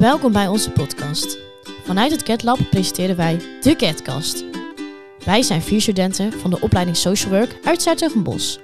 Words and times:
Welkom 0.00 0.32
bij 0.32 0.48
onze 0.48 0.70
podcast. 0.70 1.38
Vanuit 1.84 2.10
het 2.10 2.22
CatLab 2.22 2.58
presenteren 2.70 3.16
wij 3.16 3.36
de 3.60 3.76
CatCast. 3.76 4.44
Wij 5.24 5.42
zijn 5.42 5.62
vier 5.62 5.80
studenten 5.80 6.32
van 6.32 6.50
de 6.50 6.60
opleiding 6.60 6.96
Social 6.96 7.30
Work 7.30 7.58
uit 7.64 7.82
Zuid-Bos. 7.82 8.58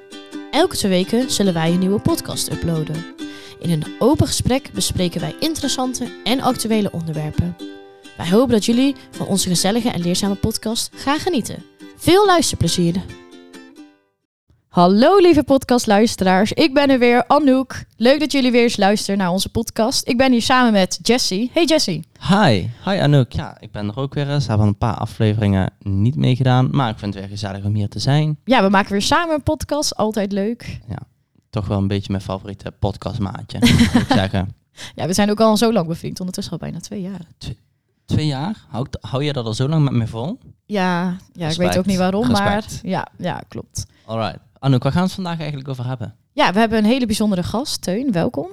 Elke 0.50 0.76
twee 0.76 0.90
weken 0.90 1.30
zullen 1.30 1.54
wij 1.54 1.72
een 1.72 1.78
nieuwe 1.78 2.00
podcast 2.00 2.52
uploaden. 2.52 3.04
In 3.58 3.70
een 3.70 3.84
open 3.98 4.26
gesprek 4.26 4.70
bespreken 4.72 5.20
wij 5.20 5.36
interessante 5.40 6.12
en 6.24 6.40
actuele 6.40 6.92
onderwerpen. 6.92 7.56
Wij 8.16 8.30
hopen 8.30 8.52
dat 8.52 8.64
jullie 8.64 8.94
van 9.10 9.26
onze 9.26 9.48
gezellige 9.48 9.90
en 9.90 10.00
leerzame 10.00 10.34
podcast 10.34 10.90
gaan 10.94 11.18
genieten. 11.18 11.64
Veel 11.96 12.26
luisterplezier! 12.26 13.25
Hallo 14.76 15.16
lieve 15.16 15.42
podcastluisteraars, 15.42 16.52
ik 16.52 16.74
ben 16.74 16.90
er 16.90 16.98
weer, 16.98 17.24
Anouk. 17.26 17.84
Leuk 17.96 18.20
dat 18.20 18.32
jullie 18.32 18.50
weer 18.50 18.62
eens 18.62 18.76
luisteren 18.76 19.18
naar 19.18 19.30
onze 19.30 19.48
podcast. 19.48 20.08
Ik 20.08 20.16
ben 20.16 20.32
hier 20.32 20.42
samen 20.42 20.72
met 20.72 20.98
Jessie. 21.02 21.50
Hey 21.52 21.64
Jessie. 21.64 22.04
Hi, 22.28 22.68
hi 22.84 22.98
Anouk. 23.00 23.32
Ja, 23.32 23.56
ik 23.60 23.72
ben 23.72 23.88
er 23.88 23.96
ook 23.96 24.14
weer 24.14 24.30
eens. 24.30 24.42
We 24.42 24.48
hebben 24.48 24.66
een 24.66 24.78
paar 24.78 24.94
afleveringen 24.94 25.72
niet 25.78 26.16
meegedaan, 26.16 26.68
maar 26.70 26.90
ik 26.90 26.98
vind 26.98 27.14
het 27.14 27.22
weer 27.22 27.32
gezellig 27.32 27.64
om 27.64 27.74
hier 27.74 27.88
te 27.88 27.98
zijn. 27.98 28.38
Ja, 28.44 28.62
we 28.62 28.68
maken 28.68 28.92
weer 28.92 29.02
samen 29.02 29.34
een 29.34 29.42
podcast, 29.42 29.96
altijd 29.96 30.32
leuk. 30.32 30.80
Toch 31.50 31.66
wel 31.66 31.78
een 31.78 31.88
beetje 31.88 32.12
mijn 32.12 32.24
favoriete 32.24 32.72
podcastmaatje, 32.78 33.58
moet 33.92 34.02
ik 34.02 34.06
zeggen. 34.08 34.54
Ja, 34.94 35.06
we 35.06 35.12
zijn 35.12 35.30
ook 35.30 35.40
al 35.40 35.56
zo 35.56 35.72
lang 35.72 35.86
bevriend, 35.86 36.18
ondertussen 36.20 36.52
al 36.52 36.58
bijna 36.58 36.80
twee 36.80 37.00
jaar. 37.00 37.26
Twee 38.04 38.26
jaar? 38.26 38.64
Hou, 38.68 38.86
hou 39.00 39.24
je 39.24 39.32
dat 39.32 39.46
al 39.46 39.54
zo 39.54 39.68
lang 39.68 39.84
met 39.84 39.92
me 39.92 40.06
vol? 40.06 40.38
Ja, 40.66 41.16
ja 41.32 41.48
ik 41.48 41.56
weet 41.56 41.78
ook 41.78 41.86
niet 41.86 41.98
waarom, 41.98 42.26
Respect. 42.26 42.82
maar 42.82 42.90
ja, 42.90 43.08
ja, 43.18 43.42
klopt. 43.48 43.86
Alright. 44.04 44.44
Anouk, 44.66 44.82
waar 44.82 44.92
gaan 44.92 45.00
we 45.00 45.06
het 45.06 45.16
vandaag 45.16 45.38
eigenlijk 45.38 45.68
over 45.68 45.86
hebben? 45.86 46.14
Ja, 46.32 46.52
we 46.52 46.58
hebben 46.58 46.78
een 46.78 46.84
hele 46.84 47.06
bijzondere 47.06 47.42
gast, 47.42 47.82
Teun, 47.82 48.12
welkom. 48.12 48.48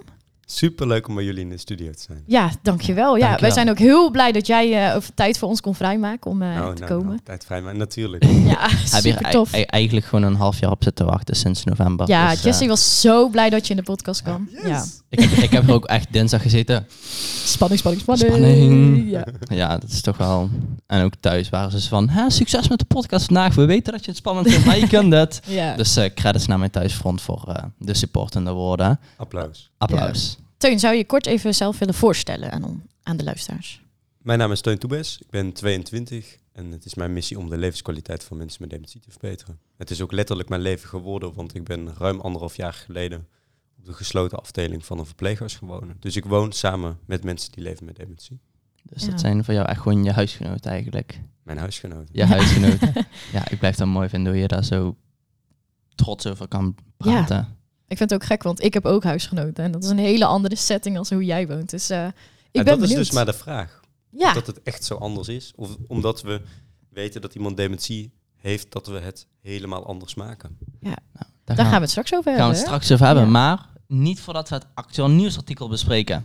Super 0.46 0.88
leuk 0.88 1.08
om 1.08 1.16
bij 1.16 1.24
jullie 1.24 1.42
in 1.42 1.50
de 1.50 1.58
studio 1.58 1.92
te 1.92 2.02
zijn. 2.02 2.24
Ja, 2.26 2.52
dankjewel. 2.62 3.04
Ja, 3.06 3.10
Dankjewel. 3.12 3.40
wij 3.40 3.52
zijn 3.52 3.70
ook 3.70 3.78
heel 3.78 4.12
blij 4.12 4.32
dat 4.32 4.48
jij 4.48 4.90
eh, 4.90 4.96
over 4.96 5.14
tijd 5.14 5.38
voor 5.38 5.50
ons 5.50 5.62
kon 5.62 5.76
vrijmaken 5.76 6.32
om 6.32 6.42
eh, 6.42 6.56
nou, 6.56 6.76
te 6.76 6.82
nou, 6.82 6.94
komen. 6.94 7.08
nou, 7.08 7.20
tijd 7.24 7.46
vrij, 7.46 7.62
maar 7.62 7.76
natuurlijk. 7.76 8.24
Ja, 8.54 8.70
Heb 8.70 9.02
super 9.04 9.26
er 9.26 9.32
tof. 9.32 9.52
ei- 9.54 9.64
eigenlijk 9.64 10.06
gewoon 10.06 10.24
een 10.24 10.36
half 10.36 10.60
jaar 10.60 10.72
op 10.72 10.84
zitten 10.84 11.06
wachten 11.06 11.36
sinds 11.36 11.64
november. 11.64 12.08
Ja, 12.08 12.30
Dus, 12.30 12.38
eh, 12.40 12.44
Jessie 12.44 12.68
was 12.68 13.02
zo 13.02 13.30
blij 13.30 13.50
dat 13.50 13.64
je 13.68 13.70
in 13.74 13.80
de 13.80 13.84
podcast 13.86 14.22
kwam. 14.22 14.50
Ja. 14.66 14.86
ik, 15.10 15.20
heb, 15.20 15.30
ik 15.32 15.52
heb 15.52 15.68
er 15.68 15.74
ook 15.74 15.86
echt 15.86 16.08
dinsdag 16.14 16.42
gezeten. 16.42 16.88
Spanning, 17.46 17.80
spanning, 17.80 18.04
spanning. 18.04 18.30
Spanning. 18.34 19.10
Ja. 19.12 19.26
Ja, 19.56 19.78
dat 19.78 19.90
is 19.90 20.02
toch 20.02 20.18
wel... 20.18 20.50
En 20.88 21.04
ook 21.04 21.14
thuis 21.20 21.50
waren 21.50 21.82
ze 21.82 21.88
van... 21.90 22.10
Hè, 22.10 22.30
succes 22.30 22.68
met 22.68 22.80
de 22.80 22.86
podcast 22.86 23.26
vandaag. 23.26 23.56
We 23.56 23.66
weten 23.66 23.92
dat 23.94 24.02
je 24.04 24.10
het 24.10 24.20
spannend 24.20 24.50
vindt, 24.50 24.66
maar 24.66 24.78
je 24.80 24.88
kunt 24.88 25.14
het. 25.14 25.42
ja. 25.48 25.76
Dus 25.76 25.96
eh 25.96 26.14
credits 26.16 26.46
naar 26.48 26.60
mijn 26.60 26.72
thuisfront 26.72 27.22
voor 27.22 27.44
eh, 27.48 27.64
de 27.78 27.94
supportende 27.94 28.52
woorden. 28.52 29.00
Applaus. 29.18 29.72
Applaus. 29.78 30.38
Teun, 30.64 30.80
zou 30.80 30.96
je 30.96 31.06
kort 31.06 31.26
even 31.26 31.56
zelf 31.56 31.80
willen 31.80 31.94
voorstellen 31.94 32.52
aan, 32.52 32.84
aan 33.04 33.18
de 33.18 33.24
luisteraars? 33.24 33.82
Mijn 34.18 34.40
naam 34.40 34.52
is 34.52 34.62
Teun 34.62 34.78
Toebes, 34.78 35.18
ik 35.18 35.30
ben 35.30 35.54
22 35.54 36.38
en 36.52 36.72
het 36.72 36.86
is 36.86 36.96
mijn 36.96 37.14
missie 37.14 37.38
om 37.38 37.50
de 37.50 37.58
levenskwaliteit 37.58 38.24
van 38.24 38.38
mensen 38.38 38.62
met 38.62 38.70
dementie 38.70 39.00
te 39.00 39.12
verbeteren. 39.12 39.60
Het 39.78 39.92
is 39.92 40.02
ook 40.02 40.12
letterlijk 40.12 40.50
mijn 40.50 40.62
leven 40.62 40.90
geworden, 40.90 41.34
want 41.34 41.56
ik 41.56 41.64
ben 41.64 41.94
ruim 41.98 42.20
anderhalf 42.20 42.56
jaar 42.56 42.74
geleden 42.74 43.28
op 43.78 43.86
de 43.86 43.94
gesloten 43.94 44.40
afdeling 44.40 44.86
van 44.86 45.00
een 45.00 45.06
verpleeghuis 45.06 45.56
gewonnen. 45.56 45.98
Dus 46.00 46.16
ik 46.16 46.26
woon 46.26 46.52
samen 46.52 47.00
met 47.06 47.24
mensen 47.24 47.52
die 47.52 47.64
leven 47.64 47.86
met 47.86 47.96
dementie. 47.96 48.40
Dus 48.84 49.04
Ja. 49.04 49.10
dat 49.10 49.20
zijn 49.20 49.44
voor 49.44 49.54
jou 49.54 49.68
echt 49.68 49.82
gewoon 49.82 50.04
je 50.04 50.12
huisgenoten 50.12 50.72
eigenlijk. 50.72 51.20
Mijn 51.44 51.58
huisgenoten. 51.58 52.10
Je 52.12 52.26
huisgenoten. 52.26 52.94
ja, 53.34 53.50
ik 53.50 53.60
blijf 53.60 53.76
dat 53.76 53.88
mooi 53.88 54.10
vinden 54.10 54.32
hoe 54.32 54.42
je 54.42 54.48
daar 54.48 54.64
zo 54.64 54.96
trots 55.96 56.28
over 56.28 56.48
kan 56.48 56.76
praten. 56.98 57.58
Ik 57.88 57.98
vind 57.98 58.10
het 58.10 58.22
ook 58.22 58.28
gek, 58.28 58.44
want 58.44 58.64
ik 58.64 58.74
heb 58.74 58.86
ook 58.86 59.04
huisgenoten. 59.04 59.64
En 59.64 59.72
dat 59.72 59.84
is 59.84 59.90
een 59.90 59.98
hele 59.98 60.26
andere 60.26 60.56
setting 60.56 60.98
als 60.98 61.10
hoe 61.10 61.26
jij 61.26 61.48
woont. 61.48 61.70
Dus 61.70 61.90
eh, 61.90 62.06
ik 62.06 62.12
En 62.12 62.14
ben 62.52 62.66
dat 62.66 62.80
benieuwd. 62.80 63.00
is 63.00 63.06
dus 63.08 63.12
maar 63.12 63.26
de 63.26 63.34
vraag. 63.34 63.80
ja, 64.10 64.34
Dat 64.34 64.48
het 64.48 64.62
echt 64.64 64.84
zo 64.84 64.96
anders 64.96 65.28
is. 65.28 65.52
Of 65.56 65.70
omdat 65.88 66.22
we 66.22 66.42
weten 66.90 67.22
dat 67.22 67.36
iemand 67.36 67.58
dementie 67.58 68.12
heeft, 68.36 68.72
dat 68.72 68.88
we 68.88 69.00
het 69.00 69.28
helemaal 69.42 69.86
anders 69.88 70.16
maken. 70.16 70.58
Daar, 70.82 70.98
daar 71.58 71.66
gaan 71.66 71.76
we 71.76 71.82
het 71.82 71.90
straks 71.90 72.14
over 72.14 72.24
gaan 72.24 72.34
we 72.34 72.40
hebben. 72.40 72.58
het 72.58 72.66
straks 72.66 72.92
over 72.92 73.06
hebben. 73.06 73.24
Ja. 73.24 73.30
Maar 73.30 73.66
niet 73.88 74.20
voordat 74.22 74.50
we 74.50 74.56
het 74.56 74.66
actueel 74.74 75.10
nieuwsartikel 75.10 75.68
bespreken. 75.70 76.24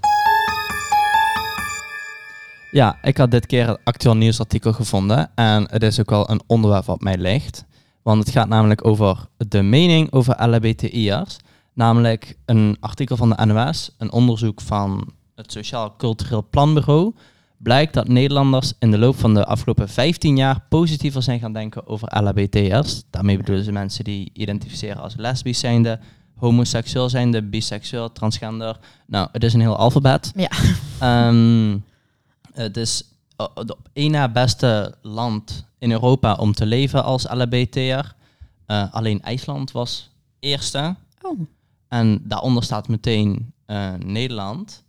Ja, 2.71 2.99
ik 3.03 3.17
had 3.17 3.31
dit 3.31 3.47
keer 3.47 3.69
het 3.69 3.79
actueel 3.85 4.17
nieuwsartikel 4.17 4.73
gevonden. 4.73 5.31
En 5.35 5.71
het 5.71 5.83
is 5.83 6.01
ook 6.01 6.11
wel 6.11 6.31
een 6.31 6.41
onderwerp 6.47 6.85
wat 6.85 7.01
mij 7.01 7.17
ligt. 7.17 7.65
Want 8.03 8.25
het 8.25 8.31
gaat 8.33 8.49
namelijk 8.49 8.85
over 8.85 9.27
de 9.37 9.63
mening 9.63 10.13
over 10.13 10.49
LHBTI'ers. 10.49 11.37
Namelijk 11.78 12.37
een 12.44 12.77
artikel 12.81 13.16
van 13.16 13.31
de 13.31 13.44
NOS, 13.47 13.91
een 13.99 14.12
onderzoek 14.12 14.61
van 14.61 15.12
het 15.34 15.53
Sociaal 15.53 15.97
Cultureel 15.97 16.47
Planbureau. 16.50 17.15
Blijkt 17.56 17.94
dat 17.94 18.09
Nederlanders 18.09 18.72
in 18.78 18.91
de 18.91 18.99
loop 18.99 19.16
van 19.16 19.34
de 19.34 19.44
afgelopen 19.44 19.88
15 19.88 20.37
jaar 20.37 20.61
positiever 20.69 21.22
zijn 21.22 21.41
gaan 21.41 21.53
denken 21.53 21.87
over 21.87 22.22
LHBT'ers. 22.22 23.03
Daarmee 23.11 23.37
bedoelen 23.37 23.65
ze 23.65 23.72
mensen 23.72 24.05
die 24.05 24.31
identificeren 24.33 25.03
als 25.03 25.17
lesbisch 25.17 25.59
zijnde, 25.59 26.00
homoseksueel 26.37 27.09
zijnde, 27.09 27.43
biseksueel, 27.43 28.12
transgender. 28.12 28.78
Nou, 29.06 29.28
het 29.33 29.44
is 29.44 29.55
een 29.55 29.61
heel 29.61 29.77
alfabet. 29.77 30.33
Ja. 30.34 30.50
Ehm, 30.99 31.78
het 32.53 32.77
is 32.77 33.03
eh, 33.37 33.47
het 33.55 33.71
op 33.71 33.88
één 33.93 34.11
na 34.11 34.28
beste 34.28 34.94
land 35.03 35.65
in 35.78 35.91
Europa 35.91 36.34
om 36.34 36.53
te 36.53 36.67
leven 36.67 37.05
als 37.05 37.27
LHBT'er. 37.31 38.15
Eh, 38.67 38.93
alleen 38.94 39.22
IJsland 39.22 39.72
was 39.72 40.11
eerste. 40.38 40.97
Oh, 41.22 41.41
En 41.88 42.21
daaronder 42.25 42.62
staat 42.62 42.88
meteen 42.88 43.53
eh, 43.66 43.94
Nederland. 43.94 44.84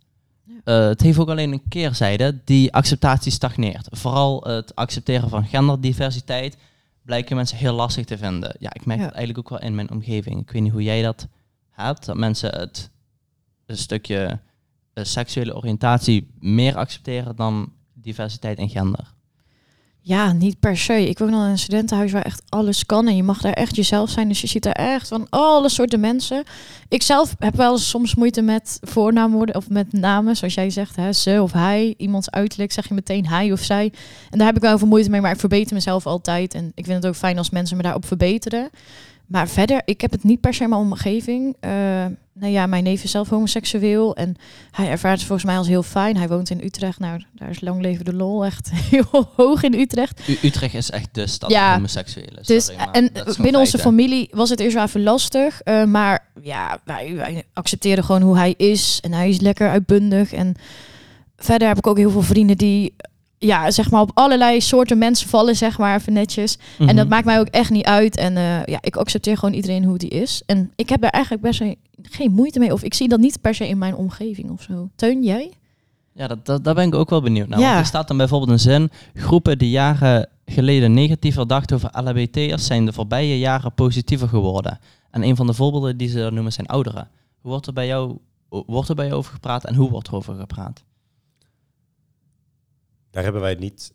Eh, 0.64 0.78
het 0.86 1.00
heeft 1.00 1.18
ook 1.18 1.28
alleen 1.28 1.52
een 1.52 1.68
keerzijde. 1.68 2.38
Die 2.44 2.72
acceptatie 2.72 3.32
stagneert. 3.32 3.88
Vooral 3.90 4.42
het 4.42 4.74
accepteren 4.74 5.28
van 5.28 5.44
genderdiversiteit 5.44 6.56
blijken 7.02 7.36
mensen 7.36 7.56
heel 7.56 7.74
lastig 7.74 8.04
te 8.04 8.18
vinden. 8.18 8.56
Ja, 8.58 8.74
ik 8.74 8.86
merk 8.86 8.98
Ja. 8.98 9.04
dat 9.04 9.14
eigenlijk 9.14 9.52
ook 9.52 9.58
wel 9.58 9.68
in 9.68 9.74
mijn 9.74 9.90
omgeving. 9.90 10.40
Ik 10.40 10.50
weet 10.50 10.62
niet 10.62 10.72
hoe 10.72 10.82
jij 10.82 11.02
dat 11.02 11.28
hebt. 11.70 12.06
Dat 12.06 12.16
mensen 12.16 12.50
het 12.60 12.90
een 13.66 13.76
stukje 13.76 14.38
eh, 14.92 15.04
seksuele 15.04 15.56
oriëntatie 15.56 16.30
meer 16.38 16.76
accepteren 16.76 17.36
dan 17.36 17.72
diversiteit 17.94 18.58
en 18.58 18.68
gender. 18.68 19.12
Ja, 20.02 20.32
niet 20.32 20.60
per 20.60 20.76
se. 20.76 21.08
Ik 21.08 21.18
woon 21.18 21.34
al 21.34 21.44
in 21.44 21.50
een 21.50 21.58
studentenhuis 21.58 22.12
waar 22.12 22.22
echt 22.22 22.42
alles 22.48 22.86
kan. 22.86 23.08
En 23.08 23.16
je 23.16 23.22
mag 23.22 23.40
daar 23.40 23.52
echt 23.52 23.76
jezelf 23.76 24.10
zijn. 24.10 24.28
Dus 24.28 24.40
je 24.40 24.46
ziet 24.46 24.62
daar 24.62 24.72
echt 24.72 25.08
van 25.08 25.26
alle 25.30 25.68
soorten 25.68 26.00
mensen. 26.00 26.44
Ik 26.88 27.02
zelf 27.02 27.34
heb 27.38 27.56
wel 27.56 27.78
soms 27.78 28.14
moeite 28.14 28.42
met 28.42 28.78
voornaamwoorden 28.82 29.54
of 29.54 29.68
met 29.68 29.92
namen. 29.92 30.36
Zoals 30.36 30.54
jij 30.54 30.70
zegt, 30.70 30.96
hè, 30.96 31.12
ze 31.12 31.42
of 31.42 31.52
hij. 31.52 31.94
Iemands 31.96 32.30
uiterlijk 32.30 32.72
zeg 32.72 32.88
je 32.88 32.94
meteen 32.94 33.26
hij 33.26 33.52
of 33.52 33.60
zij. 33.60 33.92
En 34.30 34.38
daar 34.38 34.46
heb 34.46 34.56
ik 34.56 34.62
wel 34.62 34.78
veel 34.78 34.86
moeite 34.86 35.10
mee. 35.10 35.20
Maar 35.20 35.32
ik 35.32 35.40
verbeter 35.40 35.74
mezelf 35.74 36.06
altijd. 36.06 36.54
En 36.54 36.72
ik 36.74 36.84
vind 36.84 36.96
het 36.96 37.06
ook 37.06 37.18
fijn 37.18 37.38
als 37.38 37.50
mensen 37.50 37.76
me 37.76 37.82
daarop 37.82 38.06
verbeteren. 38.06 38.70
Maar 39.30 39.48
verder, 39.48 39.82
ik 39.84 40.00
heb 40.00 40.10
het 40.10 40.24
niet 40.24 40.40
per 40.40 40.54
se 40.54 40.62
in 40.62 40.68
mijn 40.68 40.80
omgeving. 40.80 41.56
Eh, 41.60 41.70
nou 42.32 42.52
ja, 42.52 42.66
mijn 42.66 42.84
neef 42.84 43.02
is 43.04 43.10
zelf 43.10 43.28
homoseksueel. 43.28 44.16
En 44.16 44.36
hij 44.70 44.88
ervaart 44.88 45.16
het 45.18 45.26
volgens 45.26 45.46
mij 45.48 45.56
als 45.58 45.66
heel 45.68 45.82
fijn. 45.82 46.16
Hij 46.16 46.28
woont 46.28 46.50
in 46.50 46.60
Utrecht. 46.64 46.98
Nou, 46.98 47.20
daar 47.34 47.50
is 47.50 47.60
lang 47.60 47.80
leven 47.80 48.04
de 48.04 48.12
lol 48.14 48.44
echt 48.44 48.70
heel 48.90 49.28
hoog 49.36 49.62
in 49.62 49.74
Utrecht. 49.74 50.20
U- 50.28 50.38
Utrecht 50.42 50.74
is 50.74 50.90
echt 50.90 51.08
de 51.12 51.26
stad 51.26 51.50
Ja. 51.50 51.74
homoseksuelen. 51.74 52.42
Dus, 52.44 52.64
sorry, 52.64 52.80
en 52.92 53.10
binnen 53.42 53.60
onze 53.60 53.78
familie 53.78 54.28
was 54.30 54.50
het 54.50 54.60
eerst 54.60 54.74
wel 54.74 54.84
even 54.84 55.02
lastig. 55.02 55.60
eh, 55.60 55.84
maar 55.84 56.26
ja, 56.42 56.78
wij, 56.84 57.14
wij 57.14 57.42
accepteren 57.52 58.04
gewoon 58.04 58.22
hoe 58.22 58.36
hij 58.36 58.54
is. 58.56 58.98
En 59.02 59.12
hij 59.12 59.28
is 59.28 59.40
lekker 59.40 59.68
uitbundig. 59.70 60.32
En 60.32 60.54
verder 61.36 61.68
heb 61.68 61.78
ik 61.78 61.86
ook 61.86 61.96
heel 61.98 62.10
veel 62.10 62.22
vrienden 62.22 62.56
die... 62.56 62.94
Ja, 63.42 63.70
zeg 63.70 63.90
maar 63.90 64.00
op 64.00 64.10
allerlei 64.14 64.60
soorten 64.60 64.98
mensen 64.98 65.28
vallen, 65.28 65.56
zeg 65.56 65.78
maar, 65.78 65.96
even 65.96 66.12
netjes. 66.12 66.58
En 66.78 66.86
dat 66.86 66.96
Mhm. 66.96 67.08
maakt 67.08 67.24
mij 67.24 67.38
ook 67.40 67.46
echt 67.46 67.70
niet 67.70 67.84
uit. 67.84 68.16
En 68.16 68.36
eh, 68.36 68.64
ja, 68.64 68.78
ik 68.80 68.96
accepteer 68.96 69.36
gewoon 69.38 69.54
iedereen 69.54 69.84
hoe 69.84 69.98
die 69.98 70.08
is. 70.10 70.42
En 70.46 70.72
ik 70.76 70.88
heb 70.88 71.00
daar 71.00 71.10
eigenlijk 71.10 71.42
best 71.42 71.62
geen 72.02 72.32
moeite 72.32 72.58
mee. 72.58 72.72
Of 72.72 72.82
ik 72.82 72.94
zie 72.94 73.08
dat 73.08 73.20
niet 73.20 73.40
per 73.40 73.54
se 73.54 73.68
in 73.68 73.78
mijn 73.78 73.94
omgeving 73.94 74.50
of 74.50 74.62
zo. 74.62 74.88
Teun, 74.96 75.22
jij? 75.22 75.50
Ja, 76.12 76.26
dat, 76.26 76.46
dat, 76.46 76.64
daar 76.64 76.74
ben 76.74 76.86
ik 76.86 76.94
ook 76.94 77.10
wel 77.10 77.20
benieuwd 77.22 77.48
naar. 77.48 77.58
Ja. 77.58 77.66
Want 77.66 77.78
er 77.80 77.86
staat 77.86 78.08
dan 78.08 78.16
bijvoorbeeld 78.16 78.50
een 78.50 78.58
zin... 78.58 78.90
Groepen 79.14 79.58
die 79.58 79.70
jaren 79.70 80.28
geleden 80.46 80.94
negatiever 80.94 81.46
dachten 81.46 81.76
over 81.76 81.90
LHBT'ers... 82.02 82.66
zijn 82.66 82.84
de 82.86 82.92
voorbije 82.92 83.38
jaren 83.38 83.72
positiever 83.74 84.28
geworden. 84.28 84.78
En 85.10 85.22
een 85.22 85.36
van 85.36 85.46
de 85.46 85.54
voorbeelden 85.54 85.96
die 85.96 86.08
ze 86.08 86.28
noemen 86.32 86.52
zijn 86.52 86.66
ouderen. 86.66 87.08
Hoe 87.40 87.50
wordt 87.50 87.66
er 87.66 87.72
bij 87.72 87.86
jou, 87.86 88.16
wordt 88.48 88.88
er 88.88 88.94
bij 88.94 89.06
jou 89.06 89.16
over 89.18 89.32
gepraat 89.32 89.64
en 89.64 89.74
hoe 89.74 89.90
wordt 89.90 90.08
er 90.08 90.14
over 90.14 90.34
gepraat? 90.34 90.82
Daar 93.10 93.22
hebben 93.22 93.40
wij 93.40 93.50
het 93.50 93.58
niet 93.60 93.92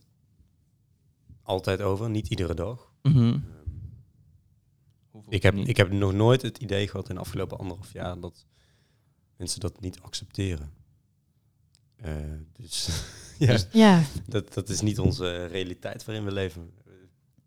altijd 1.41 1.81
over, 1.81 2.09
niet 2.09 2.27
iedere 2.27 2.53
dag. 2.53 2.91
Mhm. 3.01 3.37
Ik 5.29 5.43
heb, 5.43 5.55
ik 5.55 5.77
heb 5.77 5.91
nog 5.91 6.13
nooit 6.13 6.41
het 6.41 6.57
idee 6.57 6.87
gehad 6.87 7.09
in 7.09 7.15
de 7.15 7.21
afgelopen 7.21 7.57
anderhalf 7.57 7.93
jaar 7.93 8.19
dat 8.19 8.45
mensen 9.37 9.59
dat 9.59 9.79
niet 9.81 9.99
accepteren. 10.01 10.71
Eh, 11.95 12.13
dus 12.53 12.87
ja, 13.39 13.51
Dus- 13.51 13.67
Ja, 13.71 14.03
dat, 14.27 14.53
dat 14.53 14.69
is 14.69 14.81
niet 14.81 14.99
onze 14.99 15.45
realiteit 15.45 16.05
waarin 16.05 16.25
we 16.25 16.31
leven. 16.31 16.71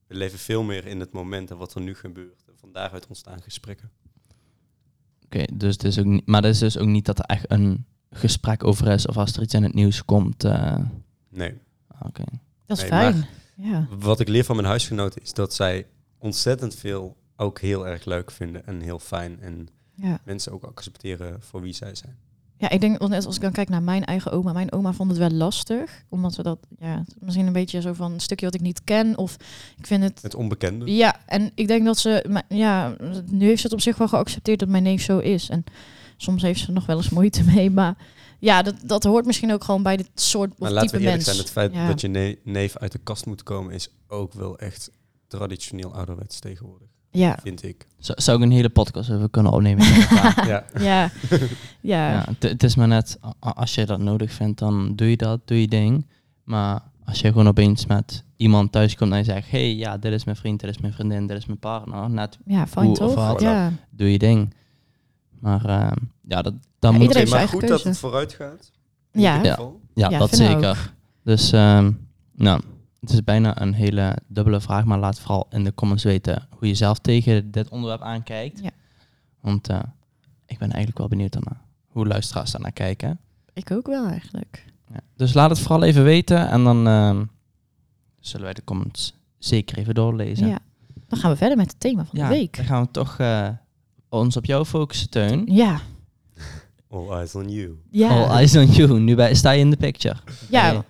We 0.06 0.14
leven 0.14 0.38
veel 0.38 0.62
meer 0.62 0.86
in 0.86 1.00
het 1.00 1.12
moment 1.12 1.50
en 1.50 1.56
wat 1.56 1.74
er 1.74 1.80
nu 1.80 1.94
gebeurt. 1.94 2.44
En 2.46 2.54
van 2.56 2.72
daaruit 2.72 3.06
ontstaan 3.06 3.42
gesprekken. 3.42 3.90
Oké, 5.24 5.44
dus 5.54 5.72
het 5.72 5.84
is 5.84 5.98
ook 5.98 6.04
niet, 6.04 6.26
maar 6.26 6.42
dat 6.42 6.50
is 6.52 6.58
dus 6.58 6.78
ook 6.78 6.86
niet 6.86 7.04
dat 7.04 7.18
er 7.18 7.24
echt 7.24 7.50
een 7.50 7.86
gesprek 8.10 8.64
over 8.64 8.86
is 8.88 9.06
of 9.06 9.16
als 9.16 9.32
er 9.36 9.42
iets 9.42 9.54
in 9.54 9.62
het 9.62 9.74
nieuws 9.74 10.04
komt. 10.04 10.44
eh, 10.44 10.78
Nee. 11.38 11.54
Oké. 12.06 12.22
Dat 12.66 12.76
is 12.76 12.82
Nee, 12.82 12.92
fijn. 12.92 13.26
Ja. 13.54 13.86
Wat 13.98 14.20
ik 14.20 14.28
leer 14.28 14.44
van 14.44 14.56
mijn 14.56 14.68
huisgenoten 14.68 15.22
is 15.22 15.32
dat 15.32 15.54
zij 15.54 15.86
ontzettend 16.18 16.74
veel 16.74 17.16
ook 17.36 17.60
heel 17.60 17.86
erg 17.86 18.04
leuk 18.04 18.30
vinden 18.30 18.66
en 18.66 18.80
heel 18.80 18.98
fijn. 18.98 19.40
En 19.40 19.68
Ja. 19.94 20.18
mensen 20.24 20.52
ook 20.52 20.64
accepteren 20.64 21.42
voor 21.42 21.60
wie 21.62 21.72
zij 21.72 21.94
zijn. 21.94 22.16
ja, 22.56 22.70
ik 22.70 22.80
denk, 22.80 22.98
want 22.98 23.10
net 23.10 23.26
als 23.26 23.36
ik 23.36 23.42
dan 23.42 23.52
kijk 23.52 23.68
naar 23.68 23.82
mijn 23.82 24.04
eigen 24.04 24.32
oma. 24.32 24.52
Mijn 24.52 24.72
oma 24.72 24.92
vond 24.92 25.10
het 25.10 25.18
wel 25.18 25.30
lastig. 25.30 26.04
Omdat 26.08 26.36
we 26.36 26.42
dat, 26.42 26.58
ja, 26.78 27.04
misschien 27.20 27.46
een 27.46 27.52
beetje 27.52 27.80
zo 27.80 27.92
van 27.92 28.12
een 28.12 28.20
stukje 28.20 28.44
wat 28.46 28.54
ik 28.54 28.60
niet 28.60 28.84
ken. 28.84 29.16
Of 29.18 29.36
ik 29.76 29.86
vind 29.86 30.02
het 30.02 30.22
Het 30.22 30.34
onbekende. 30.34 30.94
Ja, 30.94 31.16
en 31.26 31.50
ik 31.54 31.66
denk 31.68 31.84
dat 31.84 31.98
ze, 31.98 32.24
maar 32.30 32.42
ja, 32.48 32.96
nu 33.30 33.46
heeft 33.46 33.60
ze 33.60 33.66
het 33.66 33.72
op 33.72 33.80
zich 33.80 33.96
wel 33.96 34.08
geaccepteerd 34.08 34.58
dat 34.58 34.68
mijn 34.68 34.82
neef 34.82 35.02
zo 35.02 35.18
is. 35.18 35.48
En 35.48 35.64
soms 36.16 36.42
heeft 36.42 36.60
ze 36.60 36.66
er 36.66 36.72
nog 36.72 36.86
wel 36.86 36.96
eens 36.96 37.10
moeite 37.10 37.44
mee, 37.44 37.70
maar 37.70 37.96
ja, 38.38 38.62
dat, 38.62 38.74
dat 38.82 39.04
hoort 39.04 39.26
misschien 39.26 39.52
ook 39.52 39.64
gewoon 39.64 39.82
bij 39.82 39.96
dit 39.96 40.10
soort 40.14 40.50
of 40.50 40.58
Maar 40.58 40.70
laten 40.70 40.88
type 40.88 40.98
we 41.00 41.04
eerlijk 41.08 41.26
mens. 41.26 41.36
zijn, 41.36 41.46
het 41.46 41.52
feit 41.52 41.72
Ja. 41.74 41.86
dat 41.86 42.00
je 42.00 42.08
ne- 42.08 42.38
neef 42.44 42.76
uit 42.76 42.92
de 42.92 42.98
kast 42.98 43.26
moet 43.26 43.42
komen 43.42 43.72
is 43.72 43.88
ook 44.08 44.32
wel 44.32 44.58
echt 44.58 44.90
traditioneel 45.26 45.94
ouderwets 45.94 46.38
tegenwoordig, 46.40 46.88
Ja, 47.10 47.38
vind 47.42 47.62
ik. 47.62 47.86
Zou, 47.98 48.20
zou 48.20 48.36
ik 48.38 48.44
een 48.44 48.50
hele 48.50 48.68
podcast 48.68 49.10
over 49.10 49.30
kunnen 49.30 49.52
opnemen? 49.52 49.86
ja. 50.20 50.34
ja, 50.46 50.64
ja, 50.80 51.10
ja, 51.80 52.24
het- 52.38 52.62
is 52.62 52.74
maar 52.76 52.88
net, 52.88 53.18
als 53.40 53.74
je 53.74 53.86
dat 53.86 53.98
nodig 54.00 54.32
vindt, 54.32 54.58
dan 54.58 54.94
doe 54.96 55.10
je 55.10 55.16
dat, 55.16 55.40
doe 55.44 55.60
je 55.60 55.68
ding. 55.68 56.06
Maar 56.44 56.80
als 57.04 57.20
je 57.20 57.28
gewoon 57.28 57.48
opeens 57.48 57.86
met 57.86 58.24
iemand 58.36 58.72
thuis 58.72 58.94
komt 58.96 59.12
en 59.12 59.18
je 59.18 59.24
zegt, 59.24 59.50
hey, 59.50 59.74
ja, 59.74 59.96
dit 59.98 60.12
is 60.12 60.24
mijn 60.24 60.36
vriend, 60.36 60.60
dit 60.60 60.70
is 60.70 60.78
mijn 60.78 60.92
vriendin, 60.92 61.26
dit 61.26 61.36
is 61.36 61.46
mijn 61.46 61.58
partner, 61.58 62.10
net 62.10 62.38
ja, 62.46 62.66
fijn 62.66 62.88
of 62.88 62.98
toch? 62.98 63.14
wat. 63.14 63.40
Ja, 63.40 63.72
doe 63.90 64.12
je 64.12 64.18
ding. 64.18 64.54
Maar 65.40 65.64
ehm, 65.64 65.96
ja, 66.22 66.42
dat, 66.42 66.54
dan 66.78 66.92
Ja, 66.92 66.98
moet 66.98 67.14
heeft 67.14 67.30
maar 67.32 67.48
goed 67.48 67.68
dat 67.68 67.82
het 67.82 67.98
vooruit 67.98 68.32
gaat. 68.32 68.70
in 69.12 69.20
Ja. 69.20 69.42
Ja. 69.42 69.50
geval. 69.50 69.80
Ja, 69.94 70.10
Ja, 70.10 70.18
dat 70.18 70.30
zeker. 70.36 70.94
Dus 71.24 71.52
ehm, 71.52 71.92
nou, 72.34 72.60
het 73.00 73.10
is 73.10 73.24
bijna 73.24 73.60
een 73.60 73.72
hele 73.74 74.16
dubbele 74.26 74.60
vraag, 74.60 74.84
maar 74.84 74.98
laat 74.98 75.20
vooral 75.20 75.46
in 75.50 75.64
de 75.64 75.74
comments 75.74 76.04
weten 76.04 76.46
hoe 76.50 76.68
je 76.68 76.74
zelf 76.74 76.98
tegen 76.98 77.50
dit 77.50 77.68
onderwerp 77.68 78.00
aankijkt. 78.02 78.60
Ja. 78.62 78.70
Want 79.40 79.68
eh, 79.68 79.78
ik 80.46 80.58
ben 80.58 80.68
eigenlijk 80.68 80.98
wel 80.98 81.08
benieuwd 81.08 81.32
daarna 81.32 81.60
hoe 81.88 82.06
luisteraars 82.06 82.50
daarnaar 82.50 82.72
kijken. 82.72 83.18
ik 83.52 83.70
ook 83.70 83.86
wel 83.86 84.06
eigenlijk. 84.06 84.64
Ja. 84.92 85.00
Dus 85.16 85.34
laat 85.34 85.50
het 85.50 85.58
vooral 85.58 85.82
even 85.82 86.04
weten 86.04 86.48
en 86.48 86.64
dan 86.64 86.86
ehm, 86.86 87.24
zullen 88.20 88.44
wij 88.44 88.54
de 88.54 88.64
comments 88.64 89.14
zeker 89.38 89.78
even 89.78 89.94
doorlezen. 89.94 90.48
Ja. 90.48 90.58
Dan 91.08 91.18
gaan 91.18 91.30
we 91.30 91.36
verder 91.36 91.56
met 91.56 91.70
het 91.70 91.80
thema 91.80 92.04
van 92.04 92.18
Ja, 92.18 92.28
de 92.28 92.34
week. 92.34 92.56
dan 92.56 92.64
gaan 92.64 92.82
we 92.82 92.90
toch 92.90 93.18
eh, 93.18 93.48
ons 94.08 94.36
op 94.36 94.44
jou 94.44 94.64
focussen, 94.64 95.10
Teun. 95.10 95.42
Ja, 95.46 95.80
All 96.90 97.10
eyes 97.10 97.34
on 97.34 97.48
you. 97.50 97.78
ja. 97.90 98.08
All 98.08 98.36
eyes 98.36 98.56
on 98.56 98.66
you. 98.66 99.00
Nu 99.00 99.14
bij, 99.14 99.34
sta 99.34 99.50
je 99.50 99.60
in 99.60 99.70
de 99.70 99.76
picture. 99.76 100.16
Ja, 100.50 100.84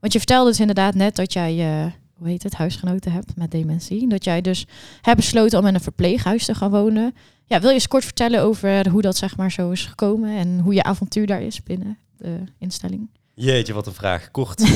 want 0.00 0.12
je 0.12 0.18
vertelde 0.18 0.50
dus 0.50 0.60
inderdaad 0.60 0.94
net 0.94 1.16
dat 1.16 1.32
jij, 1.32 1.58
eh, 1.84 1.92
hoe 2.14 2.28
heet 2.28 2.42
het, 2.42 2.54
huisgenoten 2.54 3.12
hebt 3.12 3.36
met 3.36 3.50
dementie. 3.50 4.08
Dat 4.08 4.24
jij 4.24 4.40
dus 4.40 4.66
hebt 5.00 5.16
besloten 5.16 5.58
om 5.58 5.66
in 5.66 5.74
een 5.74 5.80
verpleeghuis 5.80 6.44
te 6.44 6.54
gaan 6.54 6.70
wonen. 6.70 7.14
Ja, 7.46 7.60
wil 7.60 7.68
je 7.68 7.74
eens 7.74 7.88
kort 7.88 8.04
vertellen 8.04 8.42
over 8.42 8.88
hoe 8.88 9.02
dat 9.02 9.16
zeg 9.16 9.36
maar 9.36 9.52
zo 9.52 9.70
is 9.70 9.84
gekomen 9.86 10.36
en 10.36 10.58
hoe 10.60 10.74
je 10.74 10.82
avontuur 10.82 11.26
daar 11.26 11.42
is 11.42 11.62
binnen 11.62 11.98
de 12.16 12.38
instelling? 12.58 13.08
Jeetje, 13.40 13.72
wat 13.72 13.86
een 13.86 13.94
vraag. 13.94 14.30
Kort. 14.30 14.60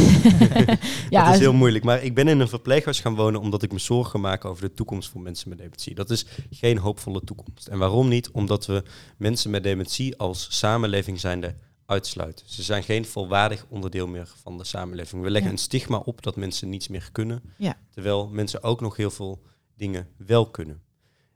ja, 1.11 1.25
het 1.25 1.35
is 1.35 1.39
heel 1.41 1.53
moeilijk. 1.53 1.85
Maar 1.85 2.03
ik 2.03 2.15
ben 2.15 2.29
in 2.29 2.41
een 2.41 2.49
verpleeghuis 2.49 3.01
gaan 3.01 3.15
wonen 3.15 3.41
omdat 3.41 3.63
ik 3.63 3.73
me 3.73 3.79
zorgen 3.79 4.21
maak 4.21 4.45
over 4.45 4.63
de 4.63 4.75
toekomst 4.75 5.09
voor 5.09 5.21
mensen 5.21 5.49
met 5.49 5.59
dementie. 5.59 5.95
Dat 5.95 6.11
is 6.11 6.27
geen 6.51 6.79
hoopvolle 6.79 7.25
toekomst. 7.25 7.67
En 7.67 7.79
waarom 7.79 8.09
niet? 8.09 8.31
Omdat 8.31 8.67
we 8.67 8.83
mensen 9.17 9.51
met 9.51 9.63
dementie 9.63 10.17
als 10.17 10.47
samenleving 10.59 11.21
zijnde 11.21 11.55
uitsluiten. 11.87 12.47
Ze 12.49 12.63
zijn 12.63 12.83
geen 12.83 13.05
volwaardig 13.05 13.67
onderdeel 13.69 14.07
meer 14.07 14.33
van 14.43 14.59
de 14.59 14.65
samenleving. 14.65 15.23
We 15.23 15.31
leggen 15.31 15.51
Ja. 15.51 15.57
een 15.57 15.63
stigma 15.63 15.97
op 15.97 16.23
dat 16.23 16.37
mensen 16.37 16.69
niets 16.69 16.89
meer 16.89 17.09
kunnen. 17.13 17.43
Ja. 17.57 17.77
Terwijl 17.91 18.29
mensen 18.29 18.63
ook 18.63 18.81
nog 18.81 18.97
heel 18.97 19.11
veel 19.11 19.43
dingen 19.77 20.09
wel 20.17 20.51
kunnen. 20.51 20.83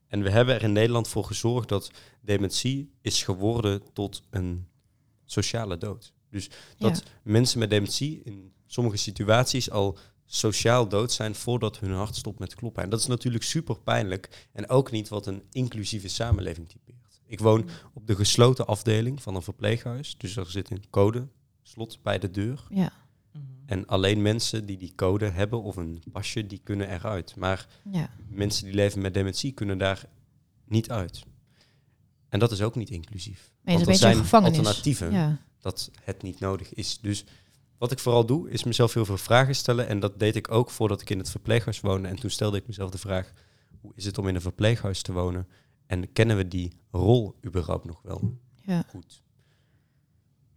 En 0.08 0.23
we 0.23 0.31
hebben 0.31 0.55
er 0.55 0.62
in 0.62 0.73
Nederland 0.73 1.08
voor 1.08 1.25
gezorgd 1.25 1.69
dat 1.69 1.90
dementie 2.20 2.90
is 3.02 3.23
geworden 3.23 3.82
tot 3.93 4.23
een 4.31 4.67
sociale 5.25 5.78
dood. 5.78 6.14
Dus 6.31 6.50
dat 6.78 7.02
mensen 7.23 7.58
met 7.58 7.70
dementie 7.70 8.20
in 8.25 8.52
sommige 8.67 8.96
situaties 8.96 9.70
al 9.70 9.99
sociaal 10.26 10.88
dood 10.88 11.12
zijn 11.12 11.34
voordat 11.34 11.78
hun 11.78 11.93
hart 11.93 12.17
stopt 12.17 12.38
met 12.38 12.55
kloppen. 12.55 12.82
En 12.82 12.90
dat 12.90 13.00
is 13.00 13.06
natuurlijk 13.06 13.44
super 13.44 13.78
pijnlijk 13.78 14.49
en 14.52 14.69
ook 14.69 14.90
niet 14.90 15.08
wat 15.08 15.26
een 15.26 15.43
inclusieve 15.50 16.08
samenleving 16.08 16.69
typeert. 16.69 17.20
Ik 17.26 17.40
woon 17.40 17.69
op 17.93 18.06
de 18.06 18.17
gesloten 18.17 18.67
afdeling 18.67 19.23
van 19.23 19.34
een 19.34 19.43
verpleeghuis, 19.43 20.17
dus 20.19 20.37
er 20.37 20.50
zit 20.50 20.70
een 20.70 20.84
code, 20.90 21.28
slot 21.62 21.99
bij 22.02 22.19
de 22.19 22.31
deur. 22.31 22.67
Ja, 22.69 22.93
En 23.67 23.87
alleen 23.87 24.23
mensen 24.23 24.67
die 24.67 24.76
die 24.76 24.93
code 24.94 25.28
hebben 25.28 25.62
of 25.62 25.76
een 25.76 26.02
pasje, 26.12 26.46
die 26.46 26.61
kunnen 26.64 26.90
eruit. 26.90 27.37
Maar 27.37 27.67
ja, 27.90 28.11
mensen 28.28 28.64
die 28.64 28.75
leven 28.75 29.00
met 29.00 29.14
dementie 29.14 29.52
kunnen 29.52 29.78
daar 29.78 30.05
niet 30.64 30.90
uit. 30.90 31.25
En 32.28 32.38
dat 32.38 32.52
is 32.52 32.62
ook 32.62 32.75
niet 32.75 32.90
inclusief. 32.90 33.52
nee, 33.62 33.76
het 33.76 33.87
Want 33.87 34.02
er 34.02 34.08
beetje 34.08 34.28
zijn 34.28 34.44
alternatieven 34.44 35.12
Ja, 35.12 35.38
dat 35.67 35.91
het 36.03 36.23
niet 36.23 36.41
nodig 36.41 36.75
is. 36.75 36.99
Dus 37.01 37.25
wat 37.79 37.93
ik 37.93 37.99
vooral 37.99 38.27
doe, 38.27 38.51
is 38.51 38.65
mezelf 38.65 38.95
heel 38.95 39.05
veel 39.05 39.17
vragen 39.17 39.55
stellen. 39.55 39.89
En 39.89 40.01
dat 40.01 40.19
deed 40.19 40.37
ik 40.37 40.51
ook 40.51 40.71
voordat 40.71 41.01
ik 41.01 41.11
in 41.11 41.19
het 41.19 41.31
verpleeghuis 41.31 41.81
woonde. 41.81 42.09
En 42.09 42.17
toen 42.17 42.31
stelde 42.31 42.57
ik 42.57 42.67
mezelf 42.67 42.91
de 42.91 42.99
vraag, 42.99 43.33
hoe 43.81 43.93
is 43.95 44.05
het 44.05 44.19
om 44.19 44.29
in 44.29 44.35
een 44.35 44.41
verpleeghuis 44.41 45.03
te 45.03 45.13
wonen? 45.13 45.49
En 45.87 46.13
kennen 46.13 46.37
we 46.37 46.49
die 46.49 46.73
rol 46.91 47.37
überhaupt 47.45 47.85
nog 47.85 48.03
wel 48.03 48.39
ja, 48.63 48.85
goed? 48.89 49.23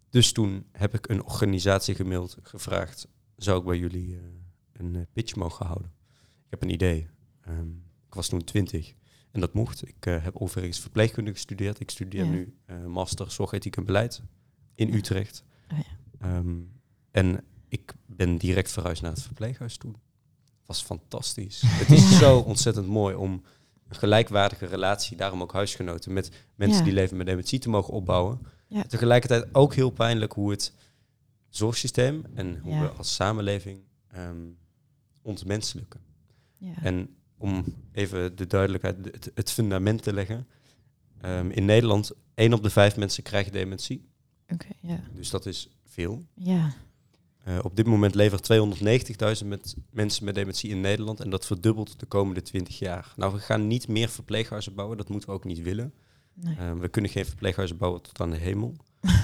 Dus 0.09 0.31
toen 0.31 0.65
heb 0.71 0.93
ik 0.93 1.09
een 1.09 1.23
organisatie 1.23 1.95
gemaild, 1.95 2.37
gevraagd, 2.41 3.07
zou 3.35 3.59
ik 3.59 3.65
bij 3.65 3.77
jullie 3.77 4.15
eh, 4.15 4.21
een 4.73 4.95
eh, 4.95 5.01
pitch 5.13 5.35
mogen 5.35 5.65
houden? 5.65 5.91
Ik 6.45 6.49
heb 6.49 6.61
een 6.61 6.69
idee. 6.73 7.07
Ehm, 7.41 7.69
ik 8.07 8.13
was 8.13 8.27
toen 8.27 8.43
twintig 8.43 8.93
en 9.31 9.39
dat 9.39 9.53
mocht. 9.53 9.87
Ik 9.87 10.05
eh, 10.05 10.23
heb 10.23 10.35
overigens 10.35 10.79
verpleegkunde 10.79 11.31
gestudeerd. 11.31 11.79
Ik 11.79 11.89
studeer 11.89 12.25
Ja. 12.25 12.31
nu 12.31 12.57
eh, 12.65 12.85
master 12.85 13.31
zorgethiek 13.31 13.77
en 13.77 13.85
beleid 13.85 14.21
in 14.79 14.87
Ja. 14.87 14.93
Utrecht. 14.95 15.43
Oh 15.71 15.79
Ehm, 16.19 16.55
en 17.11 17.43
ik 17.67 17.93
ben 18.05 18.37
direct 18.37 18.71
verhuisd 18.71 19.01
naar 19.01 19.11
het 19.11 19.21
verpleeghuis 19.21 19.77
toen. 19.77 19.91
Het 19.91 20.67
was 20.67 20.81
fantastisch. 20.81 21.61
Het 21.81 21.91
is 21.91 22.17
zo 22.17 22.37
ontzettend 22.39 22.87
mooi 22.87 23.15
om 23.15 23.31
een 23.87 23.95
gelijkwaardige 23.95 24.65
relatie, 24.65 25.17
daarom 25.17 25.41
ook 25.41 25.53
huisgenoten, 25.53 26.13
met 26.13 26.31
mensen 26.55 26.77
Ja. 26.79 26.83
die 26.83 26.93
leven 26.93 27.17
met 27.17 27.25
dementie 27.25 27.59
te 27.59 27.69
mogen 27.69 27.93
opbouwen. 27.93 28.39
Ja. 28.67 28.83
Tegelijkertijd 28.83 29.47
ook 29.55 29.73
heel 29.73 29.89
pijnlijk 29.89 30.33
hoe 30.33 30.51
het 30.51 30.73
zorgsysteem 31.49 32.23
en 32.33 32.59
hoe 32.59 32.73
Ja. 32.73 32.81
we 32.81 32.87
als 32.87 33.15
samenleving 33.15 33.79
ehm 34.07 34.37
ontmenselijken. 35.21 35.99
ja. 36.57 36.73
En 36.81 37.15
om 37.37 37.63
even 37.91 38.35
de 38.35 38.47
duidelijkheid, 38.47 39.05
het, 39.05 39.31
het 39.35 39.51
fundament 39.51 40.03
te 40.03 40.13
leggen. 40.13 40.47
ehm, 41.21 41.49
in 41.49 41.65
Nederland, 41.65 42.11
één 42.35 42.53
op 42.53 42.63
de 42.63 42.69
vijf 42.69 42.97
mensen 42.97 43.23
krijgt 43.23 43.51
dementie. 43.53 44.07
Oké, 44.53 44.67
ja, 44.79 44.99
Dus 45.13 45.29
dat 45.29 45.45
is 45.45 45.69
veel. 45.85 46.25
ja, 46.33 46.73
Eh, 47.43 47.59
op 47.63 47.75
dit 47.75 47.85
moment 47.85 48.15
levert 48.15 48.43
290.000 49.41 49.47
met 49.47 49.75
mensen 49.89 50.25
met 50.25 50.35
dementie 50.35 50.69
in 50.69 50.81
Nederland 50.81 51.19
en 51.19 51.29
dat 51.29 51.45
verdubbelt 51.45 51.99
de 51.99 52.05
komende 52.05 52.41
20 52.41 52.79
jaar. 52.79 53.13
Nou, 53.15 53.33
we 53.33 53.39
gaan 53.39 53.67
niet 53.67 53.87
meer 53.87 54.09
verpleeghuizen 54.09 54.75
bouwen, 54.75 54.97
dat 54.97 55.09
moeten 55.09 55.29
we 55.29 55.35
ook 55.35 55.43
niet 55.43 55.61
willen. 55.61 55.93
nee. 56.33 56.55
Eh, 56.55 56.73
we 56.73 56.87
kunnen 56.89 57.11
geen 57.11 57.25
verpleeghuizen 57.25 57.77
bouwen 57.77 58.01
tot 58.01 58.19
aan 58.21 58.29
de 58.31 58.37
hemel. 58.37 58.75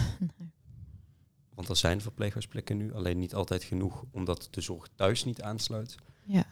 Want 1.55 1.69
er 1.69 1.75
zijn 1.75 2.01
verpleeghuisplekken 2.01 2.77
nu, 2.77 2.93
alleen 2.93 3.19
niet 3.19 3.33
altijd 3.33 3.63
genoeg 3.63 4.03
omdat 4.11 4.47
de 4.51 4.61
zorg 4.61 4.87
thuis 4.95 5.23
niet 5.25 5.41
aansluit. 5.41 5.95
Ja, 6.23 6.45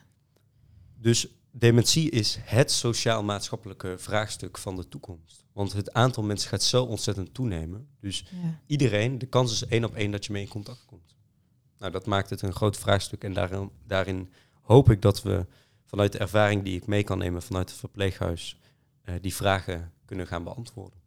Dus 0.97 1.27
dementie 1.55 2.09
is 2.09 2.37
het 2.41 2.71
sociaal-maatschappelijke 2.71 3.95
vraagstuk 3.97 4.57
van 4.57 4.75
de 4.75 4.87
toekomst. 4.87 5.45
Want 5.53 5.73
het 5.73 5.93
aantal 5.93 6.23
mensen 6.23 6.49
gaat 6.49 6.63
zo 6.63 6.83
ontzettend 6.83 7.33
toenemen. 7.33 7.87
Dus 7.99 8.25
ja, 8.29 8.59
iedereen, 8.65 9.17
de 9.19 9.25
kans 9.25 9.51
is 9.51 9.65
één 9.65 9.83
op 9.83 9.95
één 9.95 10.11
dat 10.11 10.25
je 10.25 10.31
mee 10.31 10.41
in 10.41 10.47
contact 10.49 10.85
komt. 10.85 11.15
Nou, 11.79 11.91
dat 11.91 12.05
maakt 12.05 12.29
het 12.29 12.41
een 12.41 12.53
groot 12.53 12.77
vraagstuk. 12.77 13.23
En 13.23 13.33
daarin, 13.33 13.69
daarin 13.87 14.29
hoop 14.61 14.89
ik 14.89 15.01
dat 15.01 15.21
we 15.21 15.45
vanuit 15.85 16.11
de 16.11 16.17
ervaring 16.17 16.63
die 16.63 16.77
ik 16.77 16.87
mee 16.87 17.03
kan 17.03 17.17
nemen 17.17 17.41
vanuit 17.41 17.69
het 17.69 17.79
verpleeghuis, 17.79 18.57
eh, 19.01 19.15
die 19.21 19.35
vragen 19.35 19.91
kunnen 20.05 20.27
gaan 20.27 20.43
beantwoorden. 20.43 21.01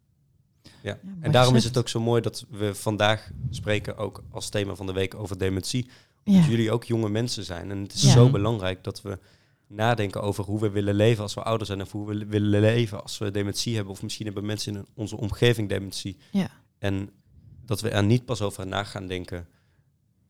Ja. 0.81 0.99
en 1.19 1.31
daarom 1.31 1.55
is 1.55 1.63
het 1.63 1.77
ook 1.77 1.89
zo 1.89 1.99
mooi 1.99 2.21
dat 2.21 2.45
we 2.49 2.75
vandaag 2.75 3.31
spreken, 3.49 3.97
ook 3.97 4.23
als 4.31 4.49
thema 4.49 4.75
van 4.75 4.85
de 4.85 4.93
week, 4.93 5.15
over 5.15 5.37
dementie. 5.37 5.89
ja, 6.23 6.37
Dat 6.37 6.49
jullie 6.49 6.71
ook 6.71 6.83
jonge 6.83 7.09
mensen 7.09 7.43
zijn. 7.43 7.71
En 7.71 7.81
het 7.81 7.93
is 7.93 8.11
zo 8.11 8.29
belangrijk 8.29 8.83
dat 8.83 9.01
we 9.01 9.19
nadenken 9.67 10.21
over 10.21 10.43
hoe 10.43 10.59
we 10.59 10.69
willen 10.69 10.95
leven 10.95 11.23
als 11.23 11.33
we 11.33 11.43
ouder 11.43 11.67
zijn. 11.67 11.81
Of 11.81 11.91
hoe 11.91 12.07
we 12.07 12.25
willen 12.25 12.59
leven 12.59 13.01
als 13.03 13.17
we 13.17 13.31
dementie 13.31 13.75
hebben. 13.75 13.93
Of 13.93 14.01
misschien 14.01 14.25
hebben 14.25 14.45
mensen 14.45 14.75
in 14.75 14.85
onze 14.93 15.17
omgeving 15.17 15.69
dementie. 15.69 16.17
ja, 16.31 16.49
En 16.77 17.09
dat 17.65 17.81
we 17.81 17.89
er 17.89 18.03
niet 18.03 18.25
pas 18.25 18.41
over 18.41 18.67
na 18.67 18.83
gaan 18.83 19.07
denken 19.07 19.47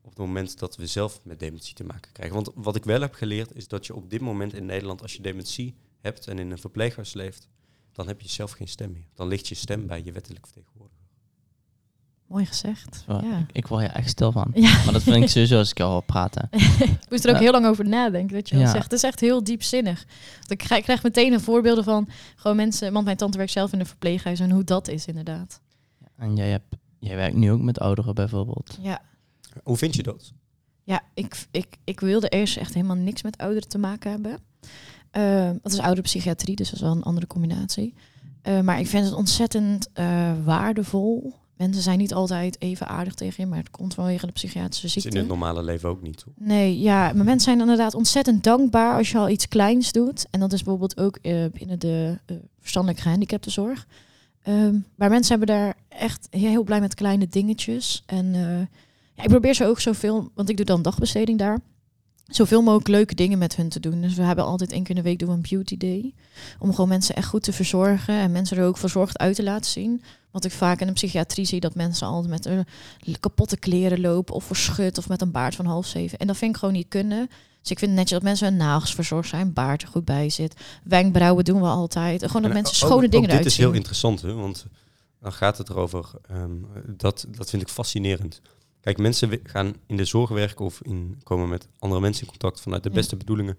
op 0.00 0.10
het 0.10 0.18
moment 0.18 0.58
dat 0.58 0.76
we 0.76 0.86
zelf 0.86 1.20
met 1.24 1.38
dementie 1.38 1.74
te 1.74 1.84
maken 1.84 2.12
krijgen. 2.12 2.34
Want 2.34 2.50
wat 2.54 2.76
ik 2.76 2.84
wel 2.84 3.00
heb 3.00 3.14
geleerd 3.14 3.54
is 3.54 3.68
dat 3.68 3.86
je 3.86 3.94
op 3.94 4.10
dit 4.10 4.20
moment 4.20 4.54
in 4.54 4.66
Nederland, 4.66 5.02
als 5.02 5.14
je 5.14 5.22
dementie 5.22 5.76
hebt 6.00 6.26
en 6.26 6.38
in 6.38 6.50
een 6.50 6.58
verpleeghuis 6.58 7.12
leeft, 7.12 7.48
dan 7.92 8.06
heb 8.06 8.20
je 8.20 8.28
zelf 8.28 8.50
geen 8.50 8.68
stem 8.68 8.92
meer. 8.92 9.08
Dan 9.14 9.28
ligt 9.28 9.48
je 9.48 9.54
stem 9.54 9.86
bij 9.86 10.02
je 10.04 10.12
wettelijk 10.12 10.46
vertegenwoordiger. 10.46 10.97
Mooi 12.28 12.46
gezegd. 12.46 13.04
Ja. 13.06 13.20
ik, 13.20 13.46
ik 13.52 13.66
word 13.66 13.80
hier 13.82 13.90
echt 13.90 14.08
stil 14.08 14.32
van. 14.32 14.50
Ja. 14.54 14.82
Maar 14.84 14.92
dat 14.92 15.02
vind 15.02 15.16
ik 15.16 15.28
sowieso 15.28 15.58
als 15.58 15.70
ik 15.70 15.80
al 15.80 15.90
hoor 15.90 16.02
praten. 16.02 16.48
Ik 16.80 17.10
moest 17.10 17.24
er 17.24 17.30
ook 17.30 17.36
Ja. 17.36 17.42
heel 17.42 17.52
lang 17.52 17.66
over 17.66 17.88
nadenken, 17.88 18.34
dat 18.36 18.48
je 18.48 18.56
zegt. 18.58 18.82
Het 18.82 18.92
is 18.92 19.02
echt 19.02 19.20
heel 19.20 19.44
diepzinnig. 19.44 20.04
Want 20.38 20.50
Ik 20.50 20.58
krijg, 20.58 20.78
ik 20.78 20.84
krijg 20.84 21.02
meteen 21.02 21.32
een 21.32 21.40
voorbeelden 21.40 21.84
van 21.84 22.08
gewoon 22.36 22.56
mensen... 22.56 22.92
Want 22.92 23.04
mijn 23.04 23.16
tante 23.16 23.36
werkt 23.38 23.52
zelf 23.52 23.72
in 23.72 23.80
een 23.80 23.86
verpleeghuis 23.86 24.40
en 24.40 24.50
hoe 24.50 24.64
dat 24.64 24.88
is 24.88 25.06
inderdaad. 25.06 25.60
En 26.16 26.36
jij, 26.36 26.50
hebt, 26.50 26.76
jij 26.98 27.16
werkt 27.16 27.36
nu 27.36 27.50
ook 27.52 27.60
met 27.60 27.80
ouderen 27.80 28.14
bijvoorbeeld. 28.14 28.78
Ja, 28.80 29.00
Hoe 29.62 29.76
vind 29.76 29.94
je 29.94 30.02
dat? 30.02 30.32
ja 30.84 31.00
ik, 31.14 31.46
ik, 31.50 31.66
ik 31.84 32.00
wilde 32.00 32.28
eerst 32.28 32.56
echt 32.56 32.74
helemaal 32.74 32.96
niks 32.96 33.22
met 33.22 33.38
ouderen 33.38 33.68
te 33.68 33.78
maken 33.78 34.10
hebben. 34.10 34.38
Uh, 35.12 35.50
dat 35.62 35.72
is 35.72 35.78
ouderpsychiatrie, 35.78 36.56
dus 36.56 36.66
dat 36.66 36.74
is 36.74 36.84
wel 36.84 36.96
een 36.96 37.02
andere 37.02 37.26
combinatie. 37.26 37.94
Uh, 38.42 38.60
maar 38.60 38.80
ik 38.80 38.86
vind 38.86 39.04
het 39.04 39.14
ontzettend 39.14 39.88
uh, 39.94 40.32
waardevol. 40.44 41.34
Mensen 41.58 41.82
zijn 41.82 41.98
niet 41.98 42.14
altijd 42.14 42.60
even 42.60 42.88
aardig 42.88 43.14
tegen 43.14 43.44
je, 43.44 43.46
maar 43.50 43.58
het 43.58 43.70
komt 43.70 43.94
vanwege 43.94 44.26
de 44.26 44.32
psychiatrische 44.32 44.86
Dat 44.86 44.96
is 44.96 45.02
ziekte. 45.02 45.18
in 45.18 45.24
het 45.24 45.28
normale 45.28 45.62
leven 45.62 45.88
ook 45.88 46.02
niet. 46.02 46.16
Toch? 46.16 46.34
Nee, 46.36 46.78
ja, 46.80 47.12
maar 47.12 47.24
mensen 47.24 47.40
zijn 47.40 47.60
inderdaad 47.60 47.94
ontzettend 47.94 48.44
dankbaar 48.44 48.96
als 48.96 49.10
je 49.10 49.18
al 49.18 49.28
iets 49.28 49.48
kleins 49.48 49.92
doet. 49.92 50.26
En 50.30 50.40
dat 50.40 50.52
is 50.52 50.62
bijvoorbeeld 50.62 50.98
ook 51.00 51.18
uh, 51.22 51.44
binnen 51.52 51.78
de 51.78 52.18
uh, 52.26 52.36
verstandelijk 52.60 53.00
gehandicaptenzorg. 53.00 53.86
Um, 54.48 54.84
maar 54.94 55.10
mensen 55.10 55.38
hebben 55.38 55.56
daar 55.56 55.74
echt 55.88 56.28
heel, 56.30 56.48
heel 56.48 56.62
blij 56.62 56.80
met 56.80 56.94
kleine 56.94 57.28
dingetjes. 57.28 58.02
En 58.06 58.26
uh, 58.26 58.58
ja, 59.14 59.22
ik 59.22 59.28
probeer 59.28 59.54
ze 59.54 59.64
ook 59.64 59.80
zoveel, 59.80 60.30
want 60.34 60.48
ik 60.48 60.56
doe 60.56 60.66
dan 60.66 60.82
dagbesteding 60.82 61.38
daar. 61.38 61.58
Zoveel 62.26 62.62
mogelijk 62.62 62.88
leuke 62.88 63.14
dingen 63.14 63.38
met 63.38 63.56
hun 63.56 63.68
te 63.68 63.80
doen. 63.80 64.00
Dus 64.00 64.14
we 64.14 64.22
hebben 64.22 64.44
altijd 64.44 64.72
één 64.72 64.82
keer 64.82 64.96
in 64.96 65.02
de 65.02 65.08
week 65.08 65.18
doen 65.18 65.28
we 65.28 65.34
een 65.34 65.46
beauty 65.50 65.76
day. 65.76 66.14
Om 66.58 66.70
gewoon 66.70 66.88
mensen 66.88 67.14
echt 67.14 67.28
goed 67.28 67.42
te 67.42 67.52
verzorgen. 67.52 68.14
En 68.14 68.32
mensen 68.32 68.56
er 68.56 68.64
ook 68.64 68.78
verzorgd 68.78 69.18
uit 69.18 69.34
te 69.34 69.42
laten 69.42 69.70
zien. 69.70 70.02
Want 70.30 70.44
ik 70.44 70.52
vaak 70.52 70.80
in 70.80 70.86
de 70.86 70.92
psychiatrie 70.92 71.44
zie 71.46 71.60
dat 71.60 71.74
mensen 71.74 72.06
altijd 72.06 72.30
met 72.44 72.46
uh, 73.06 73.14
kapotte 73.20 73.56
kleren 73.56 74.00
lopen. 74.00 74.34
Of 74.34 74.44
verschut 74.44 74.98
of 74.98 75.08
met 75.08 75.20
een 75.22 75.30
baard 75.30 75.54
van 75.54 75.66
half 75.66 75.86
zeven. 75.86 76.18
En 76.18 76.26
dat 76.26 76.36
vind 76.36 76.50
ik 76.54 76.58
gewoon 76.60 76.74
niet 76.74 76.88
kunnen. 76.88 77.26
Dus 77.62 77.70
ik 77.70 77.78
vind 77.78 77.90
het 77.90 78.00
netjes 78.00 78.18
dat 78.18 78.22
mensen 78.22 78.48
hun 78.48 78.56
nagels 78.56 78.94
verzorgd 78.94 79.28
zijn. 79.28 79.52
Baard 79.52 79.82
er 79.82 79.88
goed 79.88 80.04
bij 80.04 80.30
zit. 80.30 80.54
Wenkbrauwen 80.84 81.44
doen 81.44 81.60
we 81.60 81.66
altijd. 81.66 82.24
Gewoon 82.26 82.42
dat 82.42 82.50
En 82.50 82.56
mensen 82.56 82.74
ook- 82.82 82.90
schone 82.90 83.04
ook 83.04 83.10
dingen 83.10 83.20
dit 83.20 83.30
eruit 83.30 83.46
is 83.46 83.54
zien. 83.54 83.64
heel 83.66 83.74
interessant, 83.74 84.22
hè? 84.22 84.32
want 84.34 84.66
dan 85.20 85.32
gaat 85.32 85.58
het 85.58 85.68
erover. 85.68 86.10
ehm, 86.28 86.50
dat, 86.96 87.26
dat 87.36 87.50
vind 87.50 87.62
ik 87.62 87.68
fascinerend. 87.68 88.40
Kijk, 88.80 88.98
mensen 88.98 89.40
gaan 89.42 89.74
in 89.86 89.96
de 89.96 90.04
zorg 90.04 90.30
werken 90.30 90.64
of 90.64 90.80
in, 90.82 91.20
komen 91.22 91.48
met 91.48 91.68
andere 91.78 92.00
mensen 92.00 92.22
in 92.24 92.28
contact 92.30 92.60
vanuit 92.60 92.82
de 92.82 92.88
Ja. 92.88 92.94
beste 92.94 93.16
bedoelingen. 93.16 93.58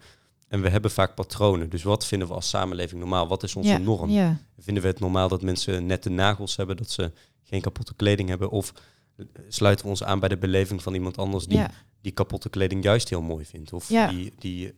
En 0.49 0.61
we 0.61 0.69
hebben 0.69 0.91
vaak 0.91 1.15
patronen. 1.15 1.69
Dus 1.69 1.83
wat 1.83 2.05
vinden 2.05 2.27
we 2.27 2.33
als 2.33 2.49
samenleving 2.49 2.99
normaal? 2.99 3.27
Wat 3.27 3.43
is 3.43 3.55
onze 3.55 3.69
ja, 3.69 3.77
norm? 3.77 4.09
Ja, 4.09 4.37
Vinden 4.57 4.83
we 4.83 4.89
het 4.89 4.99
normaal 4.99 5.27
dat 5.27 5.41
mensen 5.41 5.85
nette 5.85 6.09
nagels 6.09 6.55
hebben, 6.55 6.77
dat 6.77 6.91
ze 6.91 7.11
geen 7.43 7.61
kapotte 7.61 7.93
kleding 7.95 8.29
hebben? 8.29 8.49
Of 8.49 8.73
eh, 9.15 9.25
sluiten 9.47 9.85
we 9.85 9.91
ons 9.91 10.03
aan 10.03 10.19
bij 10.19 10.29
de 10.29 10.37
beleving 10.37 10.83
van 10.83 10.93
iemand 10.93 11.17
anders 11.17 11.45
die 11.45 11.57
ja. 11.57 11.71
die 12.01 12.11
kapotte 12.11 12.49
kleding 12.49 12.83
juist 12.83 13.09
heel 13.09 13.21
mooi 13.21 13.45
vindt? 13.45 13.73
Of 13.73 13.89
Ja. 13.89 14.07
die, 14.07 14.33
die 14.39 14.73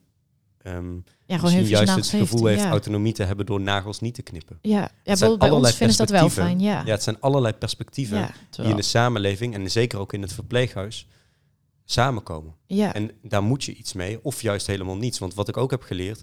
misschien 1.28 1.66
veel 1.66 1.66
juist 1.66 1.96
het 1.96 2.08
gevoel 2.08 2.46
heeft 2.46 2.66
autonomie 2.66 3.14
te 3.14 3.24
hebben 3.24 3.46
door 3.46 3.62
nagels 3.62 4.00
niet 4.00 4.14
te 4.14 4.22
knippen? 4.22 4.60
Ja, 4.62 4.92
ja 5.04 5.16
zijn 5.16 5.38
bij 5.38 5.50
ons 5.50 5.76
vinden 5.76 5.96
ze 5.96 6.02
dat 6.02 6.10
wel 6.10 6.30
fijn. 6.30 6.60
Ja, 6.60 6.82
Ja, 6.86 6.92
het 6.92 7.04
zijn 7.04 7.20
allerlei 7.20 7.54
perspectieven 7.54 8.30
die 8.50 8.66
in 8.66 8.76
de 8.76 8.82
samenleving 8.82 9.54
en 9.54 9.72
zeker 9.72 10.00
ook 10.00 10.14
in 10.14 10.22
het 10.22 10.34
verpleeghuis 10.34 11.08
samenkomen. 11.92 12.56
ja. 12.66 12.94
En 12.94 13.12
daar 13.22 13.44
moet 13.44 13.64
je 13.64 13.74
iets 13.76 13.94
mee, 13.94 14.24
of 14.24 14.42
juist 14.42 14.68
helemaal 14.68 14.98
niets. 14.98 15.20
Want 15.20 15.34
wat 15.34 15.48
ik 15.48 15.58
ook 15.58 15.72
heb 15.72 15.82
geleerd, 15.82 16.22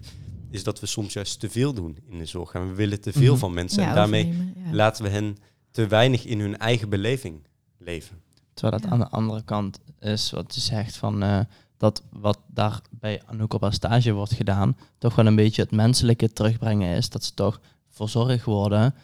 is 0.49 0.63
dat 0.63 0.79
we 0.79 0.85
soms 0.85 1.13
juist 1.13 1.39
te 1.39 1.49
veel 1.49 1.73
doen 1.73 1.97
in 2.09 2.17
de 2.17 2.25
zorg. 2.25 2.53
En 2.53 2.67
we 2.67 2.73
willen 2.73 3.01
te 3.01 3.11
veel 3.11 3.31
Mhm. 3.31 3.39
van 3.39 3.53
mensen. 3.53 3.81
ja 3.83 3.89
en 3.89 3.95
daarmee 3.95 4.27
ja. 4.27 4.71
laten 4.73 5.03
we 5.03 5.09
hen 5.09 5.37
te 5.71 5.87
weinig 5.87 6.25
in 6.25 6.39
hun 6.39 6.57
eigen 6.57 6.89
beleving 6.89 7.47
leven. 7.77 8.21
terwijl 8.53 8.81
dat 8.81 8.89
Ja. 8.89 8.95
aan 8.95 8.99
de 9.03 9.09
andere 9.09 9.43
kant 9.43 9.79
is 9.99 10.31
wat 10.31 10.55
je 10.55 10.61
zegt 10.61 10.97
van 10.97 11.23
eh, 11.23 11.39
dat 11.77 12.03
wat 12.09 12.39
daar 12.47 12.81
bij 12.89 13.21
Anouk 13.25 13.53
op 13.53 13.61
haar 13.61 13.73
stage 13.73 14.11
wordt 14.11 14.33
gedaan, 14.33 14.77
toch 14.97 15.15
wel 15.15 15.25
een 15.25 15.35
beetje 15.35 15.61
het 15.61 15.71
menselijke 15.71 16.33
terugbrengen 16.33 16.95
is. 16.95 17.09
Dat 17.09 17.23
ze 17.23 17.33
toch 17.33 17.59
verzorgd 17.89 18.43
worden. 18.43 18.95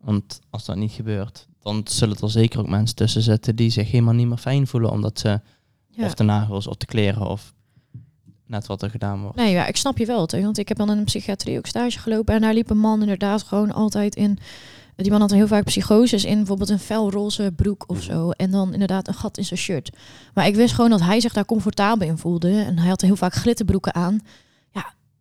Want 0.00 0.40
als 0.50 0.64
dat 0.64 0.76
niet 0.76 0.92
gebeurt, 0.92 1.46
dan 1.62 1.80
zullen 1.84 2.16
er 2.20 2.30
zeker 2.30 2.60
ook 2.60 2.68
mensen 2.68 2.96
tussen 2.96 3.22
zitten 3.22 3.56
die 3.56 3.70
zich 3.70 3.90
helemaal 3.90 4.14
niet 4.14 4.28
meer 4.28 4.36
fijn 4.36 4.66
voelen. 4.66 4.90
Omdat 4.90 5.18
ze 5.18 5.40
Ja. 5.96 6.04
of 6.06 6.14
de 6.14 6.22
nagels 6.24 6.66
of 6.66 6.76
de 6.76 6.86
kleren 6.86 7.26
of 7.28 7.52
net 8.46 8.66
wat 8.66 8.82
er 8.82 8.90
gedaan 8.90 9.20
wordt. 9.20 9.36
Nee, 9.36 9.52
ja, 9.52 9.66
ik 9.66 9.76
snap 9.76 9.98
je 9.98 10.06
wel. 10.06 10.26
Want 10.30 10.58
ik 10.58 10.68
heb 10.68 10.76
dan 10.76 10.90
in 10.90 10.98
een 10.98 11.04
psychiatrie 11.04 11.58
ook 11.58 11.66
stage 11.66 11.98
gelopen. 11.98 12.34
En 12.34 12.40
daar 12.40 12.54
liep 12.54 12.70
een 12.70 12.78
man 12.78 13.00
inderdaad 13.00 13.42
gewoon 13.42 13.72
altijd 13.72 14.14
in. 14.14 14.38
Die 14.96 15.10
man 15.10 15.20
had 15.20 15.30
heel 15.30 15.46
vaak 15.46 15.64
psychoses 15.64 16.24
in 16.24 16.36
bijvoorbeeld 16.36 16.68
een 16.70 16.78
felroze 16.78 17.52
broek 17.56 17.84
of 17.86 17.96
Mhm. 17.96 18.04
zo. 18.12 18.30
En 18.30 18.50
dan 18.50 18.72
inderdaad 18.72 19.08
een 19.08 19.14
gat 19.14 19.38
in 19.38 19.44
zijn 19.44 19.60
shirt. 19.60 19.90
Maar 20.34 20.46
ik 20.46 20.54
wist 20.54 20.74
gewoon 20.74 20.90
dat 20.90 21.00
hij 21.00 21.20
zich 21.20 21.32
daar 21.32 21.44
comfortabel 21.44 22.08
in 22.08 22.18
voelde. 22.18 22.60
En 22.62 22.78
hij 22.78 22.88
had 22.88 23.00
heel 23.00 23.16
vaak 23.16 23.34
glitterbroeken 23.34 23.94
aan. 23.94 24.20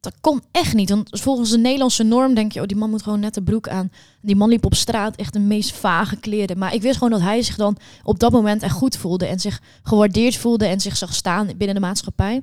Dat 0.04 0.14
kon 0.22 0.42
echt 0.52 0.74
niet. 0.74 0.90
Want 0.90 1.10
volgens 1.22 1.50
de 1.50 1.58
Nederlandse 1.58 2.04
norm 2.04 2.34
denk 2.34 2.52
je, 2.52 2.62
oh, 2.62 2.66
die 2.66 2.78
man 2.78 2.90
moet 2.90 3.04
gewoon 3.04 3.20
net 3.20 3.34
de 3.34 3.42
broek 3.42 3.68
aan. 3.68 3.92
Die 4.22 4.36
man 4.36 4.50
liep 4.50 4.66
op 4.66 4.76
straat 4.76 5.16
echt 5.16 5.34
de 5.34 5.40
meest 5.40 5.76
vage 5.76 6.16
kleren. 6.16 6.58
Maar 6.58 6.74
ik 6.74 6.82
wist 6.82 6.94
gewoon 6.94 7.12
dat 7.12 7.22
hij 7.22 7.42
zich 7.42 7.56
dan 7.56 7.78
op 8.04 8.20
dat 8.20 8.32
moment 8.32 8.64
echt 8.64 8.74
goed 8.74 8.98
voelde. 8.98 9.26
En 9.26 9.40
zich 9.40 9.62
gewaardeerd 9.84 10.38
voelde 10.38 10.66
en 10.66 10.80
zich 10.80 10.98
zag 10.98 11.14
staan 11.14 11.46
binnen 11.58 11.76
de 11.76 11.82
maatschappij. 11.82 12.42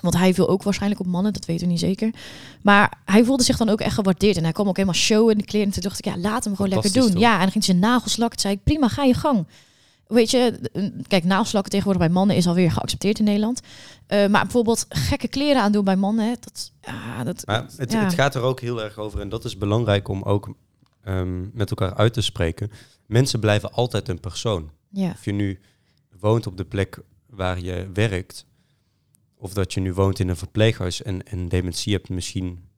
Want 0.00 0.16
hij 0.16 0.34
viel 0.34 0.48
ook 0.48 0.62
waarschijnlijk 0.62 1.00
op 1.00 1.06
mannen, 1.06 1.32
dat 1.32 1.44
weten 1.44 1.66
we 1.66 1.72
niet 1.72 1.80
zeker. 1.80 2.10
Maar 2.62 2.98
hij 3.04 3.24
voelde 3.24 3.42
zich 3.42 3.56
dan 3.56 3.68
ook 3.68 3.80
echt 3.80 3.94
gewaardeerd. 3.94 4.36
En 4.36 4.42
hij 4.42 4.52
kwam 4.52 4.68
ook 4.68 4.76
helemaal 4.76 5.00
show 5.00 5.30
in 5.30 5.38
de 5.38 5.44
kleren. 5.44 5.66
En 5.66 5.72
toen 5.72 5.82
dacht 5.82 5.98
ik, 5.98 6.04
ja, 6.04 6.18
laat 6.18 6.44
hem 6.44 6.56
gewoon 6.56 6.70
lekker 6.70 6.92
doen. 6.92 7.10
toch? 7.10 7.20
Ja, 7.20 7.34
en 7.34 7.40
dan 7.40 7.50
ging 7.50 7.64
ze 7.64 7.72
nagels 7.72 8.16
lakken. 8.16 8.40
Zei 8.40 8.54
ik, 8.54 8.62
prima, 8.64 8.88
ga 8.88 9.02
je 9.04 9.14
gang. 9.14 9.46
Weet 10.08 10.30
je, 10.30 10.70
kijk, 11.08 11.24
nagelslakken 11.24 11.70
tegenwoordig 11.70 12.06
bij 12.06 12.14
mannen 12.14 12.36
is 12.36 12.46
alweer 12.46 12.70
geaccepteerd 12.70 13.18
in 13.18 13.24
Nederland. 13.24 13.60
Eh, 14.06 14.26
maar 14.26 14.42
bijvoorbeeld 14.42 14.86
gekke 14.88 15.28
kleren 15.28 15.62
aandoen 15.62 15.84
bij 15.84 15.96
mannen, 15.96 16.26
hè, 16.26 16.34
dat, 16.40 16.72
ja, 16.80 17.24
dat, 17.24 17.46
Maar 17.46 17.66
het, 17.76 17.92
ja. 17.92 18.04
het 18.04 18.14
gaat 18.14 18.34
er 18.34 18.42
ook 18.42 18.60
heel 18.60 18.82
erg 18.82 18.98
over, 18.98 19.20
en 19.20 19.28
dat 19.28 19.44
is 19.44 19.58
belangrijk 19.58 20.08
om 20.08 20.22
ook 20.22 20.54
ehm, 21.02 21.56
met 21.56 21.70
elkaar 21.70 21.94
uit 21.94 22.12
te 22.12 22.20
spreken. 22.20 22.70
Mensen 23.06 23.40
blijven 23.40 23.72
altijd 23.72 24.08
een 24.08 24.20
persoon. 24.20 24.70
ja, 24.90 25.10
Of 25.10 25.24
je 25.24 25.32
nu 25.32 25.60
woont 26.20 26.46
op 26.46 26.56
de 26.56 26.64
plek 26.64 27.00
waar 27.26 27.60
je 27.60 27.90
werkt, 27.92 28.46
of 29.36 29.54
dat 29.54 29.74
je 29.74 29.80
nu 29.80 29.92
woont 29.92 30.18
in 30.18 30.28
een 30.28 30.36
verpleeghuis 30.36 31.02
en, 31.02 31.26
en 31.26 31.48
dementie 31.48 31.92
hebt, 31.92 32.08
misschien 32.08 32.68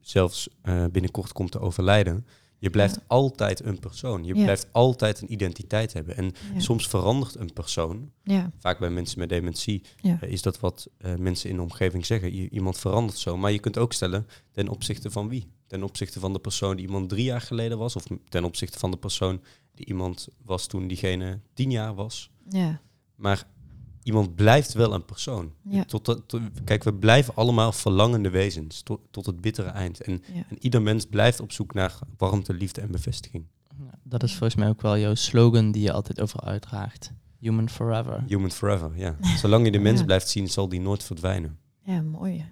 zelfs 0.00 0.48
eh, 0.62 0.84
binnenkort 0.92 1.32
komt 1.32 1.50
te 1.50 1.60
overlijden. 1.60 2.26
Je 2.60 2.70
blijft 2.70 2.94
Ja. 2.94 3.00
altijd 3.06 3.64
een 3.64 3.78
persoon. 3.78 4.24
Je 4.24 4.34
Ja. 4.34 4.42
blijft 4.42 4.66
altijd 4.72 5.20
een 5.20 5.32
identiteit 5.32 5.92
hebben. 5.92 6.16
En 6.16 6.32
ja, 6.54 6.60
soms 6.60 6.88
verandert 6.88 7.34
een 7.34 7.52
persoon. 7.52 8.10
ja, 8.24 8.50
Vaak 8.58 8.78
bij 8.78 8.90
mensen 8.90 9.18
met 9.18 9.28
dementie 9.28 9.82
eh, 10.02 10.22
is 10.22 10.42
dat 10.42 10.60
wat 10.60 10.88
eh, 10.98 11.14
mensen 11.14 11.50
in 11.50 11.56
de 11.56 11.62
omgeving 11.62 12.06
zeggen. 12.06 12.34
I- 12.34 12.48
iemand 12.50 12.78
verandert 12.78 13.18
zo. 13.18 13.36
Maar 13.36 13.52
je 13.52 13.58
kunt 13.58 13.78
ook 13.78 13.92
stellen 13.92 14.26
ten 14.50 14.68
opzichte 14.68 15.10
van 15.10 15.28
wie? 15.28 15.46
Ten 15.66 15.82
opzichte 15.82 16.20
van 16.20 16.32
de 16.32 16.38
persoon 16.38 16.76
die 16.76 16.86
iemand 16.86 17.08
drie 17.08 17.24
jaar 17.24 17.40
geleden 17.40 17.78
was? 17.78 17.96
Of 17.96 18.04
ten 18.28 18.44
opzichte 18.44 18.78
van 18.78 18.90
de 18.90 18.96
persoon 18.96 19.40
die 19.74 19.86
iemand 19.86 20.28
was 20.44 20.66
toen 20.66 20.86
diegene 20.88 21.40
tien 21.54 21.70
jaar 21.70 21.94
was? 21.94 22.30
ja, 22.48 22.80
Maar 23.14 23.46
iemand 24.02 24.34
blijft 24.34 24.72
wel 24.72 24.94
een 24.94 25.04
persoon. 25.04 25.52
Ja. 25.62 25.84
Tot, 25.84 26.04
dat- 26.04 26.22
tot- 26.28 26.40
kijk, 26.64 26.84
we 26.84 26.94
blijven 26.94 27.34
allemaal 27.34 27.72
verlangende 27.72 28.30
wezens 28.30 28.82
tot, 28.82 29.00
tot 29.10 29.26
het 29.26 29.40
bittere 29.40 29.68
eind. 29.68 30.00
En, 30.00 30.22
ja. 30.34 30.42
en 30.48 30.56
ieder 30.58 30.82
mens 30.82 31.06
blijft 31.06 31.40
op 31.40 31.52
zoek 31.52 31.74
naar 31.74 31.98
warmte, 32.16 32.54
liefde 32.54 32.80
en 32.80 32.90
bevestiging. 32.90 33.44
Ja, 33.78 33.90
Dat 34.02 34.22
is 34.22 34.30
volgens 34.30 34.54
mij 34.54 34.68
ook 34.68 34.80
wel 34.82 34.98
jouw 34.98 35.14
slogan 35.14 35.70
die 35.72 35.82
je 35.82 35.92
altijd 35.92 36.20
over 36.20 36.40
uitdraagt. 36.40 37.12
Human 37.38 37.68
forever. 37.68 38.24
Human 38.26 38.50
forever, 38.50 38.90
ja. 38.94 39.16
Zolang 39.36 39.64
je 39.64 39.70
de 39.72 39.78
mens 39.88 39.98
Ja. 39.98 40.04
blijft 40.04 40.28
zien, 40.28 40.48
zal 40.48 40.68
die 40.68 40.80
nooit 40.80 41.02
verdwijnen. 41.04 41.58
Ja, 41.84 42.02
mooi. 42.02 42.44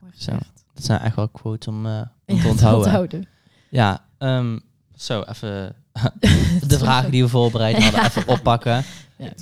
Mooi 0.00 0.12
Zo. 0.16 0.32
Dat 0.74 0.84
zijn 0.84 1.00
echt 1.00 1.16
wel 1.16 1.28
quotes 1.28 1.68
om, 1.68 1.86
eh, 1.86 2.02
om 2.26 2.36
Ja, 2.36 2.42
te 2.42 2.48
onthouden. 2.74 3.28
Ja, 3.70 4.04
ehm, 4.18 4.58
zo 4.94 5.22
even 5.22 5.76
de 6.68 6.78
vragen 6.78 7.10
die 7.10 7.22
we 7.22 7.28
voorbereid 7.28 7.82
hadden, 7.82 8.00
Ja. 8.00 8.06
even 8.06 8.28
oppakken. 8.28 8.84
Ja. 9.18 9.32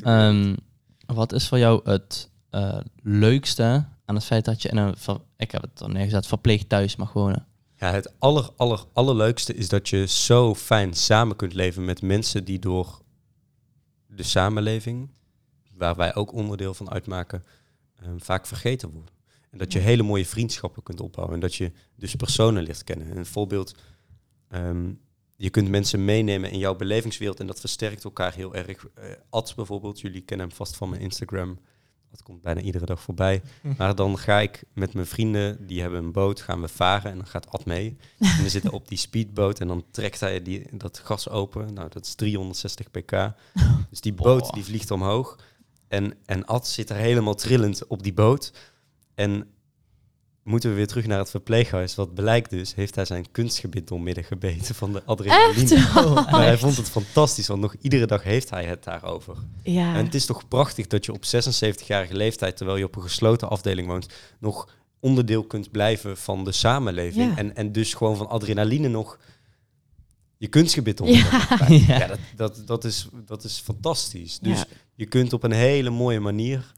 Wat 1.15 1.33
is 1.33 1.49
voor 1.49 1.59
jou 1.59 1.91
het 1.91 2.31
eh, 2.51 2.79
leukste 3.03 3.89
aan 4.05 4.15
het 4.15 4.25
feit 4.25 4.45
dat 4.45 4.63
je 4.63 4.69
in 4.69 4.77
een, 4.77 4.95
ik 5.37 5.51
heb 5.51 5.63
het 5.63 5.81
er 5.81 5.89
neergezet, 5.89 6.27
verpleegd 6.27 6.69
thuis 6.69 6.97
mag 6.97 7.13
wonen? 7.13 7.47
Ja, 7.77 7.91
het 7.93 8.15
aller, 8.19 8.51
aller, 8.57 8.85
allerleukste 8.93 9.55
is 9.55 9.69
dat 9.69 9.89
je 9.89 10.07
zo 10.07 10.55
fijn 10.55 10.95
samen 10.95 11.37
kunt 11.37 11.55
leven 11.55 11.85
met 11.85 12.03
mensen 12.03 12.45
die 12.45 12.59
door 12.59 13.03
de 14.07 14.23
samenleving, 14.23 15.11
waar 15.73 15.97
wij 15.97 16.15
ook 16.15 16.33
onderdeel 16.33 16.75
van 16.75 16.91
uitmaken, 16.91 17.45
ehm, 17.97 18.19
vaak 18.19 18.47
vergeten 18.47 18.91
worden. 18.91 19.15
En 19.51 19.59
dat 19.59 19.73
je 19.73 19.79
hele 19.79 20.03
mooie 20.03 20.27
vriendschappen 20.27 20.83
kunt 20.83 21.01
opbouwen 21.01 21.35
en 21.35 21.41
dat 21.41 21.55
je 21.55 21.73
dus 21.97 22.15
personen 22.15 22.63
leert 22.63 22.85
kennen. 22.85 23.17
Een 23.17 23.27
voorbeeld, 23.27 23.75
ehm, 24.49 24.93
je 25.41 25.51
kunt 25.51 25.69
mensen 25.69 26.05
meenemen 26.05 26.51
in 26.51 26.59
jouw 26.59 26.75
belevingswereld 26.75 27.41
en 27.41 27.47
dat 27.47 27.61
versterkt 27.61 28.05
elkaar 28.05 28.35
heel 28.35 28.55
erg. 28.55 28.69
Eh 28.69 29.05
Ads 29.31 29.55
bijvoorbeeld, 29.55 30.01
jullie 30.01 30.21
kennen 30.21 30.47
hem 30.47 30.57
vast 30.57 30.77
van 30.77 30.89
mijn 30.89 31.03
Instagram. 31.03 31.59
dat 32.11 32.23
komt 32.23 32.43
bijna 32.43 32.61
iedere 32.61 32.87
dag 32.87 33.01
voorbij. 33.01 33.43
Maar 33.77 33.95
dan 33.95 34.19
ga 34.19 34.41
ik 34.41 34.65
met 34.73 34.95
mijn 34.95 35.07
vrienden, 35.07 35.67
die 35.67 35.81
hebben 35.81 36.05
een 36.05 36.13
boot, 36.13 36.41
gaan 36.41 36.61
we 36.61 36.69
varen 36.69 37.11
en 37.11 37.17
dan 37.17 37.27
gaat 37.27 37.51
Ad 37.51 37.65
mee. 37.65 37.97
En 38.19 38.43
we 38.43 38.49
zitten 38.49 38.73
op 38.73 38.89
die 38.89 38.99
speedboot 38.99 39.61
en 39.61 39.69
dan 39.69 39.85
trekt 39.91 40.21
hij 40.21 40.43
die, 40.43 40.67
dat 40.77 40.99
gas 40.99 41.29
open. 41.29 41.75
Nou, 41.75 41.89
dat 41.89 42.07
is 42.07 42.15
360 42.15 42.91
pk. 42.91 43.33
Dus 43.91 44.01
die 44.01 44.15
boot 44.15 44.53
die 44.55 44.65
vliegt 44.65 44.91
omhoog. 44.91 45.39
En, 45.89 46.15
en 46.25 46.45
Ad 46.45 46.67
zit 46.67 46.91
er 46.91 46.97
helemaal 46.97 47.35
trillend 47.35 47.87
op 47.87 48.03
die 48.03 48.15
boot. 48.15 48.53
En 49.15 49.51
moeten 50.43 50.71
we 50.71 50.77
weer 50.77 50.87
terug 50.87 51.07
naar 51.07 51.19
het 51.19 51.31
verpleeghuis. 51.31 51.95
Wat 51.95 52.15
blijkt 52.15 52.51
dus, 52.51 52.75
heeft 52.75 52.95
hij 52.95 53.05
zijn 53.05 53.31
kunstgebit 53.31 53.89
doormidden 53.89 54.25
gebeten 54.25 54.75
van 54.75 54.93
de 54.93 55.03
adrenaline. 55.05 55.75
Echt? 55.75 55.95
Maar 56.31 56.43
hij 56.43 56.59
vond 56.59 56.77
het 56.77 56.89
fantastisch, 56.91 57.47
want 57.47 57.61
nog 57.61 57.75
iedere 57.81 58.07
dag 58.07 58.23
heeft 58.23 58.51
hij 58.51 58.65
het 58.65 58.85
daarover. 58.85 59.37
Ja. 59.63 59.95
En 59.95 60.05
het 60.05 60.15
is 60.15 60.27
toch 60.27 60.49
prachtig 60.49 60.87
dat 60.87 61.05
je 61.05 61.13
op 61.13 61.25
76-jarige 61.25 62.15
leeftijd, 62.15 62.57
terwijl 62.57 62.79
je 62.79 62.85
op 62.85 62.97
een 62.97 63.03
gesloten 63.03 63.49
afdeling 63.49 63.89
woont, 63.89 64.07
nog 64.39 64.69
onderdeel 65.01 65.45
kunt 65.45 65.71
blijven 65.71 66.17
van 66.17 66.45
de 66.45 66.53
samenleving. 66.53 67.31
Ja. 67.31 67.37
En, 67.37 67.57
en 67.57 67.73
dus 67.73 67.95
gewoon 67.95 68.17
van 68.17 68.29
adrenaline 68.29 68.89
nog 68.89 69.19
je 70.37 70.49
kunstgebit 70.49 71.01
onder. 71.01 71.17
Ja. 71.69 71.99
Ja, 71.99 72.07
dat, 72.07 72.19
dat, 72.37 72.63
dat, 72.67 72.85
is, 72.85 73.09
dat 73.27 73.45
is 73.45 73.59
fantastisch. 73.65 74.39
Dus 74.39 74.59
Ja. 74.59 74.67
je 74.95 75.07
kunt 75.07 75.33
op 75.33 75.43
een 75.43 75.53
hele 75.53 75.91
mooie 75.91 76.21
manier 76.21 76.73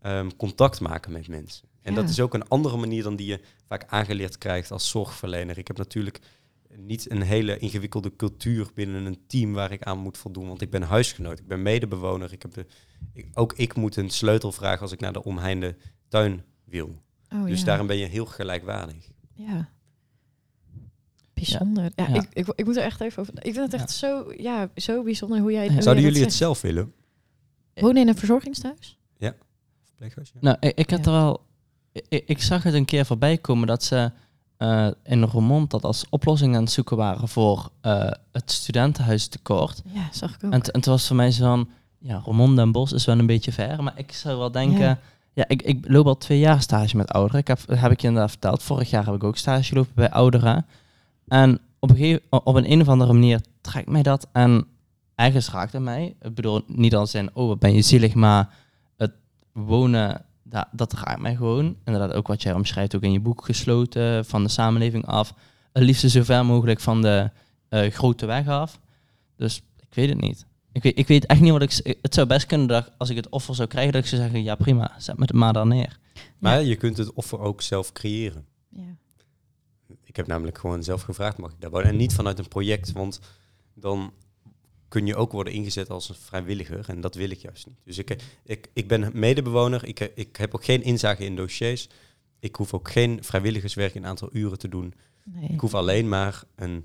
ehm, 0.00 0.30
contact 0.36 0.80
maken 0.80 1.12
met 1.12 1.28
mensen. 1.28 1.68
En 1.84 1.94
Ja. 1.94 2.00
dat 2.00 2.08
is 2.10 2.20
ook 2.20 2.34
een 2.34 2.48
andere 2.48 2.76
manier 2.76 3.02
dan 3.02 3.16
die 3.16 3.26
je 3.26 3.40
vaak 3.66 3.84
aangeleerd 3.88 4.38
krijgt 4.38 4.70
als 4.70 4.88
zorgverlener. 4.90 5.58
Ik 5.58 5.66
heb 5.66 5.76
natuurlijk 5.76 6.20
niet 6.76 7.10
een 7.10 7.22
hele 7.22 7.58
ingewikkelde 7.58 8.16
cultuur 8.16 8.68
binnen 8.74 9.04
een 9.04 9.26
team 9.26 9.52
waar 9.52 9.72
ik 9.72 9.82
aan 9.82 9.98
moet 9.98 10.18
voldoen. 10.18 10.46
Want 10.48 10.60
ik 10.60 10.70
ben 10.70 10.82
huisgenoot, 10.82 11.38
ik 11.38 11.46
ben 11.46 11.62
medebewoner. 11.62 12.32
Ik 12.32 12.42
heb 12.42 12.52
de, 12.54 12.66
ik- 13.12 13.28
ook 13.34 13.52
ik 13.52 13.74
moet 13.76 13.96
een 13.96 14.10
sleutel 14.10 14.52
vragen 14.52 14.80
als 14.80 14.92
ik 14.92 15.00
naar 15.00 15.12
de 15.12 15.24
omheinde 15.24 15.76
tuin 16.08 16.44
wil. 16.64 17.02
Oh, 17.32 17.44
dus 17.46 17.58
ja. 17.60 17.64
daarom 17.64 17.86
ben 17.86 17.96
je 17.96 18.06
heel 18.06 18.26
gelijkwaardig. 18.26 19.08
Ja. 19.34 19.68
Bijzonder. 21.34 21.90
Ja, 21.94 22.08
Ja. 22.08 22.14
Ik, 22.14 22.28
ik, 22.32 22.46
ik 22.54 22.64
moet 22.64 22.76
er 22.76 22.82
echt 22.82 23.00
even 23.00 23.22
over. 23.22 23.34
Ik 23.36 23.54
vind 23.54 23.72
het 23.72 23.80
echt 23.80 23.90
zo, 23.90 24.32
ja, 24.36 24.70
zo 24.76 25.02
bijzonder 25.02 25.38
hoe 25.40 25.52
jij. 25.52 25.64
Ja. 25.64 25.72
hoe 25.72 25.82
Zouden 25.82 26.04
jullie 26.04 26.18
het 26.20 26.28
zegt. 26.32 26.42
zelf 26.42 26.60
willen? 26.60 26.92
Wonen 27.74 28.02
in 28.02 28.08
een 28.08 28.16
verzorgingstehuis? 28.16 28.98
Verpleeghuis, 29.84 30.30
ja? 30.34 30.38
Nou, 30.40 30.56
ik, 30.60 30.78
ik 30.78 30.90
had 30.90 30.98
Ja. 31.04 31.04
er 31.04 31.12
wel... 31.12 31.46
Ik, 32.08 32.22
ik 32.26 32.42
zag 32.42 32.62
het 32.62 32.74
een 32.74 32.84
keer 32.84 33.06
voorbij 33.06 33.38
komen 33.38 33.66
dat 33.66 33.84
ze 33.84 34.10
eh, 34.56 34.88
in 35.02 35.22
Roermond 35.22 35.70
dat 35.70 35.84
als 35.84 36.04
oplossing 36.10 36.56
aan 36.56 36.62
het 36.62 36.72
zoeken 36.72 36.96
waren 36.96 37.28
voor 37.28 37.70
eh, 37.80 38.10
het 38.32 38.50
studentenhuistekort. 38.50 39.82
Ja, 39.92 40.08
zag 40.12 40.34
ik 40.34 40.44
ook. 40.44 40.52
En, 40.52 40.62
en 40.62 40.80
toen 40.80 40.92
was 40.92 41.06
voor 41.06 41.16
mij 41.16 41.30
zo 41.30 41.44
van, 41.44 41.68
ja, 41.98 42.20
Roermond 42.24 42.58
en 42.58 42.72
Bos 42.72 42.92
is 42.92 43.04
wel 43.04 43.18
een 43.18 43.26
beetje 43.26 43.52
ver, 43.52 43.82
maar 43.82 43.92
ik 43.96 44.12
zou 44.12 44.38
wel 44.38 44.50
denken, 44.50 44.78
Ja. 44.78 44.98
ja, 45.32 45.44
ik, 45.48 45.62
ik 45.62 45.84
loop 45.88 46.06
al 46.06 46.16
twee 46.18 46.38
jaar 46.38 46.60
stage 46.62 46.96
met 46.96 47.12
ouderen. 47.12 47.40
Ik 47.40 47.48
heb, 47.48 47.60
heb 47.68 47.90
ik 47.90 48.00
je 48.00 48.06
inderdaad 48.06 48.30
verteld, 48.30 48.62
vorig 48.62 48.90
jaar 48.90 49.04
heb 49.04 49.14
ik 49.14 49.24
ook 49.24 49.36
stage 49.36 49.62
gelopen 49.62 49.94
bij 49.94 50.10
ouderen. 50.10 50.66
En 51.28 51.58
op 51.78 51.90
een, 51.90 51.96
gegeven, 51.96 52.22
op 52.30 52.54
een, 52.54 52.70
een 52.72 52.80
of 52.80 52.88
andere 52.88 53.12
manier 53.12 53.40
trekt 53.60 53.88
mij 53.88 54.02
dat 54.02 54.28
en 54.32 54.66
ergens 55.14 55.50
raakt 55.50 55.72
het 55.72 55.82
mij. 55.82 56.14
Ik 56.22 56.34
bedoel, 56.34 56.62
niet 56.66 56.94
als 56.94 57.14
in, 57.14 57.30
oh, 57.32 57.48
wat 57.48 57.58
ben 57.58 57.74
je 57.74 57.82
zielig, 57.82 58.14
maar 58.14 58.48
het 58.96 59.12
wonen, 59.52 60.24
dat, 60.54 60.68
dat 60.72 60.92
raakt 60.92 61.20
mij 61.20 61.36
gewoon. 61.36 61.76
Inderdaad, 61.84 62.12
ook 62.12 62.26
wat 62.26 62.42
jij 62.42 62.52
omschrijft, 62.52 62.96
ook 62.96 63.02
in 63.02 63.12
je 63.12 63.20
boek 63.20 63.44
gesloten, 63.44 64.24
van 64.24 64.42
de 64.42 64.48
samenleving 64.48 65.06
af. 65.06 65.34
Het 65.72 65.82
liefst 65.82 66.10
zo 66.10 66.22
ver 66.22 66.44
mogelijk 66.44 66.80
van 66.80 67.02
de 67.02 67.30
eh, 67.68 67.90
grote 67.90 68.26
weg 68.26 68.48
af. 68.48 68.80
Dus 69.36 69.62
ik 69.76 69.94
weet 69.94 70.08
het 70.08 70.20
niet. 70.20 70.46
Ik 70.72 70.82
weet, 70.82 70.98
ik 70.98 71.06
weet 71.06 71.26
echt 71.26 71.40
niet 71.40 71.52
wat 71.52 71.62
ik... 71.62 71.98
Het 72.02 72.14
zou 72.14 72.26
best 72.26 72.46
kunnen 72.46 72.66
dat 72.66 72.90
als 72.98 73.10
ik 73.10 73.16
het 73.16 73.28
offer 73.28 73.54
zou 73.54 73.68
krijgen, 73.68 73.92
dat 73.92 74.02
ik 74.02 74.08
zou 74.08 74.22
zeggen, 74.22 74.42
ja 74.42 74.54
prima, 74.54 74.92
zet 74.98 75.16
me 75.16 75.22
het 75.22 75.32
maar 75.32 75.52
daar 75.52 75.66
neer. 75.66 75.98
Maar 76.38 76.62
je 76.62 76.76
kunt 76.76 76.96
het 76.96 77.12
offer 77.12 77.38
ook 77.38 77.62
zelf 77.62 77.92
creëren. 77.92 78.46
Ja. 78.68 78.96
Ik 80.04 80.16
heb 80.16 80.26
namelijk 80.26 80.58
gewoon 80.58 80.82
zelf 80.82 81.02
gevraagd, 81.02 81.38
mag 81.38 81.50
ik 81.50 81.60
daar 81.60 81.70
wonen? 81.70 81.88
En 81.88 81.96
niet 81.96 82.14
vanuit 82.14 82.38
een 82.38 82.48
project, 82.48 82.92
want 82.92 83.20
dan 83.74 84.12
kun 84.94 85.06
je 85.06 85.16
ook 85.16 85.32
worden 85.32 85.52
ingezet 85.52 85.90
als 85.90 86.08
een 86.08 86.14
vrijwilliger. 86.14 86.88
En 86.88 87.00
dat 87.00 87.14
wil 87.14 87.30
ik 87.30 87.38
juist 87.38 87.66
niet. 87.66 87.78
Dus 87.84 87.98
ik, 87.98 88.16
ik, 88.44 88.68
ik 88.72 88.88
ben 88.88 89.10
medebewoner, 89.14 89.84
ik, 89.84 90.00
ik 90.14 90.36
heb 90.36 90.54
ook 90.54 90.64
geen 90.64 90.82
inzage 90.82 91.24
in 91.24 91.36
dossiers. 91.36 91.88
Ik 92.40 92.54
hoef 92.56 92.74
ook 92.74 92.90
geen 92.90 93.24
vrijwilligerswerk 93.24 93.94
in 93.94 94.02
een 94.02 94.08
aantal 94.08 94.28
uren 94.32 94.58
te 94.58 94.68
doen. 94.68 94.94
Nee. 95.24 95.48
Ik 95.48 95.60
hoef 95.60 95.74
alleen 95.74 96.08
maar 96.08 96.42
een 96.56 96.84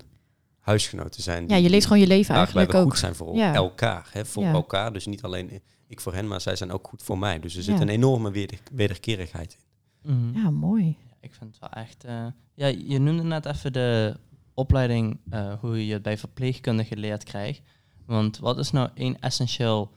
huisgenoot 0.58 1.12
te 1.12 1.22
zijn. 1.22 1.48
Ja, 1.48 1.56
je 1.56 1.70
leeft 1.70 1.86
gewoon 1.86 2.00
je 2.00 2.06
leven 2.06 2.34
waarbij 2.34 2.54
eigenlijk 2.54 2.72
we 2.72 2.78
ook. 2.78 2.90
goed 2.90 2.98
zijn 2.98 3.14
voor 3.14 3.36
Ja. 3.36 3.54
elkaar. 3.54 4.08
Hè, 4.12 4.24
voor 4.26 4.42
Ja. 4.42 4.52
elkaar, 4.52 4.92
dus 4.92 5.06
niet 5.06 5.22
alleen 5.22 5.62
ik 5.86 6.00
voor 6.00 6.14
hen, 6.14 6.28
maar 6.28 6.40
zij 6.40 6.56
zijn 6.56 6.72
ook 6.72 6.88
goed 6.88 7.02
voor 7.02 7.18
mij. 7.18 7.40
Dus 7.40 7.56
er 7.56 7.62
zit 7.62 7.74
Ja. 7.76 7.80
een 7.80 7.88
enorme 7.88 8.30
weder, 8.30 8.58
wederkerigheid 8.72 9.56
in. 10.02 10.30
Ja, 10.34 10.50
mooi. 10.50 10.96
Ik 11.20 11.34
vind 11.34 11.50
het 11.50 11.58
wel 11.60 11.82
echt... 11.82 12.04
eh, 12.04 12.26
ja, 12.54 12.66
je 12.66 12.98
noemde 12.98 13.22
net 13.22 13.46
even 13.46 13.72
de 13.72 14.16
opleiding, 14.54 15.18
eh, 15.30 15.54
hoe 15.60 15.86
je 15.86 15.92
het 15.92 16.02
bij 16.02 16.18
verpleegkundigen 16.18 16.96
geleerd 16.96 17.24
krijgt. 17.24 17.60
Want 18.10 18.38
wat 18.38 18.58
is 18.58 18.70
nou 18.70 18.88
één 18.94 19.20
essentieel 19.20 19.90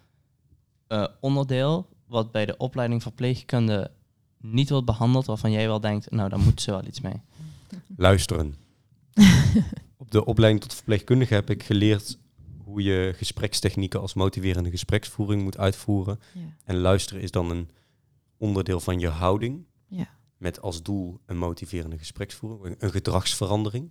eh, 0.88 1.06
onderdeel 1.20 1.88
wat 2.08 2.32
bij 2.32 2.46
de 2.46 2.58
opleiding 2.58 3.02
verpleegkunde 3.02 3.92
niet 4.42 4.70
wordt 4.70 4.86
behandeld, 4.86 5.26
waarvan 5.26 5.52
jij 5.52 5.68
wel 5.68 5.80
denkt, 5.80 6.12
nou, 6.12 6.30
daar 6.30 6.40
moet 6.40 6.62
ze 6.62 6.72
wel 6.72 6.86
iets 6.86 7.02
mee. 7.02 7.22
Luisteren. 7.98 8.56
Op 9.98 10.12
de 10.12 10.26
opleiding 10.26 10.62
tot 10.64 10.74
verpleegkundige 10.74 11.34
heb 11.34 11.50
ik 11.50 11.64
geleerd 11.64 12.18
hoe 12.64 12.84
je 12.84 13.14
gesprekstechnieken 13.16 14.02
als 14.02 14.14
motiverende 14.14 14.70
gespreksvoering 14.70 15.42
moet 15.44 15.58
uitvoeren. 15.58 16.20
Ja. 16.34 16.42
En 16.64 16.78
luisteren 16.78 17.22
is 17.24 17.32
dan 17.32 17.50
een 17.50 17.70
onderdeel 18.38 18.80
van 18.80 19.00
je 19.00 19.08
houding. 19.08 19.66
Ja. 19.88 20.10
Met 20.38 20.62
als 20.62 20.84
doel 20.84 21.20
een 21.26 21.38
motiverende 21.38 21.98
gespreksvoering, 21.98 22.66
een- 22.66 22.76
een 22.80 22.92
gedragsverandering. 22.92 23.90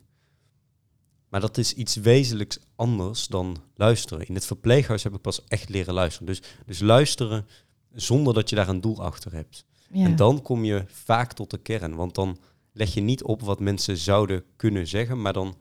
Maar 1.32 1.40
dat 1.40 1.58
is 1.58 1.74
iets 1.74 1.96
wezenlijks 1.96 2.58
anders 2.76 3.26
dan 3.26 3.56
luisteren. 3.74 4.26
In 4.26 4.34
het 4.34 4.46
verpleeghuis 4.46 5.02
heb 5.02 5.14
ik 5.14 5.20
pas 5.20 5.44
echt 5.48 5.68
leren 5.68 5.94
luisteren. 5.94 6.26
Dus, 6.26 6.42
dus 6.66 6.80
luisteren 6.80 7.46
zonder 7.92 8.34
dat 8.34 8.48
je 8.48 8.56
daar 8.56 8.68
een 8.68 8.80
doel 8.80 9.02
achter 9.02 9.32
hebt. 9.32 9.64
Ja. 9.92 10.04
En 10.04 10.16
dan 10.16 10.42
kom 10.42 10.64
je 10.64 10.84
vaak 10.86 11.32
tot 11.32 11.50
de 11.50 11.58
kern. 11.58 11.94
Want 11.94 12.14
dan 12.14 12.38
leg 12.72 12.94
je 12.94 13.00
niet 13.00 13.22
op 13.22 13.40
wat 13.42 13.60
mensen 13.60 13.96
zouden 13.96 14.44
kunnen 14.56 14.86
zeggen, 14.86 15.22
maar 15.22 15.32
dan 15.32 15.58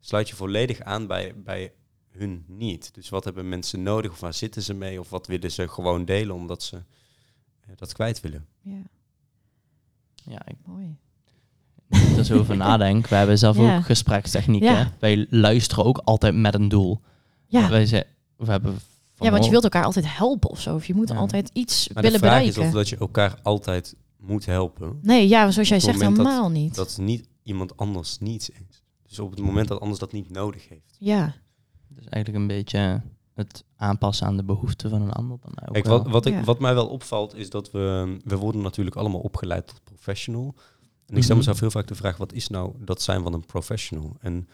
sluit 0.00 0.28
je 0.28 0.36
volledig 0.36 0.80
aan 0.80 1.06
bij, 1.06 1.42
bij 1.42 1.72
hun 2.08 2.44
niet. 2.46 2.94
Dus 2.94 3.08
wat 3.08 3.24
hebben 3.24 3.48
mensen 3.48 3.82
nodig 3.82 4.10
of 4.10 4.20
waar 4.20 4.34
zitten 4.34 4.62
ze 4.62 4.74
mee 4.74 5.00
of 5.00 5.10
wat 5.10 5.26
willen 5.26 5.50
ze 5.50 5.68
gewoon 5.68 6.04
delen 6.04 6.34
omdat 6.34 6.62
ze 6.62 6.76
eh, 7.60 7.76
dat 7.76 7.92
kwijt 7.92 8.20
willen. 8.20 8.46
ja, 8.62 8.82
Ja, 10.14 10.46
ik 10.46 10.56
mooi. 10.64 10.96
Er 12.16 12.24
zo 12.24 12.38
over 12.38 12.56
nadenk. 12.56 13.06
We 13.06 13.14
hebben 13.14 13.38
zelf 13.38 13.56
Ja. 13.56 13.76
ook 13.76 13.84
gesprekstechnieken. 13.84 14.72
Ja. 14.72 14.92
Wij 14.98 15.26
luisteren 15.30 15.84
ook 15.84 15.98
altijd 16.04 16.34
met 16.34 16.54
een 16.54 16.68
doel. 16.68 17.00
Ja. 17.46 17.68
Wij 17.68 17.86
zijn, 17.86 18.04
we 18.36 18.50
hebben 18.50 18.78
ja, 19.16 19.30
want 19.30 19.44
je 19.44 19.50
wilt 19.50 19.62
elkaar 19.64 19.84
altijd 19.84 20.16
helpen 20.16 20.50
of 20.50 20.60
zo. 20.60 20.74
Of 20.74 20.86
je 20.86 20.94
moet 20.94 21.08
Ja. 21.08 21.14
altijd 21.16 21.50
iets 21.52 21.88
Maar 21.88 22.02
de 22.02 22.08
willen 22.08 22.18
vraag 22.26 22.32
bereiken. 22.38 22.62
is 22.62 22.68
of 22.68 22.74
dat 22.74 22.88
je 22.88 22.96
elkaar 22.96 23.38
altijd 23.42 23.94
moet 24.18 24.46
helpen. 24.46 24.98
Nee, 25.02 25.28
ja, 25.28 25.50
zoals 25.50 25.68
jij 25.68 25.80
zegt, 25.80 25.98
dat- 26.00 26.08
helemaal 26.10 26.50
niet. 26.50 26.74
Dat 26.74 26.96
niet 27.00 27.28
iemand 27.42 27.76
anders 27.76 28.18
niets 28.18 28.50
is. 28.50 28.82
Dus 29.08 29.18
op 29.18 29.30
het 29.30 29.40
moment 29.40 29.68
dat 29.68 29.80
anders 29.80 29.98
dat 30.00 30.12
niet 30.12 30.30
nodig 30.30 30.68
heeft. 30.68 30.96
Ja, 30.98 31.34
Dus 31.88 32.04
eigenlijk 32.08 32.42
een 32.42 32.48
beetje 32.56 33.02
het 33.34 33.64
aanpassen 33.76 34.26
aan 34.26 34.36
de 34.36 34.44
behoeften 34.44 34.90
van 34.90 35.02
een 35.02 35.12
ander. 35.12 35.38
Dan 35.40 35.66
ook 35.66 35.72
Kijk, 35.72 35.86
wat, 35.86 36.08
wat, 36.08 36.26
ik, 36.26 36.32
Ja. 36.34 36.42
wat 36.44 36.58
mij 36.60 36.74
wel 36.74 36.86
opvalt 36.86 37.34
is 37.34 37.50
dat 37.50 37.70
we, 37.70 38.16
we 38.24 38.36
worden 38.36 38.62
natuurlijk 38.62 38.96
allemaal 38.96 39.20
opgeleid 39.20 39.66
tot 39.66 39.80
professional. 39.84 40.54
En 41.06 41.16
ik 41.16 41.22
stel 41.22 41.36
Mhm. 41.36 41.36
mezelf 41.36 41.60
heel 41.60 41.70
vaak 41.70 41.86
de 41.86 41.94
vraag, 41.94 42.16
wat 42.16 42.32
is 42.32 42.48
nou 42.48 42.74
dat 42.78 43.02
zijn 43.02 43.22
van 43.22 43.32
een 43.32 43.46
professional? 43.46 44.16
En 44.20 44.48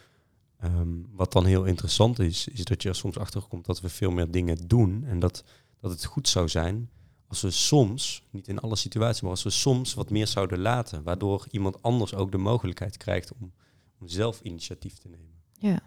ehm, 0.58 0.88
wat 1.12 1.32
dan 1.32 1.44
heel 1.44 1.64
interessant 1.64 2.18
is, 2.18 2.48
is 2.48 2.64
dat 2.64 2.82
je 2.82 2.88
er 2.88 2.94
soms 2.94 3.18
achter 3.18 3.42
komt 3.42 3.66
dat 3.66 3.80
we 3.80 3.88
veel 3.88 4.10
meer 4.10 4.30
dingen 4.30 4.68
doen. 4.68 5.04
En 5.06 5.18
dat, 5.18 5.44
dat 5.80 5.90
het 5.90 6.04
goed 6.04 6.28
zou 6.28 6.48
zijn 6.48 6.90
als 7.26 7.40
we 7.40 7.50
soms, 7.50 8.22
niet 8.30 8.48
in 8.48 8.58
alle 8.58 8.76
situaties, 8.76 9.20
maar 9.20 9.30
als 9.30 9.42
we 9.42 9.50
soms 9.50 9.94
wat 9.94 10.10
meer 10.10 10.26
zouden 10.26 10.58
laten. 10.58 11.02
Waardoor 11.02 11.46
iemand 11.50 11.82
anders 11.82 12.14
ook 12.14 12.30
de 12.32 12.38
mogelijkheid 12.38 12.96
krijgt 12.96 13.32
om, 13.40 13.52
om 14.00 14.08
zelf 14.08 14.40
initiatief 14.40 14.98
te 14.98 15.08
nemen. 15.08 15.34
ja. 15.58 15.80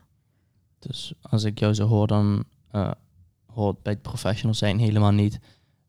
Dus 0.80 1.14
als 1.22 1.44
ik 1.44 1.60
jou 1.60 1.74
zo 1.74 1.88
hoor, 1.88 2.08
dan 2.08 2.44
eh, 2.72 2.92
hoort 3.46 3.82
bij 3.84 3.94
het 3.94 4.02
professional 4.02 4.54
zijn 4.54 4.80
helemaal 4.80 5.12
niet 5.12 5.40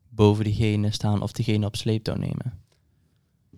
boven 0.09 0.43
diegene 0.43 0.91
staan 0.91 1.21
of 1.21 1.31
diegene 1.31 1.65
op 1.65 1.75
sleeptouw 1.75 2.15
nemen. 2.15 2.63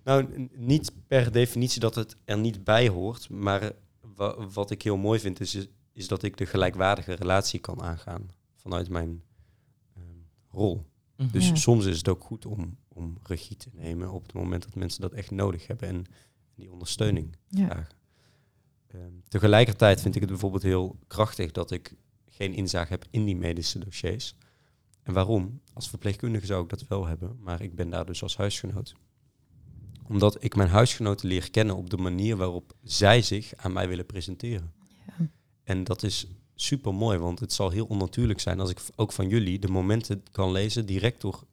Nou, 0.08 0.48
niet 0.54 0.92
per 1.06 1.32
definitie 1.32 1.80
dat 1.80 1.94
het 1.94 2.16
er 2.24 2.38
niet 2.38 2.64
bij 2.64 2.88
hoort, 2.88 3.30
maar 3.30 3.72
wa- 4.00 4.46
wat 4.46 4.70
ik 4.70 4.82
heel 4.82 4.96
mooi 4.96 5.20
vind 5.20 5.40
is, 5.40 5.68
is 5.92 6.08
dat 6.08 6.22
ik 6.22 6.36
de 6.36 6.46
gelijkwaardige 6.46 7.12
relatie 7.12 7.60
kan 7.60 7.82
aangaan 7.82 8.28
vanuit 8.54 8.88
mijn 8.88 9.22
ehm, 9.94 10.02
rol. 10.50 10.86
Mhm. 11.16 11.30
Dus 11.30 11.48
Ja. 11.48 11.54
soms 11.54 11.86
is 11.86 11.96
het 11.98 12.08
ook 12.08 12.22
goed 12.24 12.46
om, 12.46 12.76
om 12.88 13.18
regie 13.22 13.56
te 13.56 13.68
nemen 13.72 14.10
op 14.10 14.22
het 14.22 14.32
moment 14.32 14.62
dat 14.62 14.74
mensen 14.74 15.00
dat 15.00 15.12
echt 15.12 15.30
nodig 15.30 15.66
hebben 15.66 15.88
en 15.88 16.04
die 16.54 16.72
ondersteuning 16.72 17.36
Ja. 17.48 17.66
vragen. 17.66 17.96
Ehm, 18.86 19.12
tegelijkertijd 19.28 20.00
vind 20.00 20.14
ik 20.14 20.20
het 20.20 20.30
bijvoorbeeld 20.30 20.62
heel 20.62 20.96
krachtig 21.06 21.52
dat 21.52 21.70
ik 21.70 21.94
geen 22.28 22.54
inzage 22.54 22.88
heb 22.92 23.04
in 23.10 23.24
die 23.24 23.36
medische 23.36 23.78
dossiers. 23.78 24.34
En 25.02 25.12
waarom? 25.12 25.60
Als 25.72 25.88
verpleegkundige 25.88 26.46
zou 26.46 26.62
ik 26.62 26.68
dat 26.68 26.86
wel 26.86 27.06
hebben, 27.06 27.36
maar 27.40 27.62
ik 27.62 27.74
ben 27.74 27.90
daar 27.90 28.06
dus 28.06 28.22
als 28.22 28.36
huisgenoot. 28.36 28.94
Omdat 30.08 30.36
ik 30.44 30.56
mijn 30.56 30.68
huisgenoten 30.68 31.28
leer 31.28 31.50
kennen 31.50 31.76
op 31.76 31.90
de 31.90 31.96
manier 31.96 32.36
waarop 32.36 32.72
zij 32.82 33.22
zich 33.22 33.52
aan 33.56 33.72
mij 33.72 33.88
willen 33.88 34.06
presenteren. 34.06 34.72
Ja. 34.88 35.28
En 35.64 35.84
dat 35.84 36.02
is 36.02 36.26
super 36.54 36.94
mooi, 36.94 37.18
want 37.18 37.40
het 37.40 37.52
zal 37.52 37.70
heel 37.70 37.86
onnatuurlijk 37.86 38.40
zijn 38.40 38.60
als 38.60 38.70
ik 38.70 38.80
ook 38.96 39.12
van 39.12 39.28
jullie 39.28 39.58
de 39.58 39.68
momenten 39.68 40.22
kan 40.30 40.52
lezen, 40.52 40.86
direct 40.86 41.20
door 41.20 41.44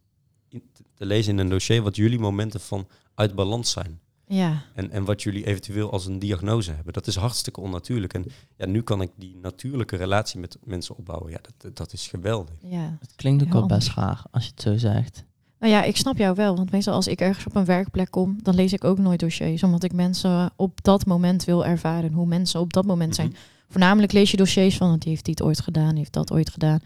te 0.94 1.06
lezen 1.06 1.34
in 1.34 1.40
een 1.40 1.50
dossier, 1.50 1.82
wat 1.82 1.96
jullie 1.96 2.20
momenten 2.20 2.60
van 2.60 2.88
uit 3.14 3.36
balans 3.36 3.72
zijn. 3.72 4.00
Ja, 4.28 4.64
En, 4.74 4.92
en 4.92 5.06
wat 5.06 5.24
jullie 5.24 5.46
eventueel 5.46 5.92
als 5.92 6.06
een 6.06 6.20
diagnose 6.20 6.72
hebben. 6.72 6.94
Dat 6.94 7.08
is 7.08 7.16
hartstikke 7.16 7.62
onnatuurlijk. 7.62 8.14
En 8.14 8.26
ja, 8.58 8.66
nu 8.66 8.82
kan 8.82 9.02
ik 9.02 9.12
die 9.16 9.36
natuurlijke 9.42 9.96
relatie 9.96 10.40
met 10.40 10.58
mensen 10.64 10.98
opbouwen. 10.98 11.32
Ja, 11.32 11.40
dat, 11.58 11.76
dat 11.78 11.94
is 11.94 12.08
geweldig. 12.08 12.56
ja. 12.62 12.98
Het 13.00 13.16
klinkt 13.16 13.44
ook 13.44 13.52
wel 13.54 13.66
best 13.66 13.90
raar 13.90 14.24
als 14.32 14.44
je 14.44 14.52
het 14.52 14.62
zo 14.62 14.78
zegt. 14.78 15.24
Nou 15.66 15.78
ja, 15.78 15.84
ik 15.84 15.98
snap 15.98 16.18
jou 16.18 16.36
wel. 16.36 16.56
Want 16.56 16.72
meestal 16.72 16.94
als 16.94 17.08
ik 17.08 17.22
ergens 17.22 17.46
op 17.46 17.56
een 17.56 17.66
werkplek 17.66 18.12
kom, 18.12 18.38
dan 18.42 18.56
lees 18.56 18.74
ik 18.74 18.84
ook 18.84 18.98
nooit 18.98 19.20
dossiers. 19.20 19.64
Omdat 19.64 19.84
ik 19.84 19.94
mensen 19.94 20.52
op 20.56 20.84
dat 20.84 21.06
moment 21.06 21.44
wil 21.44 21.66
ervaren. 21.66 22.14
Hoe 22.14 22.26
mensen 22.26 22.60
op 22.60 22.74
dat 22.74 22.86
moment 22.86 23.16
zijn. 23.16 23.28
Mhm. 23.28 23.38
Voornamelijk 23.70 24.12
lees 24.12 24.32
je 24.32 24.38
dossiers 24.38 24.78
van, 24.78 24.98
die 24.98 25.10
heeft 25.10 25.26
dit 25.26 25.42
ooit 25.42 25.60
gedaan, 25.60 25.96
heeft 25.96 26.14
dat 26.14 26.32
ooit 26.32 26.50
gedaan. 26.50 26.80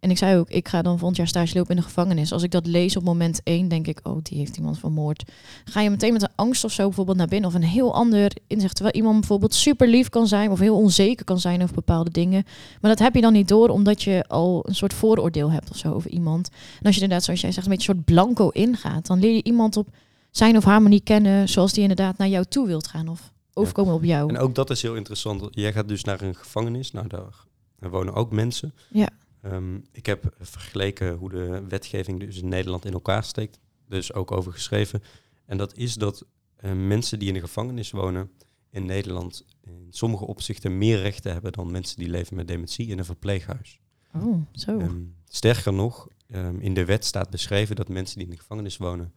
En 0.00 0.10
ik 0.10 0.18
zei 0.18 0.38
ook, 0.38 0.50
ik 0.50 0.68
ga 0.68 0.82
dan 0.82 0.98
volgend 0.98 1.16
jaar 1.16 1.28
stage 1.28 1.54
lopen 1.54 1.70
in 1.70 1.76
de 1.76 1.82
gevangenis. 1.82 2.32
Als 2.32 2.42
ik 2.42 2.50
dat 2.50 2.66
lees 2.66 2.96
op 2.96 3.02
moment 3.02 3.40
één, 3.44 3.68
denk 3.68 3.86
ik, 3.86 4.00
oh, 4.02 4.18
die 4.22 4.38
heeft 4.38 4.56
iemand 4.56 4.78
vermoord. 4.78 5.24
Ga 5.64 5.80
je 5.80 5.90
meteen 5.90 6.12
met 6.12 6.22
een 6.22 6.28
angst 6.34 6.64
of 6.64 6.72
zo 6.72 6.84
bijvoorbeeld 6.84 7.16
naar 7.16 7.28
binnen 7.28 7.48
of 7.48 7.54
een 7.54 7.62
heel 7.62 7.94
ander 7.94 8.32
inzicht. 8.46 8.74
Terwijl 8.74 8.96
iemand 8.96 9.18
bijvoorbeeld 9.18 9.54
super 9.54 9.88
lief 9.88 10.08
kan 10.08 10.26
zijn 10.26 10.50
of 10.50 10.58
heel 10.58 10.76
onzeker 10.76 11.24
kan 11.24 11.40
zijn 11.40 11.62
over 11.62 11.74
bepaalde 11.74 12.10
dingen. 12.10 12.44
Maar 12.80 12.90
dat 12.90 12.98
heb 12.98 13.14
je 13.14 13.20
dan 13.20 13.32
niet 13.32 13.48
door, 13.48 13.68
omdat 13.68 14.02
je 14.02 14.24
al 14.28 14.62
een 14.66 14.74
soort 14.74 14.94
vooroordeel 14.94 15.50
hebt 15.50 15.70
of 15.70 15.76
zo 15.76 15.92
over 15.92 16.10
iemand. 16.10 16.48
En 16.48 16.86
als 16.86 16.94
je 16.94 17.00
inderdaad, 17.00 17.24
zoals 17.24 17.40
jij 17.40 17.52
zegt, 17.52 17.66
een 17.66 17.72
beetje 17.72 17.88
een 17.88 17.94
soort 17.94 18.06
blanco 18.06 18.48
ingaat, 18.48 19.06
dan 19.06 19.20
leer 19.20 19.34
je 19.34 19.44
iemand 19.44 19.76
op 19.76 19.88
zijn 20.30 20.56
of 20.56 20.64
haar 20.64 20.82
manier 20.82 21.02
kennen 21.02 21.48
zoals 21.48 21.72
die 21.72 21.82
inderdaad 21.82 22.18
naar 22.18 22.28
jou 22.28 22.44
toe 22.44 22.66
wilt 22.66 22.86
gaan 22.86 23.08
of 23.08 23.32
overkomen 23.52 23.94
op 23.94 24.04
jou. 24.04 24.28
En 24.28 24.38
ook 24.38 24.54
dat 24.54 24.70
is 24.70 24.82
heel 24.82 24.94
interessant. 24.94 25.48
Jij 25.50 25.72
gaat 25.72 25.88
dus 25.88 26.04
naar 26.04 26.20
een 26.20 26.34
gevangenis. 26.34 26.92
Nou, 26.92 27.06
daar, 27.06 27.44
daar 27.78 27.90
wonen 27.90 28.14
ook 28.14 28.30
mensen. 28.32 28.74
Ja. 28.90 29.08
Ehm, 29.50 29.78
ik 29.92 30.06
heb 30.06 30.34
vergeleken 30.38 31.14
hoe 31.14 31.30
de 31.30 31.64
wetgeving 31.68 32.20
dus 32.20 32.38
in 32.42 32.48
Nederland 32.48 32.84
in 32.84 32.92
elkaar 32.92 33.24
steekt. 33.24 33.60
Dus 33.88 34.12
ook 34.12 34.30
over 34.32 34.52
geschreven. 34.52 35.02
En 35.46 35.58
dat 35.58 35.76
is 35.76 35.94
dat 35.94 36.26
eh, 36.56 36.72
mensen 36.72 37.18
die 37.18 37.28
in 37.28 37.34
een 37.34 37.40
gevangenis 37.40 37.90
wonen 37.90 38.30
in 38.70 38.86
Nederland 38.86 39.44
in 39.64 39.86
sommige 39.90 40.24
opzichten 40.26 40.78
meer 40.78 41.00
rechten 41.00 41.32
hebben 41.32 41.52
dan 41.52 41.70
mensen 41.70 41.96
die 41.98 42.08
leven 42.08 42.36
met 42.36 42.48
dementie 42.48 42.86
in 42.86 42.98
een 42.98 43.04
verpleeghuis. 43.04 43.80
Oh, 44.14 44.42
zo. 44.52 44.78
Ehm, 44.78 45.00
sterker 45.24 45.72
nog, 45.72 46.08
ehm, 46.28 46.58
in 46.58 46.74
de 46.74 46.84
wet 46.84 47.04
staat 47.04 47.30
beschreven 47.30 47.76
dat 47.76 47.88
mensen 47.88 48.16
die 48.16 48.24
in 48.26 48.32
de 48.32 48.38
gevangenis 48.38 48.76
wonen 48.76 49.12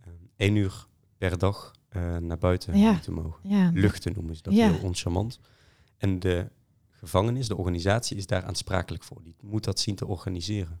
ehm, 0.00 0.12
één 0.36 0.56
uur 0.56 0.86
per 1.18 1.38
dag 1.38 1.72
eh, 1.88 2.16
naar 2.16 2.38
buiten 2.38 2.78
Ja. 2.78 2.92
moeten 2.92 3.12
mogen. 3.12 3.48
ja. 3.48 3.70
Luchten 3.74 4.12
noemen 4.14 4.36
ze 4.36 4.42
dat, 4.42 4.54
Ja. 4.54 4.70
heel 4.72 4.80
oncharmant. 4.82 5.40
En 5.96 6.18
de 6.18 6.50
gevangenis, 6.98 7.48
de 7.48 7.56
organisatie, 7.56 8.16
is 8.16 8.26
daar 8.26 8.44
aansprakelijk 8.44 9.04
voor. 9.04 9.22
Die 9.22 9.34
moet 9.40 9.64
dat 9.64 9.80
zien 9.80 9.94
te 9.94 10.06
organiseren. 10.06 10.80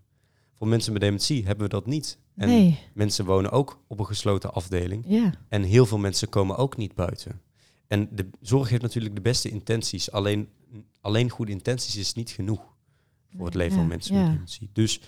Voor 0.54 0.68
mensen 0.68 0.92
met 0.92 1.00
dementie 1.02 1.44
hebben 1.46 1.64
we 1.64 1.70
dat 1.70 1.86
niet. 1.86 2.18
En 2.36 2.48
nee, 2.48 2.78
mensen 2.94 3.24
wonen 3.24 3.50
ook 3.50 3.82
op 3.86 3.98
een 3.98 4.06
gesloten 4.06 4.52
afdeling. 4.54 5.04
ja. 5.06 5.32
En 5.48 5.62
heel 5.62 5.86
veel 5.86 5.98
mensen 5.98 6.28
komen 6.28 6.56
ook 6.56 6.76
niet 6.76 6.94
buiten. 6.94 7.40
En 7.86 8.08
de 8.12 8.28
zorg 8.40 8.68
heeft 8.68 8.82
natuurlijk 8.82 9.14
de 9.14 9.20
beste 9.20 9.48
intenties. 9.50 10.10
Alleen, 10.10 10.48
alleen 11.00 11.30
goede 11.30 11.52
intenties 11.52 11.96
is 11.96 12.14
niet 12.14 12.30
genoeg 12.30 12.76
voor 13.36 13.44
het 13.44 13.54
leven 13.54 13.72
Ja, 13.74 13.78
van 13.78 13.88
mensen 13.88 14.14
ja. 14.14 14.20
met 14.22 14.30
dementie. 14.30 14.70
Dus, 14.72 15.00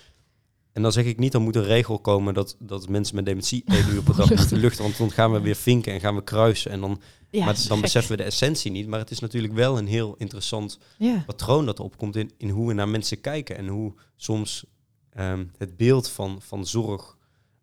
en 0.73 0.83
dan 0.83 0.93
zeg 0.93 1.05
ik 1.05 1.19
niet, 1.19 1.33
dan 1.33 1.43
moet 1.43 1.57
een 1.57 1.65
regel 1.65 1.99
komen 1.99 2.35
dat, 2.35 2.57
dat 2.59 2.89
mensen 2.89 3.15
met 3.15 3.25
dementie 3.25 3.63
één 3.67 3.89
uur 3.89 4.03
per 4.03 4.17
dag 4.17 4.31
moeten 4.35 4.59
luchten. 4.59 4.83
Want 4.83 4.99
dan 4.99 5.11
gaan 5.11 5.33
we 5.33 5.41
weer 5.41 5.57
vinken 5.57 5.93
en 5.93 6.01
gaan 6.01 6.15
we 6.15 6.25
kruisen. 6.25 6.71
En 6.71 6.81
dan, 6.81 7.01
ja 7.31 7.45
maar 7.45 7.65
dan 7.69 7.81
beseffen 7.81 8.11
we 8.11 8.17
de 8.17 8.29
essentie 8.29 8.71
niet. 8.71 8.87
Maar 8.87 8.99
het 8.99 9.11
is 9.11 9.19
natuurlijk 9.19 9.55
wel 9.55 9.79
een 9.79 9.87
heel 9.87 10.15
interessant 10.19 10.79
Ja, 10.99 11.23
patroon 11.27 11.67
dat 11.67 11.81
opkomt 11.81 12.17
in, 12.17 12.31
in 12.37 12.49
hoe 12.49 12.69
we 12.69 12.73
naar 12.73 12.89
mensen 12.89 13.21
kijken. 13.21 13.57
En 13.57 13.69
hoe 13.69 13.95
soms 14.17 14.65
ehm, 15.11 15.45
het 15.57 15.77
beeld 15.77 16.09
van, 16.09 16.43
van 16.43 16.67
zorg, 16.67 17.17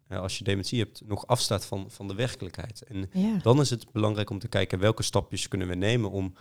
eh, 0.07 0.19
als 0.19 0.37
je 0.37 0.43
dementie 0.43 0.79
hebt, 0.79 1.01
nog 1.05 1.27
afstaat 1.27 1.65
van, 1.65 1.85
van 1.89 2.07
de 2.07 2.15
werkelijkheid. 2.15 2.81
En 2.81 3.09
ja. 3.13 3.39
dan 3.41 3.59
is 3.59 3.69
het 3.69 3.91
belangrijk 3.91 4.29
om 4.29 4.39
te 4.39 4.47
kijken 4.47 4.79
welke 4.79 5.03
stapjes 5.03 5.47
kunnen 5.47 5.67
we 5.67 5.75
nemen 5.75 6.11
om, 6.11 6.33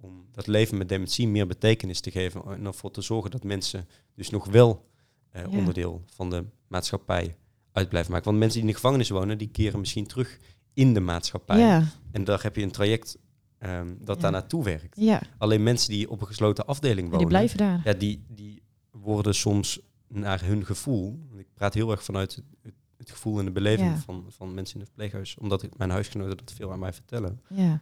om 0.00 0.26
dat 0.32 0.46
leven 0.46 0.78
met 0.78 0.88
dementie 0.88 1.28
meer 1.28 1.46
betekenis 1.46 2.00
te 2.00 2.10
geven. 2.10 2.42
En 2.44 2.66
ervoor 2.66 2.90
te 2.90 3.02
zorgen 3.02 3.30
dat 3.30 3.44
mensen 3.44 3.88
dus 4.14 4.30
nog 4.30 4.46
wel 4.46 4.88
eh, 5.30 5.42
Ja. 5.42 5.58
onderdeel 5.58 6.02
van 6.06 6.30
de 6.30 6.44
maatschappij 6.68 7.36
uit 7.72 7.88
blijven 7.88 8.10
maken. 8.12 8.26
Want 8.26 8.38
mensen 8.38 8.58
die 8.60 8.66
in 8.68 8.74
de 8.74 8.80
gevangenis 8.80 9.08
wonen, 9.10 9.38
die 9.38 9.48
keren 9.50 9.80
misschien 9.80 10.06
terug 10.06 10.38
in 10.74 10.94
de 10.94 11.00
maatschappij. 11.00 11.58
ja, 11.58 11.84
En 12.10 12.24
daar 12.24 12.42
heb 12.42 12.56
je 12.56 12.62
een 12.62 12.70
traject 12.70 13.18
ehm, 13.58 13.94
dat 14.00 14.16
Ja. 14.16 14.22
daar 14.22 14.30
naartoe 14.32 14.64
werkt. 14.64 14.96
ja. 15.00 15.22
Alleen 15.38 15.62
mensen 15.62 15.90
die 15.90 16.10
op 16.10 16.20
een 16.20 16.26
gesloten 16.26 16.66
afdeling 16.66 17.04
wonen, 17.06 17.18
die 17.18 17.28
blijven 17.28 17.58
daar. 17.58 17.80
ja, 17.84 17.92
die, 17.92 18.24
die 18.28 18.62
worden 18.90 19.34
soms 19.34 19.80
naar 20.08 20.44
hun 20.44 20.66
gevoel. 20.66 21.18
Ik 21.36 21.46
praat 21.54 21.74
heel 21.74 21.90
erg 21.90 22.04
vanuit 22.04 22.34
het, 22.34 22.44
het- 22.62 22.74
het 22.96 23.10
gevoel 23.10 23.38
en 23.38 23.44
de 23.44 23.50
beleving 23.50 23.98
van, 23.98 24.24
van 24.28 24.54
mensen 24.54 24.74
in 24.74 24.80
het 24.80 24.88
verpleeghuis, 24.88 25.36
omdat 25.38 25.62
ik, 25.62 25.76
mijn 25.76 25.90
huisgenoten 25.90 26.36
dat 26.36 26.52
veel 26.52 26.72
aan 26.72 26.78
mij 26.78 26.92
vertellen. 26.92 27.40
Ja, 27.48 27.80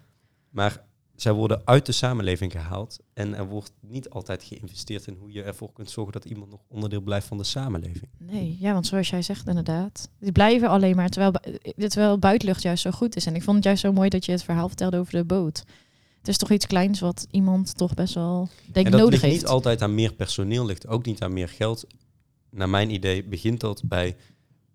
Maar 0.51 0.85
zij 1.21 1.33
worden 1.33 1.63
uit 1.65 1.87
de 1.87 1.93
samenleving 1.93 2.53
gehaald 2.53 2.99
en 3.15 3.35
er 3.35 3.47
wordt 3.49 3.73
niet 3.81 4.11
altijd 4.11 4.43
geïnvesteerd 4.43 5.07
in 5.07 5.17
hoe 5.21 5.33
je 5.33 5.43
ervoor 5.43 5.73
kunt 5.73 5.91
zorgen 5.91 6.13
dat 6.13 6.25
iemand 6.25 6.51
nog 6.51 6.61
onderdeel 6.69 7.01
blijft 7.01 7.27
van 7.27 7.39
de 7.39 7.45
samenleving. 7.45 8.09
nee. 8.19 8.57
Ja, 8.61 8.73
want 8.73 8.87
zoals 8.87 9.11
jij 9.11 9.23
zegt 9.23 9.47
inderdaad. 9.49 10.09
Die 10.19 10.33
blijven 10.33 10.69
alleen 10.69 10.97
maar, 10.97 11.09
terwijl, 11.09 11.31
bu- 11.77 11.89
terwijl 11.89 12.19
buitenlucht 12.19 12.63
juist 12.63 12.83
zo 12.83 12.91
goed 12.91 13.17
is. 13.17 13.27
En 13.27 13.35
ik 13.35 13.43
vond 13.43 13.57
het 13.57 13.65
juist 13.65 13.81
zo 13.81 13.93
mooi 13.93 14.09
dat 14.09 14.25
je 14.25 14.33
het 14.33 14.43
verhaal 14.43 14.69
vertelde 14.69 14.99
over 14.99 15.13
de 15.13 15.25
boot. 15.25 15.65
Het 16.19 16.29
is 16.29 16.37
toch 16.37 16.51
iets 16.51 16.67
kleins 16.67 17.01
wat 17.01 17.27
iemand 17.31 17.77
toch 17.77 17.95
best 17.95 18.15
wel, 18.15 18.49
denk 18.73 18.87
en 18.87 18.93
dat 18.93 19.01
nodig 19.01 19.11
ligt 19.11 19.23
heeft. 19.23 19.35
niet 19.43 19.47
altijd 19.47 19.83
aan 19.83 19.95
meer 19.95 20.13
personeel, 20.15 20.67
ligt 20.67 20.87
ook 20.87 21.05
niet 21.07 21.23
aan 21.23 21.33
meer 21.33 21.49
geld. 21.49 21.87
Naar 22.51 22.69
mijn 22.69 22.91
idee 22.91 23.25
begint 23.25 23.61
dat 23.61 23.83
bij 23.85 24.17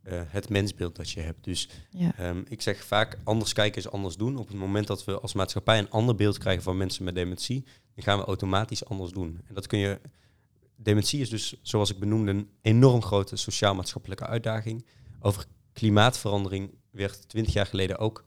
eh, 0.04 0.22
het 0.28 0.50
mensbeeld 0.50 0.96
dat 0.96 1.10
je 1.10 1.20
hebt. 1.22 1.44
Dus 1.44 1.70
Ja, 1.90 2.14
Ehm, 2.18 2.42
ik 2.48 2.62
zeg 2.62 2.84
vaak, 2.84 3.18
anders 3.24 3.54
kijken 3.54 3.78
is 3.82 3.90
anders 3.90 4.16
doen. 4.16 4.38
Op 4.38 4.48
het 4.48 4.58
moment 4.58 4.88
dat 4.88 5.06
we 5.06 5.20
als 5.20 5.34
maatschappij 5.34 5.80
een 5.80 5.90
ander 5.90 6.16
beeld 6.16 6.38
krijgen 6.38 6.64
van 6.64 6.78
mensen 6.78 7.04
met 7.04 7.16
dementie, 7.16 7.64
dan 7.96 8.04
gaan 8.04 8.18
we 8.18 8.26
automatisch 8.26 8.86
anders 8.86 9.12
doen. 9.12 9.42
En 9.48 9.54
dat 9.54 9.68
kun 9.68 9.80
je. 9.80 10.00
Dementie 10.76 11.22
is 11.22 11.30
dus, 11.30 11.56
zoals 11.62 11.90
ik 11.92 12.00
benoemde, 12.00 12.32
een 12.32 12.50
enorm 12.62 13.02
grote 13.02 13.36
sociaal-maatschappelijke 13.36 14.26
uitdaging. 14.26 14.86
Over 15.20 15.46
klimaatverandering 15.74 16.72
werd 16.92 17.30
twintig 17.30 17.54
jaar 17.54 17.66
geleden 17.66 17.98
ook 17.98 18.24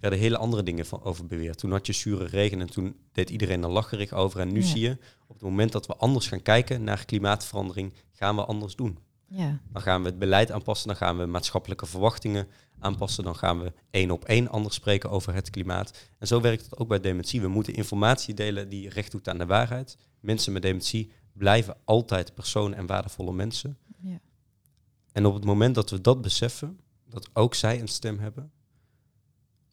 werden 0.00 0.18
hele 0.18 0.36
andere 0.38 0.62
dingen 0.62 0.86
van 0.86 1.02
over 1.02 1.26
beweerd. 1.26 1.58
Toen 1.58 1.70
had 1.70 1.86
je 1.86 1.92
zure 1.92 2.24
regen 2.26 2.60
en 2.60 2.70
toen 2.70 2.96
deed 3.12 3.30
iedereen 3.30 3.62
er 3.62 3.68
lacherig 3.70 4.12
over. 4.12 4.40
En 4.40 4.52
nu 4.52 4.60
Ja. 4.60 4.66
zie 4.66 4.80
je, 4.80 4.98
op 5.26 5.34
het 5.34 5.42
moment 5.42 5.72
dat 5.72 5.86
we 5.86 5.96
anders 5.96 6.26
gaan 6.26 6.42
kijken 6.42 6.84
naar 6.84 7.04
klimaatverandering, 7.04 7.92
gaan 8.12 8.36
we 8.36 8.44
anders 8.44 8.74
doen. 8.76 8.98
Ja, 9.26 9.60
Dan 9.72 9.82
gaan 9.82 10.02
we 10.02 10.08
het 10.08 10.18
beleid 10.18 10.50
aanpassen, 10.50 10.88
dan 10.88 10.96
gaan 10.96 11.18
we 11.18 11.26
maatschappelijke 11.26 11.86
verwachtingen 11.86 12.48
aanpassen, 12.78 13.24
dan 13.24 13.36
gaan 13.36 13.60
we 13.60 13.72
één 13.90 14.10
op 14.10 14.24
één 14.24 14.48
anders 14.48 14.74
spreken 14.74 15.10
over 15.10 15.34
het 15.34 15.50
klimaat. 15.50 16.08
En 16.18 16.26
zo 16.26 16.40
werkt 16.40 16.64
het 16.64 16.78
ook 16.78 16.88
bij 16.88 17.00
dementie. 17.00 17.40
We 17.40 17.48
moeten 17.48 17.74
informatie 17.74 18.34
delen 18.34 18.68
die 18.68 18.88
recht 18.88 19.10
doet 19.10 19.28
aan 19.28 19.38
de 19.38 19.46
waarheid. 19.46 19.96
Mensen 20.20 20.52
met 20.52 20.62
dementie 20.62 21.12
blijven 21.32 21.76
altijd 21.84 22.34
personen 22.34 22.78
en 22.78 22.86
waardevolle 22.86 23.32
mensen. 23.32 23.78
ja. 24.00 24.20
En 25.12 25.26
op 25.26 25.34
het 25.34 25.44
moment 25.44 25.74
dat 25.74 25.90
we 25.90 26.00
dat 26.00 26.20
beseffen, 26.20 26.80
dat 27.08 27.28
ook 27.32 27.54
zij 27.54 27.80
een 27.80 27.88
stem 27.88 28.18
hebben, 28.18 28.52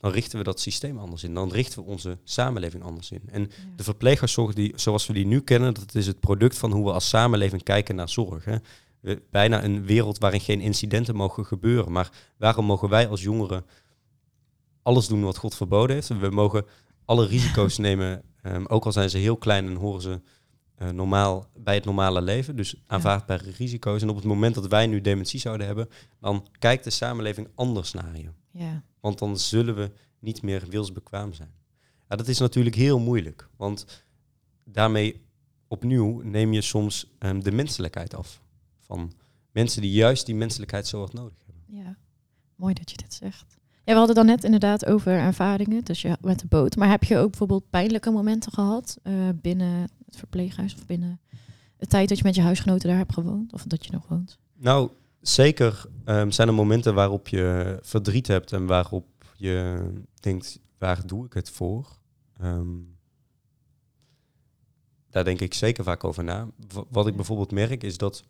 dan 0.02 0.12
richten 0.12 0.38
we 0.38 0.44
dat 0.44 0.60
systeem 0.60 0.98
anders 0.98 1.24
in. 1.24 1.34
Dan 1.34 1.52
richten 1.52 1.84
we 1.84 1.90
onze 1.90 2.18
samenleving 2.24 2.84
anders 2.84 3.12
in. 3.12 3.22
En 3.26 3.52
de 3.76 3.84
verpleeghuiszorg 3.84 4.54
die, 4.54 4.74
zoals 4.76 5.08
we 5.08 5.14
die 5.14 5.26
nu 5.26 5.42
kennen, 5.42 5.74
dat 5.74 5.96
is 5.96 6.08
het 6.08 6.20
product 6.20 6.58
van 6.58 6.72
hoe 6.72 6.86
we 6.86 6.92
als 6.92 7.10
samenleving 7.10 7.64
kijken 7.64 7.96
naar 7.96 8.10
zorg. 8.10 8.46
Hè. 8.46 8.56
Bijna 9.32 9.64
een 9.64 9.86
wereld 9.86 10.18
waarin 10.18 10.42
geen 10.42 10.62
incidenten 10.62 11.16
mogen 11.16 11.46
gebeuren. 11.46 11.92
Maar 11.92 12.12
waarom 12.38 12.66
mogen 12.66 12.90
wij 12.90 13.08
als 13.08 13.22
jongeren 13.22 13.66
alles 14.82 15.08
doen 15.08 15.24
wat 15.24 15.38
God 15.38 15.56
verboden 15.56 15.96
heeft? 15.96 16.08
We 16.08 16.30
mogen 16.30 16.66
alle 17.06 17.26
risico's 17.26 17.78
nemen, 17.88 18.24
ehm, 18.42 18.66
ook 18.68 18.86
al 18.86 18.92
zijn 18.92 19.10
ze 19.10 19.18
heel 19.18 19.38
klein 19.38 19.68
en 19.68 19.76
horen 19.76 20.02
ze 20.02 20.22
eh, 20.76 20.90
normaal 20.90 21.50
bij 21.56 21.76
het 21.76 21.86
normale 21.86 22.22
leven. 22.22 22.56
Dus 22.56 22.76
aanvaardbare 22.88 23.52
risico's. 23.52 24.02
En 24.02 24.10
op 24.10 24.16
het 24.16 24.26
moment 24.26 24.56
dat 24.56 24.68
wij 24.68 24.88
nu 24.88 25.02
dementie 25.02 25.40
zouden 25.40 25.66
hebben, 25.66 25.90
dan 26.20 26.48
kijkt 26.60 26.84
de 26.84 26.90
samenleving 26.90 27.48
anders 27.56 27.94
naar 27.94 28.18
je. 28.18 28.30
ja. 28.52 28.84
Want 29.00 29.20
dan 29.20 29.38
zullen 29.38 29.76
we 29.76 29.92
niet 30.20 30.42
meer 30.42 30.66
wilsbekwaam 30.70 31.34
zijn. 31.34 31.54
Ja, 32.10 32.16
dat 32.16 32.28
is 32.28 32.40
natuurlijk 32.40 32.76
heel 32.76 33.00
moeilijk. 33.00 33.50
Want 33.58 34.06
daarmee 34.64 35.22
opnieuw 35.68 36.22
neem 36.22 36.54
je 36.54 36.62
soms 36.62 37.12
ehm, 37.20 37.40
de 37.40 37.52
menselijkheid 37.52 38.16
af. 38.16 38.42
Van 38.92 39.12
mensen 39.52 39.82
die 39.82 39.92
juist 39.92 40.26
die 40.26 40.36
menselijkheid 40.36 40.88
zo 40.88 41.00
hard 41.00 41.14
nodig 41.14 41.38
hebben. 41.46 41.84
Ja, 41.84 41.98
mooi 42.56 42.74
dat 42.74 42.92
je 42.92 42.98
dit 42.98 43.14
zegt. 43.14 43.58
Ja, 43.84 43.92
we 43.92 43.98
hadden 43.98 44.16
dan 44.16 44.26
net 44.26 44.44
inderdaad 44.44 44.86
over 44.86 45.12
ervaringen, 45.12 45.84
dus 45.84 46.02
ja, 46.02 46.18
met 46.22 46.40
de 46.40 46.48
boot. 46.48 46.76
Maar 46.76 46.90
heb 46.90 47.04
je 47.04 47.18
ook 47.18 47.30
bijvoorbeeld 47.30 47.70
pijnlijke 47.70 48.12
momenten 48.12 48.52
gehad 48.52 48.98
eh, 49.04 49.14
binnen 49.36 49.90
het 50.06 50.16
verpleeghuis 50.16 50.76
of 50.76 50.86
binnen 50.86 51.20
de 51.78 51.86
tijd 51.88 52.10
dat 52.10 52.18
je 52.18 52.24
met 52.24 52.36
je 52.36 52.42
huisgenoten 52.42 52.90
daar 52.90 52.98
hebt 52.98 53.14
gewoond? 53.14 53.54
Of 53.54 53.64
dat 53.64 53.86
je 53.86 53.92
nog 53.92 54.08
woont? 54.08 54.40
Nou, 54.58 54.90
zeker 55.22 55.86
ehm, 56.06 56.30
zijn 56.30 56.48
er 56.48 56.54
momenten 56.54 56.94
waarop 56.94 57.28
je 57.28 57.78
verdriet 57.82 58.28
hebt 58.28 58.52
en 58.52 58.66
waarop 58.66 59.08
je 59.36 59.88
denkt, 60.20 60.60
waar 60.78 61.08
doe 61.08 61.26
ik 61.26 61.34
het 61.34 61.50
voor? 61.50 61.98
Ehm, 62.40 62.78
daar 65.10 65.24
denk 65.24 65.40
ik 65.40 65.54
zeker 65.54 65.84
vaak 65.84 66.04
over 66.04 66.24
na. 66.24 66.48
Wat 66.90 67.08
ik 67.08 67.16
bijvoorbeeld 67.16 67.52
merk 67.52 67.84
is 67.84 67.98
dat 67.98 68.24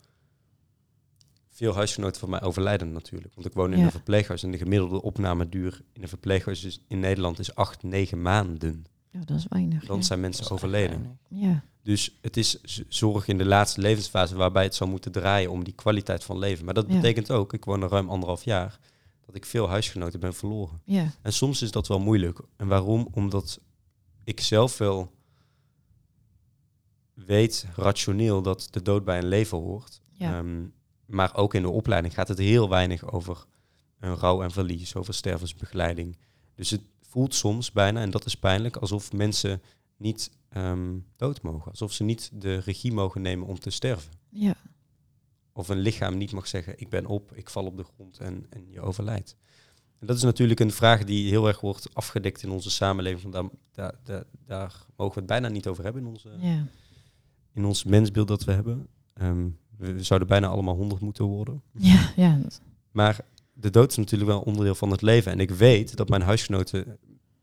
veel 1.53 1.73
huisgenoten 1.75 2.19
van 2.19 2.29
mij 2.29 2.41
overlijden 2.41 2.91
natuurlijk. 2.91 3.33
Want 3.33 3.47
ik 3.47 3.53
woon 3.53 3.71
in 3.73 3.79
Ja. 3.79 3.85
een 3.85 3.91
verpleeghuis 3.91 4.43
en 4.43 4.51
de 4.51 4.57
gemiddelde 4.57 5.01
opnameduur 5.01 5.81
in 5.93 6.01
een 6.01 6.07
verpleeghuis 6.07 6.63
is 6.63 6.81
in 6.87 6.99
Nederland 6.99 7.39
is 7.39 7.55
acht, 7.55 7.83
negen 7.83 8.21
maanden. 8.21 8.85
Ja, 9.09 9.19
dat 9.25 9.37
is 9.37 9.45
weinig. 9.49 9.85
Dan 9.85 9.97
ja. 9.97 10.03
zijn 10.03 10.19
mensen 10.19 10.51
overleden. 10.51 11.19
Ja, 11.29 11.63
Dus 11.83 12.17
het 12.21 12.37
is 12.37 12.59
zorg 12.87 13.27
in 13.27 13.37
de 13.37 13.45
laatste 13.45 13.81
levensfase 13.81 14.35
waarbij 14.35 14.63
het 14.63 14.75
zou 14.75 14.89
moeten 14.89 15.11
draaien 15.11 15.51
om 15.51 15.63
die 15.63 15.73
kwaliteit 15.73 16.23
van 16.23 16.37
leven. 16.37 16.65
Maar 16.65 16.73
dat 16.73 16.85
Ja. 16.87 16.95
betekent 16.95 17.31
ook, 17.31 17.53
ik 17.53 17.65
woon 17.65 17.81
er 17.81 17.89
ruim 17.89 18.09
anderhalf 18.09 18.43
jaar, 18.43 18.79
dat 19.25 19.35
ik 19.35 19.45
veel 19.45 19.69
huisgenoten 19.69 20.19
ben 20.19 20.33
verloren. 20.33 20.81
ja, 20.85 21.11
En 21.21 21.33
soms 21.33 21.61
is 21.61 21.71
dat 21.71 21.87
wel 21.87 21.99
moeilijk. 21.99 22.39
En 22.57 22.67
waarom? 22.67 23.07
Omdat 23.11 23.59
ik 24.23 24.39
zelf 24.39 24.77
wel 24.77 25.11
weet, 27.13 27.65
rationeel, 27.75 28.41
dat 28.41 28.67
de 28.71 28.81
dood 28.81 29.03
bij 29.05 29.17
een 29.17 29.27
leven 29.27 29.57
hoort. 29.57 30.01
ja. 30.11 30.37
Ehm, 30.37 30.63
maar 31.11 31.35
ook 31.35 31.53
in 31.53 31.61
de 31.61 31.69
opleiding 31.69 32.13
gaat 32.13 32.27
het 32.27 32.37
heel 32.37 32.69
weinig 32.69 33.11
over 33.11 33.45
een 33.99 34.15
rouw 34.15 34.43
en 34.43 34.51
verlies, 34.51 34.95
over 34.95 35.13
stervensbegeleiding. 35.13 36.17
Dus 36.55 36.69
het 36.69 36.81
voelt 37.01 37.35
soms 37.35 37.71
bijna, 37.71 38.01
en 38.01 38.11
dat 38.11 38.25
is 38.25 38.35
pijnlijk, 38.35 38.75
alsof 38.75 39.13
mensen 39.13 39.61
niet 39.97 40.31
ehm, 40.49 40.97
dood 41.15 41.41
mogen. 41.41 41.71
Alsof 41.71 41.93
ze 41.93 42.03
niet 42.03 42.29
de 42.33 42.55
regie 42.55 42.93
mogen 42.93 43.21
nemen 43.21 43.47
om 43.47 43.59
te 43.59 43.69
sterven. 43.69 44.11
ja. 44.29 44.55
Of 45.53 45.69
een 45.69 45.79
lichaam 45.79 46.17
niet 46.17 46.31
mag 46.31 46.47
zeggen, 46.47 46.79
ik 46.79 46.89
ben 46.89 47.05
op, 47.05 47.31
ik 47.33 47.49
val 47.49 47.65
op 47.65 47.77
de 47.77 47.83
grond 47.83 48.17
en, 48.17 48.45
en 48.49 48.69
je 48.69 48.81
overlijdt. 48.81 49.35
En 49.99 50.07
dat 50.07 50.15
is 50.15 50.23
natuurlijk 50.23 50.59
een 50.59 50.71
vraag 50.71 51.03
die 51.03 51.29
heel 51.29 51.47
erg 51.47 51.59
wordt 51.59 51.93
afgedekt 51.93 52.43
in 52.43 52.49
onze 52.49 52.69
samenleving. 52.69 53.33
Daar, 53.33 53.49
daar, 53.71 53.95
daar, 54.03 54.23
daar 54.45 54.85
mogen 54.95 55.13
we 55.13 55.19
het 55.19 55.29
bijna 55.29 55.47
niet 55.47 55.67
over 55.67 55.83
hebben 55.83 56.01
in, 56.01 56.07
onze, 56.07 56.29
ja. 56.39 56.65
in 57.53 57.65
ons 57.65 57.83
mensbeeld 57.83 58.27
dat 58.27 58.43
we 58.43 58.51
hebben. 58.51 58.87
Ehm, 59.13 59.49
we, 59.81 60.03
zouden 60.03 60.27
bijna 60.27 60.47
allemaal 60.47 60.75
honderd 60.75 61.01
moeten 61.01 61.25
worden. 61.25 61.61
Ja, 61.71 62.11
ja. 62.15 62.39
Maar 62.91 63.19
de 63.53 63.69
dood 63.69 63.91
is 63.91 63.97
natuurlijk 63.97 64.29
wel 64.29 64.41
onderdeel 64.41 64.75
van 64.75 64.91
het 64.91 65.01
leven. 65.01 65.31
En 65.31 65.39
ik 65.39 65.49
weet 65.49 65.95
dat 65.95 66.09
mijn 66.09 66.21
huisgenoten 66.21 66.97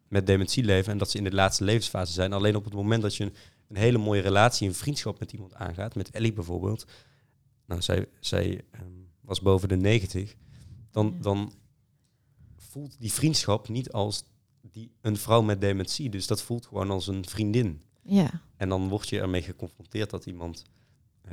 met 0.09 0.27
dementie 0.27 0.65
leven 0.65 0.93
en 0.93 0.99
dat 0.99 1.11
ze 1.11 1.19
in 1.19 1.25
de 1.25 1.33
laatste 1.35 1.65
levensfase 1.65 2.13
zijn. 2.13 2.33
Alleen 2.33 2.57
op 2.57 2.65
het 2.65 2.75
moment 2.75 3.03
dat 3.03 3.15
je 3.17 3.25
een, 3.25 3.35
een 3.69 3.77
hele 3.77 3.99
mooie 3.99 4.21
relatie, 4.21 4.69
een 4.69 4.75
vriendschap 4.75 5.19
met 5.19 5.33
iemand 5.33 5.55
aangaat, 5.55 5.95
met 5.95 6.11
Ellie 6.11 6.33
bijvoorbeeld. 6.33 6.87
Nou, 7.67 7.83
zij, 7.83 8.07
zij 8.21 8.65
ehm, 8.71 8.85
was 9.21 9.41
boven 9.41 9.69
de 9.69 9.77
90. 9.77 10.35
Dan, 10.91 11.07
Ja. 11.17 11.23
dan 11.23 11.53
voelt 12.57 12.97
die 13.01 13.13
vriendschap 13.13 13.69
niet 13.69 13.93
als 13.93 14.25
die, 14.61 14.91
een 15.01 15.17
vrouw 15.17 15.43
met 15.43 15.61
dementie. 15.61 16.11
Dus 16.11 16.27
dat 16.27 16.43
voelt 16.43 16.67
gewoon 16.67 16.91
als 16.91 17.07
een 17.07 17.25
vriendin. 17.25 17.83
ja. 18.03 18.31
En 18.57 18.69
dan 18.69 18.89
word 18.89 19.09
je 19.09 19.21
ermee 19.21 19.43
geconfronteerd 19.43 20.11
dat 20.11 20.27
iemand 20.27 20.65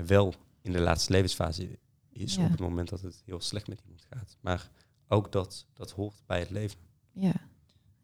wel 0.06 0.34
in 0.66 0.72
de 0.72 0.80
laatste 0.80 1.12
levensfase 1.12 1.80
is 2.10 2.36
Ja. 2.36 2.44
op 2.46 2.52
het 2.52 2.60
moment 2.60 2.90
dat 2.90 3.02
het 3.02 3.22
heel 3.26 3.42
slecht 3.42 3.68
met 3.68 3.80
iemand 3.84 4.06
gaat. 4.10 4.38
Maar 4.42 4.70
ook 5.08 5.32
dat, 5.32 5.66
dat 5.74 5.92
hoort 5.92 6.16
bij 6.26 6.40
het 6.40 6.50
leven. 6.50 6.78
ja. 7.12 7.34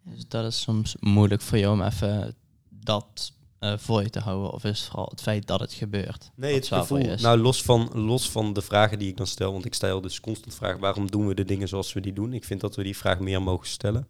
Dus 0.03 0.27
dat 0.27 0.45
is 0.45 0.61
soms 0.61 0.95
moeilijk 0.99 1.41
voor 1.41 1.57
jou 1.57 1.73
om 1.73 1.81
even 1.81 2.35
dat 2.69 3.33
eh, 3.59 3.77
voor 3.77 4.01
je 4.01 4.09
te 4.09 4.19
houden. 4.19 4.51
Of 4.51 4.63
is 4.63 4.79
het 4.79 4.87
vooral 4.87 5.07
het 5.09 5.21
feit 5.21 5.47
dat 5.47 5.59
het 5.59 5.73
gebeurt? 5.73 6.31
Nee, 6.35 6.53
het 6.55 6.67
gevoel, 6.67 6.97
je 6.97 7.07
is? 7.07 7.21
nou 7.21 7.37
los 7.39 7.63
van, 7.63 7.89
los 7.93 8.31
van 8.31 8.53
de 8.53 8.61
vragen 8.61 8.99
die 8.99 9.09
ik 9.09 9.17
dan 9.17 9.27
stel, 9.27 9.51
want 9.51 9.65
ik 9.65 9.73
stel 9.73 10.01
dus 10.01 10.19
constant 10.19 10.55
vragen, 10.55 10.79
waarom 10.79 11.11
doen 11.11 11.27
we 11.27 11.33
de 11.33 11.45
dingen 11.45 11.67
zoals 11.67 11.93
we 11.93 11.99
die 11.99 12.13
doen? 12.13 12.33
Ik 12.33 12.43
vind 12.43 12.61
dat 12.61 12.75
we 12.75 12.83
die 12.83 12.97
vraag 12.97 13.19
meer 13.19 13.41
mogen 13.41 13.67
stellen. 13.67 14.07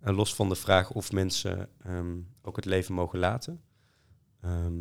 En 0.00 0.14
los 0.14 0.34
van 0.34 0.48
de 0.48 0.54
vraag 0.54 0.90
of 0.90 1.12
mensen 1.12 1.68
ehm, 1.82 2.16
ook 2.42 2.56
het 2.56 2.64
leven 2.64 2.94
mogen 2.94 3.18
laten, 3.18 3.60
ehm, 4.40 4.74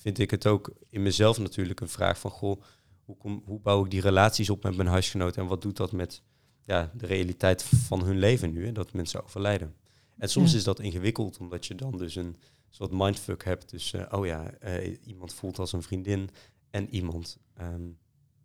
vind 0.00 0.18
ik 0.18 0.30
het 0.30 0.46
ook 0.46 0.72
in 0.88 1.02
mezelf 1.02 1.38
natuurlijk 1.38 1.80
een 1.80 1.88
vraag 1.88 2.18
van, 2.18 2.30
goh, 2.30 2.62
hoe, 3.04 3.16
kom, 3.16 3.42
hoe 3.44 3.60
bouw 3.60 3.84
ik 3.84 3.90
die 3.90 4.00
relaties 4.00 4.50
op 4.50 4.62
met 4.62 4.76
mijn 4.76 4.88
huisgenoten 4.88 5.42
en 5.42 5.48
wat 5.48 5.62
doet 5.62 5.76
dat 5.76 5.92
met 5.92 6.22
ja, 6.64 6.90
de 6.94 7.06
realiteit 7.06 7.62
van 7.62 8.02
hun 8.04 8.18
leven 8.18 8.52
nu, 8.52 8.64
hè, 8.66 8.72
dat 8.72 8.92
mensen 8.92 9.24
overlijden. 9.24 9.74
En 10.16 10.28
soms 10.28 10.50
Ja. 10.50 10.56
is 10.56 10.64
dat 10.64 10.80
ingewikkeld, 10.80 11.38
omdat 11.38 11.66
je 11.66 11.74
dan 11.74 11.98
dus 11.98 12.14
een 12.16 12.36
soort 12.70 12.90
mindfuck 12.92 13.44
hebt. 13.44 13.70
Dus, 13.70 13.92
eh, 13.92 14.02
oh 14.10 14.26
ja, 14.26 14.50
eh, 14.50 14.96
iemand 15.04 15.34
voelt 15.34 15.58
als 15.58 15.72
een 15.72 15.82
vriendin 15.82 16.30
en 16.70 16.94
iemand 16.94 17.38
ehm, 17.54 17.82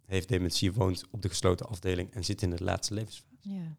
heeft 0.05 0.27
dementie, 0.27 0.73
woont 0.73 1.03
op 1.11 1.21
de 1.21 1.29
gesloten 1.29 1.67
afdeling 1.67 2.11
en 2.11 2.23
zit 2.23 2.41
in 2.41 2.49
de 2.49 2.63
laatste 2.63 2.93
levensfase. 2.93 3.33
ja. 3.41 3.75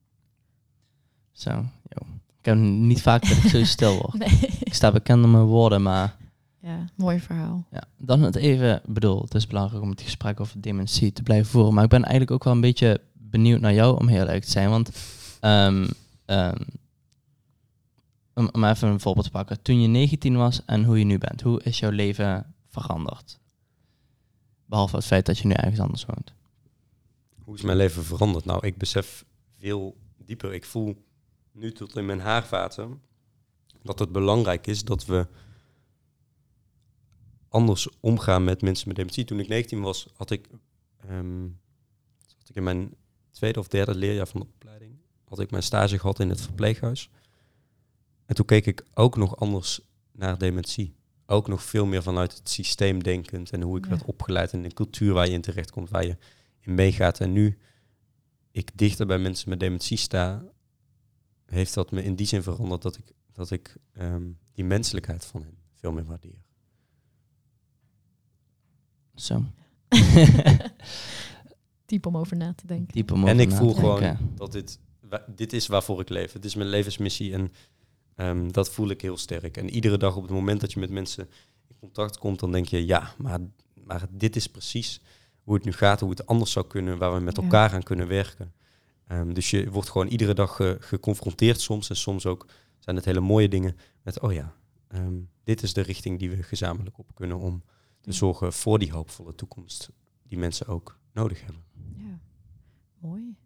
Zo, 1.33 1.51
yo. 1.89 2.07
Ik 2.39 2.45
heb 2.45 2.57
niet 2.57 3.03
vaak 3.03 3.29
dat 3.29 3.37
ik 3.37 3.51
zo 3.51 3.65
stil 3.65 3.97
word. 3.97 4.15
Nee. 4.29 4.39
Ik 4.61 4.75
sta 4.75 4.93
bekend 4.93 5.25
om 5.25 5.31
mijn 5.31 5.45
woorden, 5.45 5.83
maar 5.83 6.17
Ja, 6.65 6.85
mooi 6.95 7.21
verhaal. 7.21 7.67
ja, 7.71 7.85
dan 7.97 8.23
het 8.23 8.37
even, 8.37 8.77
ik 8.77 8.95
bedoel, 8.95 9.23
het 9.23 9.35
is 9.35 9.47
belangrijk 9.47 9.83
om 9.83 9.91
het 9.91 10.01
gesprek 10.01 10.41
over 10.41 10.61
dementie 10.61 11.13
te 11.13 11.23
blijven 11.23 11.51
voeren. 11.51 11.75
Maar 11.75 11.85
ik 11.85 11.91
ben 11.91 12.03
eigenlijk 12.03 12.31
ook 12.31 12.45
wel 12.45 12.53
een 12.53 12.61
beetje 12.61 13.01
benieuwd 13.13 13.61
naar 13.61 13.75
jou, 13.75 13.99
om 14.01 14.09
heel 14.09 14.21
eerlijk 14.21 14.45
te 14.45 14.51
zijn. 14.51 14.71
Want 14.71 14.91
ehm, 15.41 15.89
ehm, 16.25 16.63
om, 18.35 18.49
om 18.53 18.65
even 18.65 18.89
een 18.89 19.01
voorbeeld 19.01 19.25
te 19.25 19.31
pakken. 19.31 19.63
Toen 19.63 19.81
je 19.81 19.89
19 19.89 20.37
was 20.37 20.65
en 20.65 20.85
hoe 20.85 20.99
je 20.99 21.05
nu 21.05 21.19
bent, 21.19 21.41
hoe 21.41 21.63
is 21.63 21.79
jouw 21.79 21.91
leven 21.91 22.55
veranderd? 22.69 23.39
Behalve 24.67 24.97
het 24.97 25.05
feit 25.05 25.27
dat 25.27 25.39
je 25.39 25.47
nu 25.47 25.55
ergens 25.55 25.81
anders 25.81 26.05
woont. 26.05 26.33
Hoe 27.45 27.55
is 27.55 27.63
mijn 27.63 27.77
leven 27.77 28.05
veranderd? 28.05 28.45
Nou, 28.45 28.67
ik 28.67 28.79
besef 28.79 29.25
veel 29.59 29.97
dieper. 30.17 30.55
Ik 30.55 30.65
voel 30.65 31.05
nu 31.53 31.73
tot 31.73 31.97
in 31.97 32.07
mijn 32.07 32.21
haarvaten 32.21 33.01
dat 33.83 33.99
het 33.99 34.13
belangrijk 34.13 34.67
is 34.67 34.85
dat 34.85 35.05
we 35.05 35.27
anders 37.55 37.89
omgaan 38.01 38.45
met 38.45 38.63
mensen 38.63 38.89
met 38.89 38.97
dementie. 38.97 39.25
Toen 39.25 39.41
ik 39.41 39.49
19 39.49 39.81
was, 39.81 40.07
had 40.15 40.31
ik, 40.31 40.49
ehm, 41.01 41.43
had 42.39 42.49
ik 42.49 42.55
in 42.57 42.63
mijn 42.63 42.95
tweede 43.31 43.59
of 43.59 43.69
derde 43.69 43.95
leerjaar 43.95 44.27
van 44.29 44.41
de 44.41 44.47
opleiding, 44.47 44.97
had 45.25 45.41
ik 45.41 45.51
mijn 45.51 45.63
stage 45.63 45.99
gehad 45.99 46.21
in 46.21 46.29
het 46.29 46.41
verpleeghuis. 46.41 47.11
En 48.27 48.35
toen 48.35 48.45
keek 48.47 48.67
ik 48.67 48.85
ook 48.95 49.17
nog 49.17 49.37
anders 49.37 49.81
naar 50.13 50.39
dementie. 50.39 50.95
Ook 51.27 51.49
nog 51.49 51.63
veel 51.63 51.87
meer 51.87 52.03
vanuit 52.03 52.37
het 52.37 52.49
systeem 52.49 53.03
denkend 53.03 53.51
en 53.51 53.63
hoe 53.63 53.79
ik 53.79 53.85
Ja. 53.85 53.91
werd 53.91 54.05
opgeleid 54.05 54.53
en 54.53 54.63
de 54.63 54.73
cultuur 54.75 55.13
waar 55.13 55.27
je 55.27 55.33
in 55.33 55.41
terechtkomt, 55.41 55.91
waar 55.91 56.07
je 56.07 56.17
in 56.61 56.75
meegaat. 56.75 57.21
En 57.21 57.33
nu 57.33 57.59
ik 58.51 58.71
dichter 58.79 59.07
bij 59.07 59.19
mensen 59.19 59.49
met 59.49 59.61
dementie 59.61 59.97
sta, 59.97 60.45
heeft 61.47 61.75
dat 61.75 61.91
me 61.91 62.03
in 62.05 62.15
die 62.15 62.27
zin 62.27 62.43
veranderd 62.43 62.83
dat 62.83 62.97
ik, 62.97 63.05
dat 63.33 63.51
ik 63.51 63.77
ehm, 63.93 64.31
die 64.53 64.65
menselijkheid 64.65 65.25
van 65.25 65.43
hen 65.43 65.59
veel 65.75 65.93
meer 65.93 66.05
waardeer. 66.05 66.43
Zo. 69.15 69.45
Diep 71.87 72.07
om 72.07 72.17
over 72.17 72.37
na 72.37 72.53
te 72.55 72.67
denken. 72.67 72.93
Diep 72.95 73.13
om 73.13 73.27
en 73.29 73.41
ik 73.41 73.49
na 73.49 73.57
voel 73.57 73.73
te 73.75 73.81
gewoon 73.81 74.01
denken. 74.01 74.33
dat 74.37 74.53
dit, 74.53 74.79
dit 75.27 75.53
is 75.53 75.67
waarvoor 75.67 76.01
ik 76.01 76.09
leef. 76.09 76.33
Het 76.33 76.45
is 76.45 76.55
mijn 76.55 76.69
levensmissie 76.69 77.33
en 77.33 77.53
ehm, 78.15 78.49
dat 78.51 78.71
voel 78.71 78.89
ik 78.89 79.01
heel 79.01 79.17
sterk. 79.17 79.57
En 79.57 79.71
iedere 79.71 79.97
dag 79.99 80.17
op 80.17 80.23
het 80.23 80.31
moment 80.31 80.61
dat 80.61 80.73
je 80.73 80.81
met 80.81 80.91
mensen 80.91 81.29
in 81.69 81.77
contact 81.81 82.19
komt, 82.19 82.41
dan 82.41 82.53
denk 82.53 82.67
je, 82.69 82.87
ja, 82.87 83.15
maar, 83.19 83.39
maar 83.85 84.07
dit 84.11 84.37
is 84.37 84.47
precies 84.47 85.01
hoe 85.43 85.55
het 85.55 85.65
nu 85.65 85.73
gaat, 85.73 86.01
hoe 86.01 86.11
het 86.11 86.27
anders 86.27 86.53
zou 86.53 86.67
kunnen, 86.67 86.99
waar 86.99 87.15
we 87.15 87.21
met 87.21 87.37
Ja. 87.37 87.43
elkaar 87.43 87.73
aan 87.73 87.83
kunnen 87.83 88.09
werken. 88.09 88.53
Ehm, 89.07 89.33
dus 89.33 89.51
je 89.51 89.71
wordt 89.71 89.91
gewoon 89.91 90.07
iedere 90.09 90.35
dag 90.35 90.57
ge- 90.57 90.77
geconfronteerd 90.81 91.61
soms 91.61 91.89
en 91.91 91.97
soms 91.97 92.27
ook 92.27 92.47
zijn 92.79 92.97
het 92.97 93.05
hele 93.05 93.21
mooie 93.21 93.49
dingen 93.49 93.77
met, 94.03 94.21
oh 94.21 94.33
ja, 94.33 94.55
ehm, 94.89 95.15
dit 95.45 95.63
is 95.63 95.73
de 95.73 95.81
richting 95.81 96.19
die 96.19 96.31
we 96.31 96.43
gezamenlijk 96.43 96.99
op 96.99 97.15
kunnen 97.15 97.39
om 97.39 97.63
te 98.05 98.13
zorgen 98.13 98.53
voor 98.53 98.79
die 98.79 98.93
hoopvolle 98.93 99.35
toekomst 99.35 99.91
die 100.29 100.39
mensen 100.39 100.67
ook 100.67 100.99
nodig 101.13 101.41
hebben. 101.45 101.63
Ja, 101.97 102.19
mooi. 102.99 103.37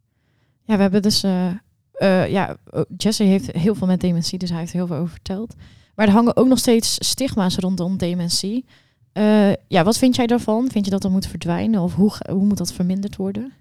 Ja, 0.64 0.76
we 0.76 0.82
hebben 0.82 1.02
dus... 1.02 1.22
eh, 1.22 1.50
eh, 1.92 2.30
ja, 2.30 2.56
oh, 2.70 2.80
Jesse 2.96 3.22
heeft 3.22 3.52
heel 3.52 3.74
veel 3.74 3.86
met 3.86 4.00
dementie, 4.00 4.38
dus 4.38 4.50
hij 4.50 4.58
heeft 4.58 4.70
er 4.72 4.76
heel 4.78 4.86
veel 4.86 4.96
over 4.96 5.08
verteld. 5.10 5.54
Maar 5.94 6.06
er 6.06 6.12
hangen 6.12 6.36
ook 6.36 6.46
nog 6.48 6.58
steeds 6.58 7.08
stigma's 7.08 7.56
rondom 7.56 7.96
dementie. 7.96 8.64
Eh, 9.12 9.52
ja, 9.68 9.84
wat 9.84 9.98
vind 9.98 10.16
jij 10.16 10.26
daarvan? 10.26 10.70
Vind 10.70 10.84
je 10.84 10.90
dat 10.90 11.02
dat 11.02 11.10
moet 11.10 11.26
verdwijnen? 11.26 11.80
Of 11.80 11.94
hoe, 11.94 12.12
hoe 12.30 12.44
moet 12.44 12.58
dat 12.58 12.72
verminderd 12.72 13.16
worden? 13.16 13.52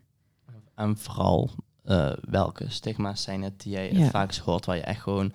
En 0.75 0.97
vooral, 0.97 1.49
eh, 1.83 2.12
welke 2.29 2.69
stigma's 2.69 3.21
zijn 3.23 3.41
het 3.41 3.62
die 3.62 3.71
jij 3.71 3.93
Ja. 3.93 4.10
vaakst 4.10 4.39
hoort, 4.39 4.65
waar 4.65 4.75
je 4.75 4.81
echt 4.81 5.01
gewoon 5.01 5.33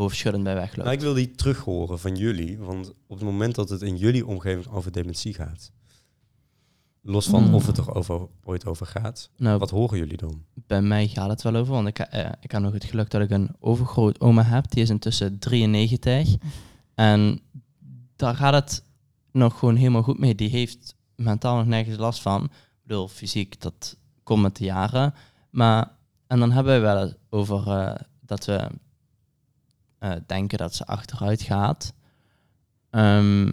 hoofdschuddend 0.00 0.44
bij 0.44 0.54
wegloopt? 0.54 0.76
Nou, 0.82 0.92
ik 0.92 1.00
wil 1.00 1.14
die 1.14 1.30
terug 1.30 1.58
horen 1.58 1.98
van 1.98 2.16
jullie. 2.16 2.58
Want 2.58 2.88
op 3.06 3.16
het 3.18 3.24
moment 3.28 3.54
dat 3.54 3.68
het 3.68 3.82
in 3.82 3.96
jullie 3.96 4.26
omgeving 4.26 4.66
over 4.68 4.92
dementie 4.92 5.34
gaat, 5.34 5.70
los 7.02 7.26
van 7.26 7.42
Mm. 7.44 7.54
of 7.54 7.66
het 7.66 7.78
er 7.78 7.94
over, 7.94 8.28
ooit 8.44 8.66
over 8.66 8.86
gaat, 8.86 9.30
nou, 9.36 9.58
wat 9.58 9.70
horen 9.70 9.98
jullie 9.98 10.16
dan? 10.16 10.44
bij 10.66 10.82
mij 10.82 11.08
gaat 11.08 11.28
het 11.28 11.42
wel 11.42 11.54
over, 11.56 11.72
want 11.72 11.86
ik, 11.88 11.98
eh, 11.98 12.28
ik 12.40 12.50
heb 12.50 12.62
nog 12.62 12.72
het 12.72 12.84
geluk 12.84 13.10
dat 13.10 13.20
ik 13.22 13.30
een 13.30 13.56
overgroot 13.60 14.20
oma 14.20 14.42
heb. 14.42 14.70
Die 14.70 14.82
is 14.82 14.90
intussen 14.90 15.38
93. 15.38 16.36
En 16.94 17.40
daar 18.16 18.34
gaat 18.34 18.54
het 18.54 18.84
nog 19.32 19.58
gewoon 19.58 19.76
helemaal 19.76 20.02
goed 20.02 20.18
mee. 20.18 20.34
Die 20.34 20.48
heeft 20.48 20.94
mentaal 21.16 21.56
nog 21.56 21.66
nergens 21.66 21.96
last 21.96 22.20
van. 22.22 22.50
bedoel, 22.82 23.08
fysiek, 23.08 23.60
dat 23.60 23.96
komt 24.22 24.42
met 24.42 24.56
de 24.56 24.64
jaren. 24.64 25.14
Maar, 25.50 25.90
en 26.26 26.38
dan 26.38 26.50
hebben 26.52 26.74
we 26.74 26.80
wel 26.80 27.12
over 27.30 27.66
eh, 27.68 27.94
dat 28.20 28.44
we 28.44 28.68
eh, 30.00 30.12
denken 30.26 30.58
dat 30.58 30.74
ze 30.74 30.86
achteruit 30.86 31.42
gaat. 31.42 31.94
Ehm, 32.90 33.52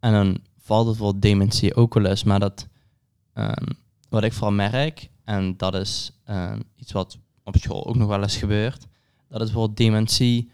en 0.00 0.12
dan 0.12 0.38
valt 0.58 0.86
het 0.86 0.96
voor 0.96 1.20
dementie 1.20 1.74
ook 1.74 1.94
wel 1.94 2.04
eens, 2.06 2.24
maar 2.24 2.40
dat, 2.40 2.68
ehm, 3.32 3.66
wat 4.08 4.24
ik 4.24 4.32
vooral 4.32 4.52
merk, 4.52 5.10
en 5.24 5.56
dat 5.56 5.74
is 5.74 6.18
ehm, 6.24 6.60
iets 6.76 6.92
wat 6.92 7.18
op 7.44 7.56
school 7.56 7.86
ook 7.86 7.96
nog 7.96 8.08
wel 8.08 8.22
eens 8.22 8.36
gebeurt, 8.36 8.86
dat 9.28 9.40
het 9.40 9.50
voor 9.50 9.74
dementie 9.74 10.50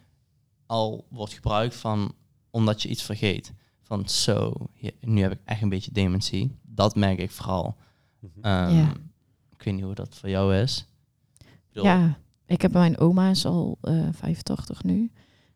al 0.67 1.07
wordt 1.11 1.33
gebruikt 1.33 1.77
van 1.77 2.15
omdat 2.51 2.83
je 2.83 2.89
iets 2.89 3.03
vergeet. 3.03 3.53
Van 3.83 4.09
zo, 4.09 4.53
nu 5.01 5.21
heb 5.23 5.33
ik 5.33 5.41
echt 5.45 5.63
een 5.63 5.69
beetje 5.69 5.93
dementie. 5.93 6.59
Dat 6.63 6.97
merk 6.97 7.19
ik 7.19 7.31
vooral. 7.31 7.77
Mhm. 8.21 8.41
Ehm, 8.41 8.75
Ja. 8.75 8.93
Ik 9.57 9.63
weet 9.67 9.75
niet 9.75 9.85
hoe 9.85 9.95
dat 9.95 10.15
voor 10.15 10.29
jou 10.29 10.57
is. 10.57 10.87
Ik 11.39 11.47
bedoel, 11.69 11.85
Ja, 11.85 12.19
ik 12.47 12.63
heb 12.63 12.73
mijn 12.73 12.99
oma 12.99 13.31
is 13.31 13.47
al 13.47 13.79
eh 13.81 14.09
85 14.13 14.83
nu. 14.83 15.11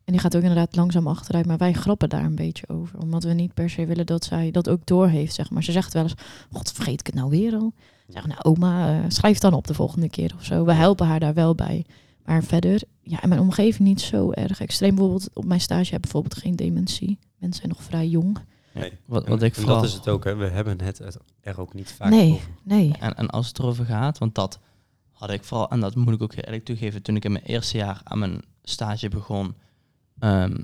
En 0.05 0.11
die 0.13 0.21
gaat 0.21 0.35
ook 0.35 0.41
inderdaad 0.41 0.75
langzaam 0.75 1.07
achteruit. 1.07 1.45
Maar 1.45 1.57
wij 1.57 1.73
grappen 1.73 2.09
daar 2.09 2.23
een 2.23 2.35
beetje 2.35 2.69
over. 2.69 2.99
Omdat 2.99 3.23
we 3.23 3.33
niet 3.33 3.53
per 3.53 3.69
se 3.69 3.85
willen 3.85 4.05
dat 4.05 4.23
zij 4.23 4.51
dat 4.51 4.69
ook 4.69 4.85
doorheeft, 4.85 5.33
zeg 5.33 5.49
maar. 5.49 5.63
Ze 5.63 5.71
zegt 5.71 5.93
wel 5.93 6.03
eens, 6.03 6.13
god, 6.51 6.71
vergeet 6.71 6.99
ik 6.99 7.05
het 7.05 7.15
nou 7.15 7.29
weer 7.29 7.53
al? 7.55 7.73
Zeg, 8.07 8.27
nou 8.27 8.39
oma, 8.41 8.89
eh, 8.89 9.03
schrijf 9.07 9.33
het 9.33 9.41
dan 9.41 9.53
op 9.53 9.67
de 9.67 9.73
volgende 9.73 10.09
keer 10.09 10.33
of 10.37 10.43
zo. 10.43 10.65
We 10.65 10.73
helpen 10.73 11.07
haar 11.07 11.19
daar 11.19 11.33
wel 11.33 11.55
bij. 11.55 11.85
Maar 12.25 12.43
verder, 12.43 12.81
ja, 13.01 13.21
in 13.23 13.29
mijn 13.29 13.41
omgeving 13.41 13.87
niet 13.87 14.01
zo 14.01 14.31
erg 14.31 14.59
extreem. 14.61 14.95
Bijvoorbeeld 14.95 15.29
op 15.33 15.45
mijn 15.45 15.61
stage 15.61 15.85
heb 15.85 15.93
ik 15.95 16.01
bijvoorbeeld 16.01 16.37
geen 16.37 16.55
dementie. 16.55 17.19
Mensen 17.37 17.59
zijn 17.61 17.73
nog 17.75 17.83
vrij 17.83 18.07
jong. 18.07 18.37
Nee. 18.73 18.91
Wat, 19.05 19.27
wat 19.27 19.41
ik 19.41 19.55
en 19.55 19.61
vooral... 19.61 19.81
dat 19.81 19.89
is 19.89 19.93
het 19.93 20.07
ook, 20.07 20.23
hè. 20.23 20.35
we 20.35 20.45
hebben 20.47 20.81
het 20.81 20.99
er- 21.41 21.59
ook 21.59 21.73
niet 21.73 21.91
vaak 21.91 22.09
Nee, 22.09 22.31
over. 22.31 22.47
nee. 22.63 22.93
En, 22.99 23.15
en 23.15 23.29
als 23.29 23.47
het 23.47 23.59
erover 23.59 23.85
gaat, 23.85 24.17
want 24.17 24.35
dat 24.35 24.59
had 25.11 25.29
ik 25.29 25.43
vooral, 25.43 25.69
en 25.69 25.79
dat 25.79 25.95
moet 25.95 26.13
ik 26.13 26.21
ook 26.21 26.33
eerlijk 26.35 26.65
toegeven, 26.65 27.01
toen 27.01 27.15
ik 27.15 27.25
in 27.25 27.31
mijn 27.31 27.43
eerste 27.43 27.77
jaar 27.77 28.01
aan 28.03 28.19
mijn 28.19 28.41
stage 28.63 29.09
begon, 29.09 29.55
ehm, 30.19 30.57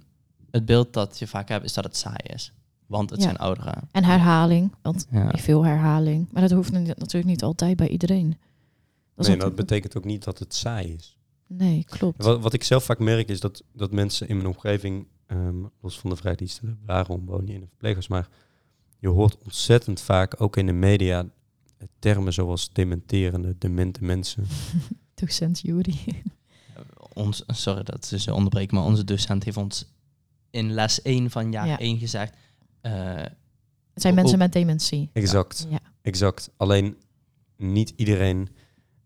het 0.51 0.65
beeld 0.65 0.93
dat 0.93 1.19
je 1.19 1.27
vaak 1.27 1.49
hebt 1.49 1.65
is 1.65 1.73
dat 1.73 1.83
het 1.83 1.97
saai 1.97 2.17
is. 2.23 2.53
Want 2.85 3.09
het 3.09 3.19
Ja. 3.19 3.25
zijn 3.25 3.37
ouderen. 3.37 3.87
En 3.91 4.03
herhaling, 4.03 4.73
want 4.81 5.07
Ja. 5.11 5.31
veel 5.37 5.65
herhaling. 5.65 6.27
Maar 6.31 6.41
dat 6.41 6.51
hoeft 6.51 6.71
natuurlijk 6.71 7.25
niet 7.25 7.43
altijd 7.43 7.75
bij 7.77 7.87
iedereen. 7.89 8.37
Dat 9.15 9.27
Nee, 9.27 9.37
dat 9.37 9.55
betekent 9.55 9.97
ook 9.97 10.05
niet 10.05 10.23
dat 10.23 10.39
het 10.39 10.53
saai 10.53 10.93
is. 10.93 11.17
Nee, 11.47 11.83
klopt. 11.89 12.23
Wat, 12.23 12.41
wat 12.41 12.53
ik 12.53 12.63
zelf 12.63 12.83
vaak 12.83 12.99
merk 12.99 13.29
is 13.29 13.39
dat, 13.39 13.63
dat 13.73 13.91
mensen 13.91 14.27
in 14.27 14.35
mijn 14.35 14.47
omgeving, 14.47 15.07
ehm, 15.25 15.55
los 15.81 15.99
van 15.99 16.09
de 16.09 16.15
vrijdiensten, 16.15 16.79
waarom 16.85 17.25
woon 17.25 17.47
je 17.47 17.53
in 17.53 17.61
een 17.61 17.67
verplegers, 17.67 18.07
maar 18.07 18.27
je 18.99 19.07
hoort 19.07 19.37
ontzettend 19.43 20.01
vaak, 20.01 20.41
ook 20.41 20.57
in 20.57 20.65
de 20.65 20.71
media, 20.71 21.25
termen 21.99 22.33
zoals 22.33 22.73
dementerende, 22.73 23.55
demente 23.57 24.03
mensen. 24.03 24.45
Docent 25.15 25.59
Jury. 25.59 25.95
Ons, 27.13 27.43
sorry 27.47 27.83
dat 27.83 28.05
ze 28.05 28.19
zo 28.19 28.33
onderbreken, 28.33 28.75
maar 28.75 28.85
onze 28.85 29.03
docent 29.03 29.43
heeft 29.43 29.57
ons 29.57 29.85
in 30.49 30.71
les 30.71 31.01
1 31.01 31.29
van 31.31 31.51
jaar 31.51 31.67
Ja. 31.67 31.79
1 31.79 31.97
gezegd, 31.99 32.33
eh, 32.81 33.15
Het 33.93 34.01
zijn 34.01 34.15
mensen 34.15 34.37
met 34.37 34.53
dementie. 34.53 35.09
Exact, 35.13 35.67
Ja. 35.69 35.79
exact. 36.01 36.49
Alleen 36.57 36.97
niet 37.57 37.93
iedereen 37.95 38.49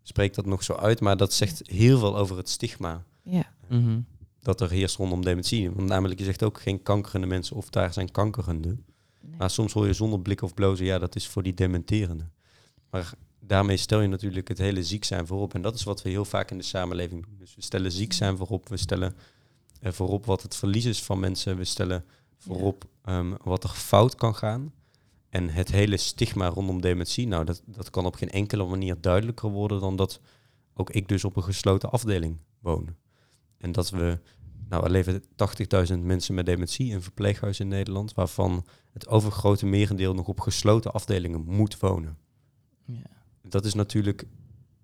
spreekt 0.03 0.35
dat 0.35 0.45
nog 0.45 0.63
zo 0.63 0.73
uit, 0.73 0.99
maar 1.01 1.17
dat 1.17 1.33
zegt 1.33 1.61
heel 1.67 1.99
veel 1.99 2.17
over 2.17 2.37
het 2.37 2.49
stigma 2.49 3.03
ja. 3.23 3.53
mhm. 3.69 3.99
dat 4.41 4.61
er 4.61 4.69
heerst 4.69 4.95
rondom 4.95 5.23
dementie. 5.23 5.71
Want 5.71 5.87
namelijk, 5.87 6.19
je 6.19 6.25
zegt 6.25 6.43
ook 6.43 6.61
geen 6.61 6.83
kankerende 6.83 7.27
mensen 7.27 7.55
of 7.55 7.69
daar 7.69 7.93
zijn 7.93 8.11
kankerende. 8.11 8.67
Nee. 9.21 9.35
Maar 9.37 9.49
soms 9.49 9.73
hoor 9.73 9.87
je 9.87 9.93
zonder 9.93 10.19
blik 10.19 10.41
of 10.41 10.53
blozen, 10.53 10.85
ja, 10.85 10.99
dat 10.99 11.15
is 11.15 11.27
voor 11.27 11.43
die 11.43 11.53
dementerende. 11.53 12.23
Maar 12.89 13.13
daarmee 13.47 13.77
stel 13.77 14.01
je 14.01 14.07
natuurlijk 14.07 14.47
het 14.47 14.57
hele 14.57 14.83
ziek 14.83 15.03
zijn 15.03 15.27
voorop. 15.27 15.53
En 15.53 15.61
dat 15.61 15.75
is 15.75 15.83
wat 15.83 16.01
we 16.01 16.09
heel 16.09 16.25
vaak 16.25 16.51
in 16.51 16.57
de 16.57 16.63
samenleving 16.63 17.25
doen. 17.25 17.37
Dus 17.37 17.55
we 17.55 17.61
stellen 17.61 17.91
ziek 17.91 18.13
zijn 18.13 18.37
voorop, 18.37 18.69
we 18.69 18.77
stellen 18.77 19.15
eh, 19.81 19.91
voorop 19.91 20.25
wat 20.25 20.41
het 20.41 20.55
verlies 20.55 20.85
is 20.85 21.03
van 21.03 21.19
mensen, 21.19 21.57
we 21.57 21.63
stellen 21.63 22.05
voorop 22.37 22.85
ehm, 23.03 23.33
wat 23.43 23.63
er 23.63 23.69
fout 23.69 24.15
kan 24.15 24.35
gaan. 24.35 24.73
En 25.29 25.49
het 25.49 25.71
hele 25.71 25.97
stigma 25.97 26.47
rondom 26.47 26.81
dementie, 26.81 27.27
nou, 27.27 27.45
dat, 27.45 27.61
dat 27.65 27.89
kan 27.89 28.05
op 28.05 28.15
geen 28.15 28.31
enkele 28.31 28.65
manier 28.65 29.01
duidelijker 29.01 29.49
worden 29.49 29.79
dan 29.79 29.95
dat 29.95 30.19
ook 30.73 30.89
ik 30.89 31.07
dus 31.07 31.23
op 31.23 31.35
een 31.35 31.43
gesloten 31.43 31.91
afdeling 31.91 32.37
woon. 32.59 32.95
En 33.57 33.71
dat 33.71 33.89
we, 33.89 34.19
nou, 34.69 34.83
er 34.83 34.91
leven 34.91 35.23
80.000 35.91 35.99
mensen 35.99 36.35
met 36.35 36.45
dementie 36.45 36.91
in 36.91 37.01
verpleeghuis 37.01 37.59
in 37.59 37.67
Nederland, 37.67 38.13
waarvan 38.13 38.65
het 38.93 39.07
overgrote 39.07 39.65
merendeel 39.65 40.13
nog 40.13 40.27
op 40.27 40.39
gesloten 40.39 40.93
afdelingen 40.93 41.45
moet 41.45 41.79
wonen. 41.79 42.17
ja. 42.85 43.14
Dat 43.49 43.65
is 43.65 43.73
natuurlijk 43.73 44.25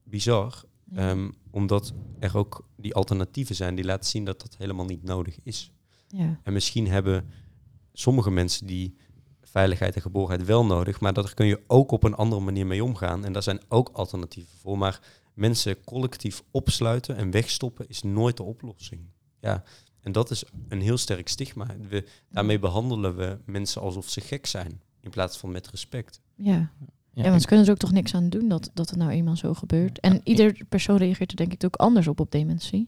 bizar, 0.04 0.64
Ja. 0.84 1.10
ehm, 1.10 1.30
omdat 1.52 1.94
er 2.20 2.38
ook 2.38 2.68
die 2.78 2.94
alternatieven 2.96 3.56
zijn 3.56 3.76
die 3.76 3.86
laten 3.86 4.10
zien 4.10 4.26
dat 4.26 4.42
dat 4.42 4.56
helemaal 4.58 4.86
niet 4.86 5.04
nodig 5.04 5.38
is. 5.44 5.72
ja. 6.08 6.40
En 6.44 6.54
misschien 6.54 6.88
hebben 6.88 7.30
sommige 7.94 8.32
mensen 8.32 8.68
die 8.68 8.96
veiligheid 9.42 9.96
en 9.96 10.02
geborgenheid 10.02 10.48
wel 10.48 10.66
nodig, 10.66 11.00
maar 11.00 11.14
daar 11.14 11.34
kun 11.34 11.46
je 11.46 11.64
ook 11.68 11.92
op 11.92 12.04
een 12.04 12.16
andere 12.16 12.42
manier 12.42 12.66
mee 12.66 12.84
omgaan. 12.84 13.26
En 13.26 13.34
daar 13.34 13.44
zijn 13.44 13.62
ook 13.68 13.90
alternatieven 13.94 14.58
voor. 14.58 14.78
Maar 14.78 15.00
mensen 15.34 15.84
collectief 15.84 16.44
opsluiten 16.52 17.16
en 17.16 17.32
wegstoppen 17.32 17.88
is 17.90 18.02
nooit 18.04 18.38
de 18.38 18.44
oplossing. 18.44 19.02
Ja, 19.40 19.64
en 20.02 20.12
dat 20.12 20.32
is 20.32 20.44
een 20.68 20.82
heel 20.82 20.98
sterk 20.98 21.28
stigma. 21.28 21.68
We, 21.90 22.08
daarmee 22.30 22.60
behandelen 22.60 23.16
we 23.16 23.38
mensen 23.46 23.82
alsof 23.82 24.10
ze 24.10 24.22
gek 24.22 24.46
zijn, 24.46 24.82
in 25.00 25.10
plaats 25.10 25.38
van 25.38 25.52
met 25.52 25.70
respect. 25.70 26.22
Ja. 26.36 26.72
Ja, 27.14 27.24
ja, 27.24 27.30
want 27.30 27.42
ze 27.42 27.48
kunnen 27.48 27.66
er 27.66 27.72
ook 27.72 27.78
toch 27.78 27.92
niks 27.92 28.16
aan 28.16 28.30
doen 28.30 28.48
dat, 28.48 28.72
dat 28.74 28.90
het 28.90 29.00
nou 29.00 29.12
eenmaal 29.12 29.36
zo 29.36 29.54
gebeurt. 29.54 30.00
En 30.00 30.22
ieder 30.24 30.58
persoon 30.70 30.98
reageert 30.98 31.32
er 31.32 31.38
denk 31.38 31.54
ik 31.54 31.64
ook 31.66 31.76
anders 31.76 32.08
op 32.08 32.20
op 32.20 32.32
dementie. 32.32 32.88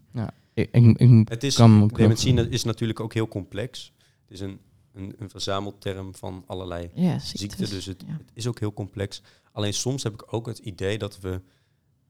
ik, 0.54 0.70
ik, 0.72 0.98
ik 0.98 1.30
Het 1.30 1.44
is, 1.44 1.56
kan 1.56 1.78
me 1.78 1.84
ook 1.84 1.98
dementie 1.98 2.50
is 2.50 2.64
natuurlijk 2.64 3.00
ook 3.00 3.14
heel 3.14 3.28
complex. 3.28 3.94
Het 4.22 4.32
is 4.32 4.40
een, 4.40 4.60
een, 4.94 5.14
een 5.18 5.30
verzamelterm 5.30 6.16
van 6.16 6.44
allerlei 6.48 6.90
Ja, 6.94 7.20
ziekte, 7.20 7.38
ziektes. 7.38 7.70
dus 7.70 7.86
het, 7.86 8.04
ja. 8.08 8.14
het 8.14 8.32
is 8.34 8.48
ook 8.48 8.60
heel 8.60 8.74
complex. 8.74 9.22
Alleen 9.52 9.74
soms 9.74 10.04
heb 10.04 10.14
ik 10.14 10.34
ook 10.34 10.46
het 10.46 10.58
idee 10.58 10.98
dat 10.98 11.20
we 11.20 11.42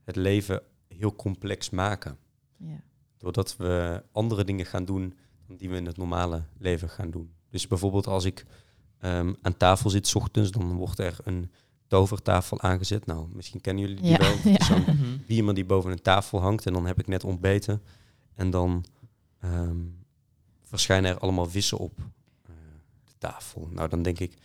het 0.03 0.15
leven 0.15 0.61
heel 0.87 1.15
complex 1.15 1.69
maken. 1.69 2.17
Ja. 2.57 2.81
Doordat 3.17 3.55
we 3.57 4.03
andere 4.11 4.43
dingen 4.43 4.65
gaan 4.65 4.85
doen 4.85 5.13
dan 5.47 5.57
die 5.57 5.69
we 5.69 5.75
in 5.75 5.85
het 5.85 5.97
normale 5.97 6.43
leven 6.57 6.89
gaan 6.89 7.11
doen. 7.11 7.31
Dus 7.49 7.67
bijvoorbeeld 7.67 8.07
als 8.07 8.25
ik 8.25 8.45
ehm, 8.99 9.33
aan 9.41 9.57
tafel 9.57 9.89
zit 9.89 10.07
's 10.07 10.15
ochtends, 10.15 10.51
dan 10.51 10.73
wordt 10.73 10.99
er 10.99 11.17
een 11.23 11.51
tovertafel 11.97 12.61
aangezet. 12.61 13.05
Nou, 13.05 13.27
misschien 13.33 13.61
kennen 13.61 13.83
jullie 13.87 14.01
die 14.01 14.11
Ja, 14.11 14.17
wel. 14.17 14.35
ja. 14.53 14.63
Zo'n 14.65 14.81
Mhm. 14.81 15.17
bierman 15.27 15.55
die 15.55 15.65
boven 15.65 15.91
een 15.91 16.01
tafel 16.01 16.41
hangt 16.41 16.65
en 16.65 16.73
dan 16.73 16.85
heb 16.85 16.99
ik 16.99 17.07
net 17.07 17.23
ontbeten. 17.23 17.81
En 18.35 18.49
dan 18.49 18.85
ehm, 19.39 19.77
verschijnen 20.63 21.11
er 21.11 21.19
allemaal 21.19 21.49
vissen 21.49 21.77
op 21.77 21.97
eh, 22.45 22.51
de 23.05 23.11
tafel. 23.17 23.67
Nou, 23.71 23.89
dan 23.89 24.01
denk 24.03 24.19
ik, 24.19 24.37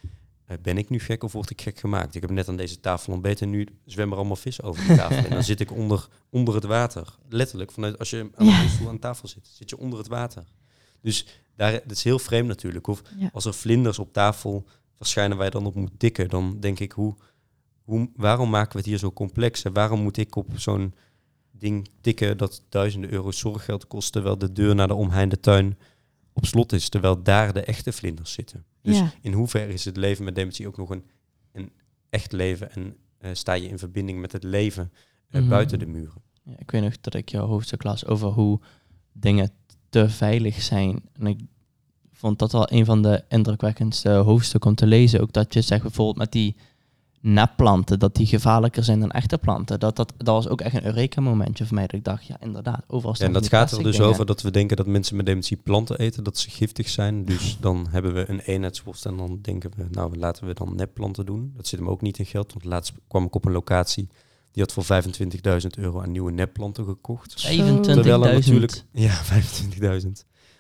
eh, 0.45 0.57
ben 0.63 0.79
ik 0.79 0.89
nu 0.91 0.99
gek 1.01 1.23
of 1.25 1.33
word 1.33 1.51
ik 1.51 1.61
gek 1.63 1.79
gemaakt? 1.79 2.15
Ik 2.15 2.21
heb 2.21 2.31
net 2.31 2.49
aan 2.49 2.57
deze 2.57 2.81
tafel 2.81 3.13
ontbeten 3.13 3.47
en 3.47 3.53
nu 3.53 3.67
zwemmen 3.85 4.13
er 4.13 4.19
allemaal 4.19 4.37
vissen 4.43 4.65
over 4.65 4.87
de 4.87 4.95
tafel. 5.03 5.25
en 5.25 5.31
dan 5.31 5.45
zit 5.45 5.61
ik 5.61 5.73
onder, 5.73 6.09
onder 6.31 6.55
het 6.55 6.65
water. 6.65 7.15
Letterlijk, 7.29 7.73
vanuit, 7.73 7.99
als 7.99 8.11
je 8.11 8.29
aan 8.35 8.47
Ja. 8.47 8.67
aan 8.89 8.99
tafel 8.99 9.29
zit, 9.29 9.47
zit 9.53 9.71
je 9.71 9.79
onder 9.79 9.99
het 9.99 10.09
water. 10.09 10.45
Dus 11.01 11.27
daar, 11.57 11.73
dat 11.73 11.91
is 11.91 12.05
heel 12.05 12.19
vreemd 12.19 12.49
natuurlijk. 12.49 12.87
Of 12.87 13.03
Ja. 13.19 13.31
als 13.33 13.45
er 13.45 13.55
vlinders 13.55 13.99
op 13.99 14.13
tafel 14.13 14.65
verschijnen 14.95 15.37
waar 15.37 15.47
je 15.47 15.53
dan 15.53 15.67
op 15.67 15.75
moet 15.75 15.99
tikken, 15.99 16.29
dan 16.29 16.61
denk 16.61 16.79
ik, 16.81 16.93
hoe, 16.93 17.15
hoe, 17.89 18.11
waarom 18.17 18.51
maken 18.51 18.73
we 18.73 18.79
het 18.79 18.87
hier 18.87 18.99
zo 18.99 19.13
complex? 19.13 19.63
En 19.63 19.73
waarom 19.73 20.01
moet 20.03 20.17
ik 20.17 20.37
op 20.37 20.47
zo'n 20.57 20.95
ding 21.51 21.89
tikken 22.01 22.37
dat 22.39 22.63
duizenden 22.69 23.11
euro's 23.13 23.39
zorggeld 23.39 23.87
kost, 23.87 24.13
terwijl 24.13 24.39
de 24.39 24.53
deur 24.53 24.75
naar 24.75 24.89
de 24.89 24.95
omheinde 24.95 25.41
tuin 25.41 25.79
op 26.33 26.47
slot 26.47 26.73
is, 26.73 26.89
terwijl 26.89 27.23
daar 27.23 27.53
de 27.53 27.61
echte 27.63 27.93
vlinders 27.93 28.33
zitten? 28.33 28.65
Dus 28.83 28.99
Ja. 28.99 29.13
in 29.21 29.33
hoeverre 29.33 29.73
is 29.73 29.85
het 29.85 29.97
leven 29.97 30.25
met 30.25 30.35
dementie 30.35 30.67
ook 30.67 30.77
nog 30.77 30.91
een, 30.91 31.05
een 31.53 31.73
echt 32.11 32.33
leven 32.33 32.73
en 32.73 32.97
eh, 33.19 33.31
sta 33.33 33.53
je 33.53 33.69
in 33.69 33.79
verbinding 33.79 34.21
met 34.21 34.33
het 34.33 34.43
leven 34.43 34.93
eh, 35.29 35.41
Mhm. 35.41 35.51
buiten 35.51 35.79
de 35.79 35.87
muren? 35.87 36.23
Ja, 36.43 36.55
ik 36.59 36.71
weet 36.71 36.83
nog 36.83 37.01
dat 37.01 37.15
ik 37.15 37.29
jouw 37.29 37.47
hoofdstuk 37.47 37.83
las 37.83 38.07
over 38.07 38.29
hoe 38.29 38.61
dingen 39.13 39.51
te 39.89 40.09
veilig 40.09 40.63
zijn. 40.63 41.03
En 41.13 41.27
ik 41.27 41.41
vond 42.13 42.39
dat 42.39 42.53
wel 42.53 42.73
een 42.73 42.85
van 42.85 43.03
de 43.03 43.25
indrukwekkendste 43.29 44.11
hoofdstukken 44.11 44.71
om 44.71 44.77
te 44.77 44.87
lezen. 44.87 45.21
Ook 45.21 45.33
dat 45.33 45.55
je 45.55 45.61
zegt 45.63 45.83
bijvoorbeeld 45.83 46.17
met 46.17 46.33
die 46.33 46.57
nepplanten, 47.21 47.99
dat 47.99 48.15
die 48.15 48.27
gevaarlijker 48.27 48.85
zijn 48.85 49.01
dan 49.01 49.11
echte 49.11 49.39
planten. 49.39 49.81
Dat, 49.81 49.97
dat, 49.97 50.13
dat 50.17 50.27
was 50.27 50.49
ook 50.49 50.61
echt 50.61 50.75
een 50.75 50.85
Eureka-momentje 50.87 51.65
voor 51.67 51.75
mij. 51.75 51.87
Dat 51.87 51.95
ik 51.95 52.05
dacht, 52.05 52.27
ja, 52.27 52.37
inderdaad, 52.41 52.85
overal 52.87 53.15
Ja, 53.19 53.25
en 53.25 53.33
dat 53.33 53.49
gaat 53.49 53.71
er 53.73 53.83
dus 53.83 53.97
dingen. 53.97 54.11
over 54.11 54.27
dat 54.27 54.43
we 54.43 54.51
denken 54.51 54.77
dat 54.77 54.87
mensen 54.87 55.17
met 55.17 55.27
dementie 55.27 55.57
planten 55.57 55.99
eten, 55.99 56.25
dat 56.25 56.39
ze 56.39 56.51
giftig 56.51 56.89
zijn. 56.89 57.25
Dus 57.25 57.57
dan 57.61 57.87
hebben 57.91 58.15
we 58.15 58.31
een 58.31 58.41
eenheidsworst 58.41 59.07
en 59.07 59.17
dan 59.17 59.39
denken 59.43 59.71
we, 59.77 59.87
nou 59.91 60.17
laten 60.19 60.47
we 60.47 60.55
dan 60.55 60.75
nepplanten 60.77 61.27
doen. 61.27 61.53
Dat 61.57 61.67
zit 61.67 61.79
hem 61.79 61.89
ook 61.89 62.01
niet 62.01 62.19
in 62.19 62.27
geld, 62.27 62.53
want 62.53 62.65
laatst 62.65 62.93
kwam 63.09 63.25
ik 63.25 63.35
op 63.35 63.45
een 63.45 63.53
locatie 63.53 64.09
die 64.53 64.63
had 64.63 64.73
voor 64.73 65.03
25.000 65.63 65.67
euro 65.79 66.01
aan 66.01 66.11
nieuwe 66.13 66.31
nepplanten 66.33 66.85
gekocht. 66.85 67.47
25.000. 67.47 67.81
Terwijl 67.81 68.27
er 68.27 68.33
natuurlijk, 68.35 68.83
ja, 68.93 69.21
25.000. 69.33 69.81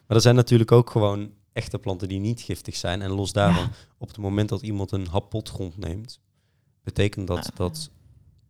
Maar 0.06 0.16
er 0.16 0.20
zijn 0.20 0.34
natuurlijk 0.34 0.72
ook 0.72 0.90
gewoon 0.90 1.30
echte 1.52 1.78
planten 1.78 2.08
die 2.08 2.18
niet 2.20 2.40
giftig 2.40 2.76
zijn. 2.76 3.02
En 3.02 3.10
los 3.10 3.32
daarvan, 3.32 3.62
Ja. 3.62 3.70
op 3.98 4.08
het 4.08 4.18
moment 4.18 4.48
dat 4.48 4.62
iemand 4.62 4.92
een 4.92 5.06
hap 5.06 5.30
potgrond 5.30 5.76
neemt, 5.76 6.20
betekent 6.94 7.26
dat 7.26 7.38
Ah. 7.50 7.56
dat 7.56 7.90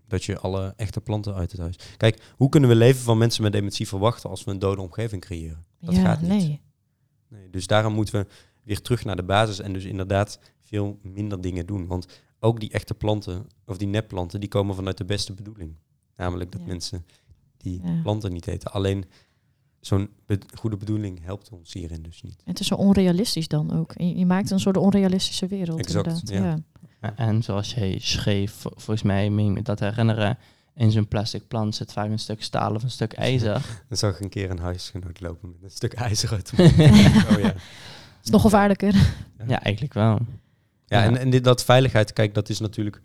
dat 0.07 0.25
je 0.25 0.39
alle 0.39 0.73
echte 0.77 1.01
planten 1.01 1.35
uit 1.35 1.51
het 1.53 1.61
huis. 1.61 1.77
Kijk, 1.97 2.23
hoe 2.37 2.49
kunnen 2.49 2.69
we 2.71 2.77
leven 2.77 3.01
van 3.03 3.19
mensen 3.19 3.43
met 3.43 3.53
dementie 3.53 3.89
verwachten 3.89 4.31
als 4.31 4.45
we 4.45 4.51
een 4.51 4.59
dode 4.59 4.81
omgeving 4.81 5.23
creëren? 5.23 5.65
Dat 5.81 5.95
ja, 5.95 6.01
gaat 6.03 6.21
niet. 6.21 6.31
nee. 6.31 6.61
Nee, 7.29 7.51
dus 7.51 7.67
daarom 7.67 7.93
moeten 7.95 8.15
we 8.21 8.27
weer 8.63 8.81
terug 8.81 9.05
naar 9.05 9.17
de 9.17 9.23
basis 9.23 9.59
en 9.61 9.73
dus 9.73 9.85
inderdaad 9.85 10.39
veel 10.63 10.99
minder 11.03 11.41
dingen 11.41 11.67
doen. 11.67 11.87
Want 11.87 12.07
ook 12.41 12.61
die 12.61 12.71
echte 12.71 12.95
planten, 12.95 13.47
of 13.67 13.77
die 13.79 13.89
nepplanten, 13.89 14.41
die 14.41 14.49
komen 14.49 14.75
vanuit 14.75 14.97
de 14.99 15.05
beste 15.05 15.33
bedoeling. 15.35 15.75
Namelijk 16.17 16.53
dat 16.53 16.61
Ja. 16.61 16.67
mensen 16.67 17.05
die 17.57 17.81
Ja. 17.85 18.01
planten 18.03 18.33
niet 18.33 18.47
eten. 18.47 18.73
Alleen 18.73 19.05
zo'n 19.81 20.09
be- 20.27 20.39
goede 20.55 20.77
bedoeling 20.77 21.25
helpt 21.25 21.49
ons 21.51 21.73
hierin 21.73 22.03
dus 22.03 22.23
niet. 22.23 22.43
Het 22.45 22.61
is 22.61 22.67
zo 22.67 22.75
onrealistisch 22.75 23.49
dan 23.49 23.73
ook. 23.73 23.93
Je 23.97 24.19
je 24.19 24.27
maakt 24.27 24.51
een 24.51 24.61
soort 24.61 24.77
onrealistische 24.77 25.47
wereld. 25.47 25.79
Exact, 25.79 26.07
inderdaad. 26.07 26.57
ja. 26.73 26.78
En 27.01 27.43
zoals 27.43 27.75
jij 27.75 27.99
schreef, 28.01 28.53
vo- 28.53 28.71
volgens 28.75 29.03
mij 29.03 29.31
meen 29.31 29.49
ik 29.49 29.55
me 29.55 29.63
dat 29.63 29.81
herinneren, 29.81 30.39
in 30.75 30.91
zo'n 30.91 31.09
plastic 31.09 31.49
plant 31.49 31.75
zit 31.75 31.93
vaak 31.93 32.11
een 32.11 32.19
stuk 32.19 32.43
staal 32.43 32.75
of 32.75 32.83
een 32.83 32.91
stuk 32.91 33.13
ijzer. 33.29 33.63
Dan 33.89 33.99
zag 33.99 34.15
ik 34.15 34.21
een 34.21 34.29
keer 34.29 34.51
een 34.51 34.59
huisgenoot 34.59 35.21
lopen 35.21 35.49
met 35.53 35.63
een 35.63 35.71
stuk 35.77 35.93
ijzer 35.93 36.31
uit 36.33 36.57
de 36.57 36.63
oh, 37.33 37.41
ja. 37.41 37.55
is 38.25 38.31
nog 38.31 38.41
gevaarlijker. 38.43 38.95
ja, 39.47 39.63
eigenlijk 39.63 39.95
wel. 39.95 40.19
Ja, 40.87 40.99
Ja. 41.01 41.05
en, 41.05 41.17
en 41.17 41.31
dit, 41.31 41.45
dat 41.45 41.65
veiligheid, 41.65 42.13
kijk, 42.13 42.35
dat 42.35 42.49
is 42.49 42.59
natuurlijk... 42.61 43.01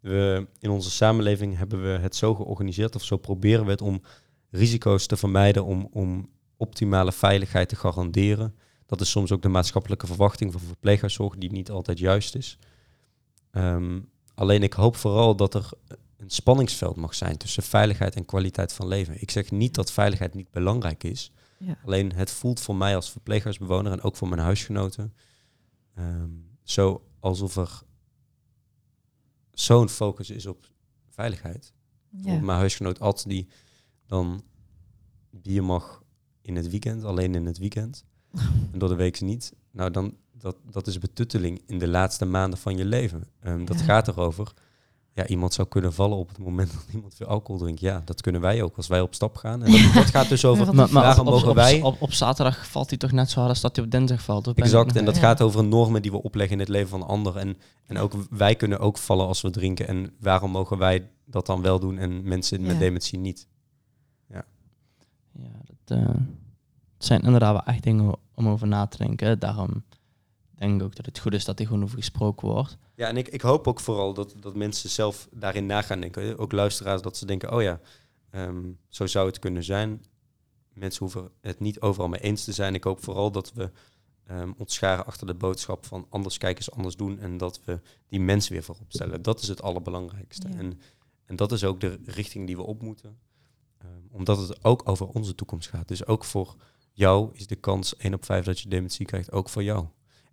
We, 0.00 0.46
in 0.60 0.70
onze 0.70 0.90
samenleving 0.90 1.56
hebben 1.56 1.82
we 1.82 1.98
het 1.98 2.16
zo 2.16 2.34
georganiseerd, 2.34 2.94
of 2.94 3.04
zo 3.04 3.16
proberen 3.16 3.64
we 3.64 3.70
het 3.70 3.82
om 3.82 4.02
risico's 4.50 5.06
te 5.06 5.16
vermijden, 5.16 5.64
om, 5.64 5.88
om 5.92 6.28
optimale 6.56 7.12
veiligheid 7.12 7.68
te 7.68 7.76
garanderen. 7.76 8.54
Dat 8.86 9.00
is 9.00 9.10
soms 9.10 9.32
ook 9.32 9.42
de 9.42 9.48
maatschappelijke 9.48 10.06
verwachting 10.06 10.52
van 10.52 10.60
verpleeghuiszorg, 10.60 11.36
die 11.36 11.52
niet 11.52 11.70
altijd 11.70 11.98
juist 11.98 12.34
is. 12.34 12.58
Ehm, 13.58 14.00
alleen 14.34 14.62
ik 14.62 14.72
hoop 14.72 14.96
vooral 14.96 15.36
dat 15.36 15.54
er 15.54 15.70
een 16.16 16.30
spanningsveld 16.30 16.96
mag 16.96 17.14
zijn 17.14 17.36
tussen 17.36 17.62
veiligheid 17.62 18.14
en 18.14 18.24
kwaliteit 18.24 18.72
van 18.72 18.88
leven. 18.88 19.20
Ik 19.20 19.30
zeg 19.30 19.50
niet 19.50 19.74
dat 19.74 19.92
veiligheid 19.92 20.34
niet 20.34 20.50
belangrijk 20.50 21.04
is. 21.04 21.32
Ja. 21.58 21.78
Alleen 21.84 22.12
het 22.12 22.30
voelt 22.30 22.60
voor 22.60 22.76
mij 22.76 22.96
als 22.96 23.10
verpleeghuisbewoner 23.10 23.92
en 23.92 24.02
ook 24.02 24.16
voor 24.16 24.28
mijn 24.28 24.40
huisgenoten 24.40 25.14
ehm, 25.94 26.30
zo 26.62 27.04
alsof 27.20 27.56
er 27.56 27.82
zo'n 29.52 29.88
focus 29.88 30.30
is 30.30 30.46
op 30.46 30.66
veiligheid. 31.08 31.72
Ja. 32.10 32.40
mijn 32.40 32.58
huisgenoot 32.58 33.00
Ad, 33.00 33.24
die 33.26 33.48
dan 34.06 34.42
bier 35.30 35.64
mag 35.64 36.02
in 36.40 36.56
het 36.56 36.70
weekend, 36.70 37.04
alleen 37.04 37.34
in 37.34 37.46
het 37.46 37.58
weekend. 37.58 38.04
en 38.72 38.78
door 38.78 38.88
de 38.88 38.94
week 38.94 39.20
niet. 39.20 39.52
Nou, 39.70 39.90
dan, 39.90 40.16
dat, 40.38 40.56
dat 40.70 40.86
is 40.86 40.98
betutteling 40.98 41.62
in 41.66 41.78
de 41.78 41.88
laatste 41.88 42.24
maanden 42.24 42.58
van 42.58 42.76
je 42.76 42.84
leven. 42.84 43.24
Ehm, 43.40 43.64
dat 43.64 43.78
Ja. 43.78 43.84
gaat 43.84 44.08
erover. 44.08 44.52
Ja, 45.12 45.26
iemand 45.26 45.54
zou 45.54 45.68
kunnen 45.68 45.92
vallen 45.92 46.16
op 46.18 46.28
het 46.28 46.38
moment 46.38 46.72
dat 46.74 46.86
iemand 46.92 47.14
veel 47.14 47.26
alcohol 47.26 47.60
drinkt. 47.60 47.80
Ja, 47.80 48.02
dat 48.04 48.20
kunnen 48.20 48.40
wij 48.40 48.62
ook 48.62 48.76
als 48.76 48.86
wij 48.86 49.00
op 49.00 49.14
stap 49.14 49.36
gaan. 49.36 49.62
En 49.62 49.72
dat, 49.72 49.92
dat 49.94 50.04
gaat 50.06 50.28
dus 50.28 50.44
over 50.44 50.66
Maar, 50.74 50.92
maar 50.92 51.02
waarom 51.02 51.26
op, 51.26 51.32
mogen 51.32 51.48
op, 51.48 51.54
wij... 51.54 51.80
op, 51.82 52.02
op 52.02 52.12
zaterdag 52.12 52.68
valt 52.68 52.88
hij 52.88 52.98
toch 52.98 53.12
net 53.12 53.30
zo 53.30 53.38
hard 53.38 53.50
als 53.50 53.60
dat 53.60 53.76
hij 53.76 53.84
op 53.84 53.90
dinsdag 53.90 54.22
valt? 54.22 54.54
Exact, 54.54 54.96
en 54.96 55.04
dat 55.04 55.14
Ja. 55.14 55.20
gaat 55.20 55.40
over 55.42 55.64
normen 55.64 56.02
die 56.02 56.10
we 56.10 56.22
opleggen 56.22 56.52
in 56.54 56.60
het 56.60 56.68
leven 56.68 56.88
van 56.88 57.02
anderen. 57.06 57.40
En, 57.42 57.56
en 57.86 57.98
ook 57.98 58.12
wij 58.30 58.54
kunnen 58.54 58.78
ook 58.78 58.98
vallen 58.98 59.26
als 59.26 59.40
we 59.40 59.50
drinken. 59.50 59.88
En 59.88 60.14
waarom 60.20 60.50
mogen 60.50 60.78
wij 60.78 61.10
dat 61.24 61.46
dan 61.46 61.62
wel 61.62 61.80
doen 61.80 61.98
en 61.98 62.22
mensen 62.28 62.60
met 62.62 62.72
Ja. 62.72 62.78
dementie 62.78 63.18
niet? 63.18 63.46
Ja, 64.28 64.44
dat 65.64 65.98
eh, 65.98 66.06
het 66.96 67.06
zijn 67.06 67.20
inderdaad 67.22 67.52
wel 67.52 67.74
echt 67.74 67.82
dingen 67.82 68.14
om 68.34 68.48
over 68.48 68.66
na 68.66 68.86
te 68.86 68.96
denken. 68.96 69.38
Daarom 69.38 69.82
denk 70.58 70.80
ik 70.80 70.86
ook 70.86 70.96
dat 70.96 71.06
het 71.06 71.18
goed 71.18 71.34
is 71.34 71.44
dat 71.44 71.60
er 71.60 71.66
gewoon 71.66 71.82
over 71.82 71.96
gesproken 71.96 72.48
wordt. 72.48 72.76
Ja, 72.94 73.08
en 73.08 73.16
ik, 73.16 73.28
ik 73.28 73.40
hoop 73.40 73.66
ook 73.66 73.80
vooral 73.80 74.14
dat, 74.14 74.34
dat 74.40 74.54
mensen 74.54 74.90
zelf 74.90 75.28
daarin 75.32 75.66
na 75.66 75.82
gaan 75.82 76.00
denken. 76.00 76.38
Ook 76.38 76.52
luisteraars, 76.52 77.02
dat 77.02 77.16
ze 77.16 77.26
denken, 77.26 77.52
oh 77.52 77.62
ja, 77.62 77.80
ehm, 78.30 78.70
zo 78.88 79.06
zou 79.06 79.26
het 79.26 79.38
kunnen 79.38 79.64
zijn. 79.64 80.04
Mensen 80.72 81.02
hoeven 81.02 81.30
het 81.40 81.60
niet 81.60 81.80
overal 81.80 82.08
mee 82.08 82.20
eens 82.20 82.44
te 82.44 82.52
zijn. 82.52 82.74
Ik 82.74 82.84
hoop 82.84 83.04
vooral 83.04 83.30
dat 83.30 83.52
we 83.52 83.70
ehm, 84.26 84.52
ons 84.56 84.74
scharen 84.74 85.06
achter 85.06 85.26
de 85.26 85.34
boodschap 85.34 85.86
van 85.86 86.06
anders 86.08 86.38
kijken 86.38 86.60
is 86.60 86.70
anders 86.70 86.96
doen. 86.96 87.18
En 87.18 87.36
dat 87.36 87.60
we 87.64 87.80
die 88.08 88.20
mensen 88.20 88.52
weer 88.52 88.62
voorop 88.62 88.92
stellen. 88.92 89.22
Dat 89.22 89.40
is 89.40 89.48
het 89.48 89.62
allerbelangrijkste. 89.62 90.48
Ja. 90.48 90.54
En, 90.54 90.80
en 91.24 91.36
dat 91.36 91.52
is 91.52 91.64
ook 91.64 91.80
de 91.80 91.98
richting 92.04 92.46
die 92.46 92.56
we 92.56 92.62
op 92.62 92.82
moeten. 92.82 93.18
Ehm, 93.78 93.90
omdat 94.10 94.38
het 94.38 94.64
ook 94.64 94.88
over 94.88 95.06
onze 95.06 95.34
toekomst 95.34 95.68
gaat. 95.68 95.88
Dus 95.88 96.06
ook 96.06 96.24
voor 96.24 96.56
jou 96.92 97.30
is 97.32 97.46
de 97.46 97.56
kans 97.56 97.96
1 97.96 98.14
op 98.14 98.24
5 98.24 98.44
dat 98.44 98.60
je 98.60 98.68
dementie 98.68 99.06
krijgt, 99.06 99.32
ook 99.32 99.48
voor 99.48 99.62
jou. 99.62 99.86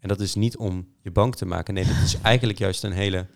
En 0.06 0.12
dat 0.12 0.20
is 0.20 0.36
niet 0.36 0.58
om 0.58 0.88
je 1.02 1.12
bang 1.12 1.36
te 1.36 1.46
maken. 1.46 1.74
Nee, 1.74 1.86
dat 1.86 1.96
is 1.96 2.22
eigenlijk 2.32 2.60
juist 2.60 2.84
een 2.84 2.92
hele 2.92 3.28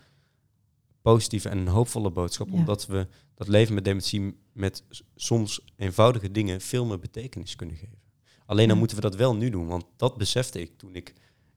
positieve 1.02 1.50
en 1.50 1.58
een 1.58 1.68
hoopvolle 1.68 2.12
boodschap. 2.12 2.48
Ja. 2.50 2.54
Omdat 2.54 2.86
we 2.86 3.08
dat 3.36 3.48
leven 3.48 3.74
met 3.74 3.84
dementie 3.84 4.38
met 4.54 4.84
soms 5.16 5.62
eenvoudige 5.76 6.32
dingen 6.32 6.62
veel 6.62 6.86
meer 6.86 7.00
betekenis 7.00 7.56
kunnen 7.56 7.76
geven. 7.76 7.98
Alleen 8.46 8.64
dan 8.66 8.74
Ja. 8.74 8.80
moeten 8.80 8.96
we 8.98 9.04
dat 9.04 9.16
wel 9.16 9.36
nu 9.36 9.50
doen. 9.50 9.68
Want 9.68 9.86
dat 9.96 10.18
besefte 10.18 10.62
ik 10.62 10.78
toen 10.78 10.96
ik 10.96 11.14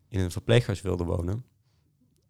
in 0.09 0.21
een 0.21 0.31
verpleeghuis 0.31 0.81
wilde 0.83 1.05
wonen. 1.05 1.45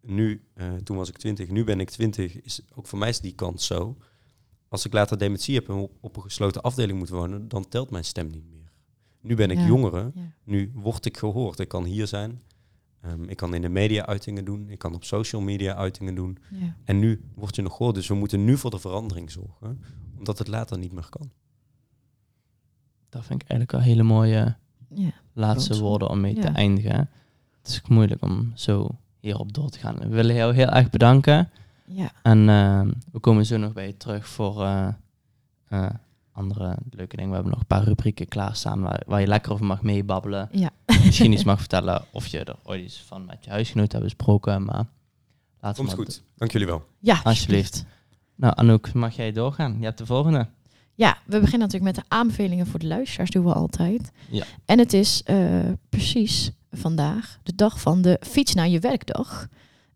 Nu, 0.01 0.43
eh, 0.53 0.73
toen 0.73 0.97
was 0.97 1.09
ik 1.09 1.17
20, 1.17 1.49
nu 1.49 1.63
ben 1.63 1.79
ik 1.79 1.89
20. 1.89 2.41
Is, 2.41 2.61
ook 2.75 2.87
voor 2.87 2.99
mij 2.99 3.09
is 3.09 3.19
die 3.19 3.35
kans 3.35 3.65
zo. 3.65 3.97
Als 4.67 4.85
ik 4.85 4.93
later 4.93 5.17
dementie 5.17 5.55
heb 5.55 5.69
en 5.69 5.75
op, 5.75 5.91
op 6.01 6.15
een 6.15 6.21
gesloten 6.23 6.61
afdeling 6.61 6.99
moet 6.99 7.09
wonen, 7.09 7.47
dan 7.47 7.67
telt 7.67 7.89
mijn 7.89 8.05
stem 8.05 8.27
niet 8.27 8.49
meer. 8.49 8.71
Nu 9.21 9.35
ben 9.35 9.51
ik 9.51 9.57
Ja. 9.57 9.65
jongere, 9.65 10.11
nu 10.43 10.71
word 10.73 11.05
ik 11.05 11.17
gehoord. 11.17 11.59
Ik 11.59 11.67
kan 11.67 11.83
hier 11.83 12.07
zijn. 12.07 12.41
Ehm, 13.03 13.23
ik 13.23 13.37
kan 13.37 13.53
in 13.53 13.61
de 13.61 13.69
media 13.69 14.05
uitingen 14.05 14.45
doen. 14.45 14.69
Ik 14.69 14.79
kan 14.79 14.93
op 14.93 15.03
social 15.03 15.41
media 15.41 15.75
uitingen 15.75 16.15
doen. 16.15 16.37
Ja. 16.51 16.75
En 16.83 16.99
nu 16.99 17.21
word 17.35 17.55
je 17.55 17.61
nog 17.61 17.75
gehoord. 17.77 17.95
Dus 17.95 18.07
we 18.07 18.13
moeten 18.15 18.45
nu 18.45 18.57
voor 18.57 18.71
de 18.71 18.79
verandering 18.79 19.31
zorgen. 19.31 19.81
Omdat 20.17 20.37
het 20.37 20.47
later 20.47 20.77
niet 20.77 20.91
meer 20.91 21.07
kan. 21.09 21.31
Dat 23.09 23.25
vind 23.25 23.41
ik 23.41 23.49
eigenlijk 23.49 23.71
wel 23.71 23.81
hele 23.93 24.03
mooie 24.03 24.55
Ja. 24.87 25.11
laatste 25.33 25.69
Klopt. 25.69 25.83
woorden 25.83 26.09
om 26.09 26.21
mee 26.21 26.33
te 26.39 26.47
eindigen. 26.47 27.09
Het 27.57 27.67
is 27.71 27.77
ook 27.83 27.89
moeilijk 27.89 28.21
om 28.23 28.51
zo 28.55 28.89
hierop 29.19 29.53
door 29.53 29.69
te 29.69 29.79
gaan. 29.79 29.95
We 29.99 30.07
willen 30.07 30.35
jou 30.35 30.53
heel 30.53 30.69
erg 30.69 30.89
bedanken. 30.89 31.49
Ja. 31.85 32.11
En 32.21 32.49
eh, 32.49 32.81
we 33.11 33.19
komen 33.19 33.45
zo 33.45 33.57
nog 33.57 33.73
bij 33.73 33.87
je 33.87 33.97
terug 33.97 34.27
voor 34.27 34.63
eh, 34.63 34.87
eh, 35.67 35.89
andere 36.33 36.77
leuke 36.89 37.15
dingen. 37.15 37.29
We 37.29 37.35
hebben 37.35 37.51
nog 37.51 37.61
een 37.61 37.67
paar 37.67 37.83
rubrieken 37.83 38.27
klaarstaan 38.27 38.81
waar, 38.81 39.03
waar 39.05 39.19
je 39.19 39.27
lekker 39.27 39.51
over 39.51 39.65
mag 39.65 39.81
meebabbelen. 39.81 40.49
Ja. 40.51 40.69
Misschien 40.85 41.31
iets 41.33 41.43
mag 41.43 41.59
vertellen 41.59 42.03
of 42.11 42.27
je 42.27 42.43
er 42.43 42.55
ooit 42.63 42.83
iets 42.83 43.01
van 43.01 43.25
met 43.25 43.43
je 43.43 43.49
huisgenoot 43.49 43.91
hebt 43.91 44.03
besproken. 44.03 44.65
Maar 44.65 44.85
laten 45.61 45.83
we 45.83 45.89
Komt 45.89 46.07
goed. 46.07 46.23
Dank 46.35 46.51
jullie 46.51 46.67
wel. 46.67 46.85
Ja, 46.99 47.19
Alsjeblieft. 47.23 47.85
Nou, 48.35 48.53
Anouk, 48.55 48.93
mag 48.93 49.15
jij 49.15 49.31
doorgaan? 49.31 49.75
Je 49.79 49.85
hebt 49.85 49.97
de 49.97 50.05
volgende. 50.05 50.47
Ja, 50.95 51.17
we 51.25 51.39
beginnen 51.39 51.67
natuurlijk 51.67 51.95
met 51.95 52.05
de 52.05 52.15
aanbevelingen 52.15 52.67
voor 52.67 52.79
de 52.79 52.87
luisteraars, 52.87 53.29
doen 53.29 53.45
we 53.45 53.53
altijd. 53.53 54.11
Ja. 54.29 54.45
En 54.65 54.79
het 54.79 54.93
is 54.93 55.23
eh, 55.23 55.59
precies 55.89 56.51
vandaag 56.71 57.39
de 57.43 57.55
dag 57.55 57.81
van 57.81 58.01
de 58.01 58.19
fiets 58.21 58.53
naar 58.53 58.67
je 58.67 58.79
werkdag. 58.79 59.47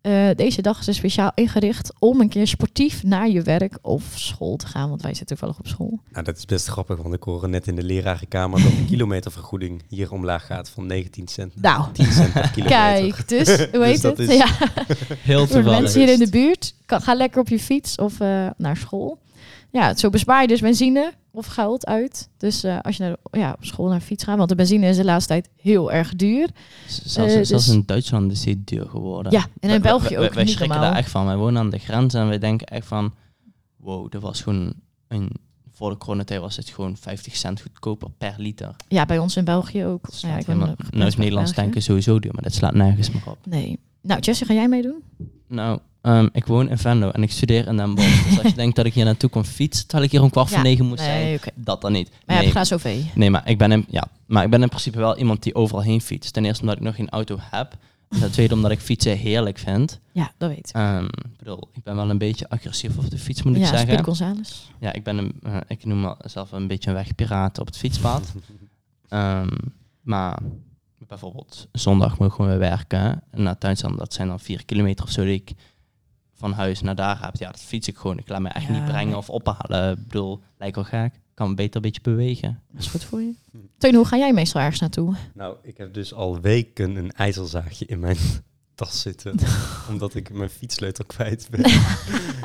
Eh, 0.07 0.29
deze 0.35 0.61
dag 0.61 0.79
is 0.79 0.87
er 0.87 0.93
speciaal 0.93 1.31
ingericht 1.35 1.91
om 1.99 2.21
een 2.21 2.29
keer 2.29 2.47
sportief 2.47 3.03
naar 3.03 3.29
je 3.29 3.41
werk 3.41 3.77
of 3.81 4.03
school 4.15 4.55
te 4.55 4.67
gaan, 4.67 4.89
want 4.89 5.01
wij 5.01 5.13
zitten 5.13 5.37
toevallig 5.37 5.59
op 5.59 5.67
school. 5.67 5.99
Nou, 6.11 6.25
dat 6.25 6.37
is 6.37 6.45
best 6.45 6.67
grappig. 6.67 6.97
Want 7.01 7.13
ik 7.13 7.23
hoorde 7.23 7.47
net 7.47 7.67
in 7.67 7.75
de 7.75 7.83
lerarenkamer 7.83 8.61
dat 8.63 8.71
de 8.71 8.85
kilometervergoeding 8.91 9.81
hier 9.87 10.11
omlaag 10.11 10.45
gaat 10.45 10.69
van 10.69 10.85
19 10.85 11.27
cent 11.27 11.53
naar 11.61 11.77
Nou, 11.77 11.91
10 11.93 12.11
cent 12.11 12.33
per 12.33 12.49
kilometer. 12.55 12.77
kijk, 12.77 13.27
dus 13.27 13.47
hoe 13.73 13.83
heet 13.83 14.01
dat 14.01 14.17
het? 14.17 14.29
is- 14.29 14.37
Ja, 14.37 14.47
Heel 15.21 15.47
voor 15.47 15.63
mensen 15.63 15.99
hier 16.01 16.13
in 16.13 16.19
de 16.19 16.29
buurt, 16.29 16.73
kan, 16.85 17.01
ga 17.01 17.13
lekker 17.13 17.41
op 17.41 17.47
je 17.47 17.59
fiets 17.59 17.95
of 17.95 18.19
eh, 18.19 18.47
naar 18.57 18.77
school. 18.77 19.17
Ja, 19.71 19.95
zo 19.95 20.09
bespaar 20.09 20.41
je 20.41 20.47
dus 20.47 20.61
benzine 20.61 21.13
of 21.37 21.45
geld 21.45 21.85
uit. 21.85 22.29
Dus 22.37 22.63
eh, 22.63 22.79
als 22.81 22.97
je 22.97 23.03
naar, 23.03 23.15
de- 23.31 23.37
ja, 23.39 23.51
op 23.57 23.65
school 23.65 23.87
naar 23.87 23.99
fiets 24.01 24.23
gaat, 24.23 24.37
want 24.37 24.49
de 24.49 24.55
benzine 24.55 24.87
is 24.87 24.95
de 24.97 25.03
laatste 25.03 25.27
tijd 25.33 25.49
heel 25.55 25.91
erg 25.91 26.15
duur. 26.15 26.49
Zelfs, 26.87 27.33
Eh, 27.33 27.43
zelfs 27.43 27.65
dus- 27.65 27.75
in 27.75 27.83
Duitsland 27.85 28.31
is 28.31 28.41
die 28.41 28.61
duur 28.63 28.85
geworden. 28.89 29.31
Ja, 29.31 29.41
en 29.41 29.49
in 29.59 29.67
Wij- 29.69 29.79
België 29.79 30.15
wij- 30.15 30.25
ook. 30.25 30.33
Wij 30.33 30.43
niet 30.43 30.53
schrikken 30.53 30.67
normaal. 30.77 30.89
daar 30.93 30.99
echt 31.03 31.11
van. 31.11 31.25
Wij 31.25 31.37
wonen 31.37 31.61
aan 31.61 31.69
de 31.69 31.77
grens 31.79 32.13
en 32.13 32.27
wij 32.27 32.39
denken 32.39 32.67
echt 32.67 32.87
van... 32.87 33.13
Wow, 33.77 34.11
dat 34.11 34.21
was 34.21 34.41
gewoon... 34.41 34.73
Een, 35.07 35.29
voor 35.73 35.89
de 35.89 35.97
coronatijd 35.97 36.41
was 36.41 36.55
het 36.55 36.69
gewoon 36.69 36.97
50 36.97 37.35
cent 37.35 37.61
goedkoper 37.61 38.09
per 38.17 38.33
liter. 38.37 38.75
Ja, 38.87 39.05
bij 39.05 39.17
ons 39.19 39.35
in 39.37 39.43
België 39.45 39.85
ook. 39.85 40.05
Ja, 40.17 40.37
ik 40.37 40.45
ben 40.45 40.57
nou 40.91 41.05
is 41.07 41.15
Nederlands 41.17 41.53
tanken 41.53 41.81
sowieso 41.81 42.19
duur, 42.19 42.33
maar 42.33 42.43
dat 42.43 42.53
slaat 42.53 42.73
nergens 42.73 43.11
meer 43.11 43.21
op. 43.25 43.37
Nee. 43.45 43.79
Nou, 44.07 44.19
Jesse, 44.19 44.45
ga 44.45 44.53
jij 44.53 44.67
meedoen? 44.67 45.03
Nou, 45.47 45.79
ehm, 46.01 46.27
ik 46.31 46.45
woon 46.45 46.69
in 46.69 46.77
Venlo 46.77 47.09
en 47.09 47.23
ik 47.23 47.31
studeer 47.31 47.67
in 47.67 47.77
Den 47.77 47.95
Bosch. 47.95 48.23
dus 48.29 48.37
als 48.43 48.47
je 48.51 48.57
denkt 48.63 48.75
dat 48.75 48.85
ik 48.85 48.93
hier 48.93 49.05
naartoe 49.05 49.29
kom 49.29 49.43
fietsen, 49.43 49.87
terwijl 49.87 50.05
ik 50.05 50.11
hier 50.11 50.21
om 50.21 50.29
kwart 50.29 50.47
voor 50.47 50.57
Ja, 50.57 50.63
negen 50.63 50.85
moet 50.85 50.99
zijn, 50.99 51.39
dat 51.55 51.81
dan 51.81 51.91
niet. 51.91 52.09
Maar 52.25 52.35
je 52.35 52.41
nee, 52.43 52.53
hebt 52.53 52.73
OV. 52.73 53.01
nee, 53.15 53.29
maar 53.29 53.49
ik 53.49 53.57
ben 53.57 53.71
in, 53.71 53.85
ja, 53.89 54.07
maar 54.25 54.43
ik 54.43 54.49
ben 54.49 54.61
in 54.61 54.69
principe 54.69 54.97
wel 54.97 55.17
iemand 55.17 55.43
die 55.43 55.55
overal 55.55 55.81
heen 55.83 56.01
fietst. 56.01 56.33
Ten 56.33 56.45
eerste 56.45 56.61
omdat 56.61 56.77
ik 56.77 56.83
nog 56.83 56.95
geen 56.95 57.09
auto 57.09 57.37
heb. 57.39 57.77
En 58.09 58.19
ten 58.19 58.31
tweede 58.31 58.53
omdat 58.53 58.71
ik 58.71 58.79
fietsen 58.79 59.17
heerlijk 59.17 59.57
vind. 59.57 59.99
Ja, 60.11 60.31
dat 60.37 60.49
weet 60.49 60.69
ik. 60.69 60.75
Ehm, 60.75 61.03
ik 61.05 61.37
bedoel, 61.37 61.69
ik 61.73 61.83
ben 61.83 61.95
wel 61.95 62.09
een 62.09 62.17
beetje 62.17 62.49
agressief 62.49 62.97
op 62.97 63.09
de 63.09 63.17
fiets, 63.17 63.43
moet 63.43 63.55
ik 63.55 63.61
Ja, 63.61 63.67
zeggen. 63.67 63.87
Speed 63.87 64.03
Gonzales. 64.03 64.71
Ja, 64.79 64.93
ik 64.93 65.03
ben 65.03 65.17
een, 65.17 65.33
eh, 65.43 65.57
ik 65.67 65.85
noem 65.85 66.15
mezelf 66.23 66.51
een 66.51 66.67
beetje 66.67 66.89
een 66.89 66.95
wegpiraat 66.95 67.59
op 67.59 67.65
het 67.65 67.77
fietspad. 67.77 68.33
Ehm, 69.09 69.47
maar 70.01 70.37
bijvoorbeeld 71.07 71.67
zondag 71.71 72.19
mogen 72.19 72.47
we 72.47 72.57
werken 72.57 73.23
naar 73.31 73.57
Tuinsland. 73.57 73.97
Dat 73.97 74.13
zijn 74.13 74.27
dan 74.27 74.39
vier 74.39 74.65
kilometer 74.65 75.05
of 75.05 75.11
zo 75.11 75.23
die 75.23 75.33
ik 75.33 75.53
van 76.33 76.51
huis 76.51 76.81
naar 76.81 76.95
daar 76.95 77.21
hebt, 77.21 77.39
ja, 77.39 77.51
dat 77.51 77.61
fiets 77.61 77.87
ik 77.87 77.97
gewoon. 77.97 78.17
Ik 78.17 78.29
laat 78.29 78.41
me 78.41 78.49
echt 78.49 78.67
Ja, 78.67 78.71
niet 78.71 78.85
brengen 78.85 79.17
of 79.17 79.29
ophalen. 79.29 79.91
Ik 79.97 80.07
bedoel, 80.07 80.41
lijkt 80.57 80.75
wel 80.75 80.83
gek. 80.83 81.13
Ik 81.13 81.43
kan 81.43 81.49
me 81.49 81.55
beter 81.55 81.75
een 81.75 81.81
beetje 81.81 82.01
bewegen. 82.01 82.61
Dat 82.71 82.81
is 82.81 82.87
goed 82.87 83.03
voor 83.03 83.21
je. 83.21 83.33
Teun, 83.77 83.95
hoe 83.95 84.05
ga 84.05 84.17
jij 84.17 84.33
meestal 84.33 84.61
ergens 84.61 84.79
naartoe? 84.79 85.15
Nou, 85.33 85.57
ik 85.61 85.77
heb 85.77 85.93
dus 85.93 86.13
al 86.13 86.39
weken 86.39 86.95
een 86.95 87.11
ijzerzaagje 87.11 87.85
in 87.85 87.99
mijn 87.99 88.17
tas 88.75 89.01
zitten. 89.01 89.35
omdat 89.89 90.15
ik 90.15 90.33
mijn 90.33 90.49
fietssleutel 90.49 91.05
kwijt 91.05 91.47
ben. 91.49 91.65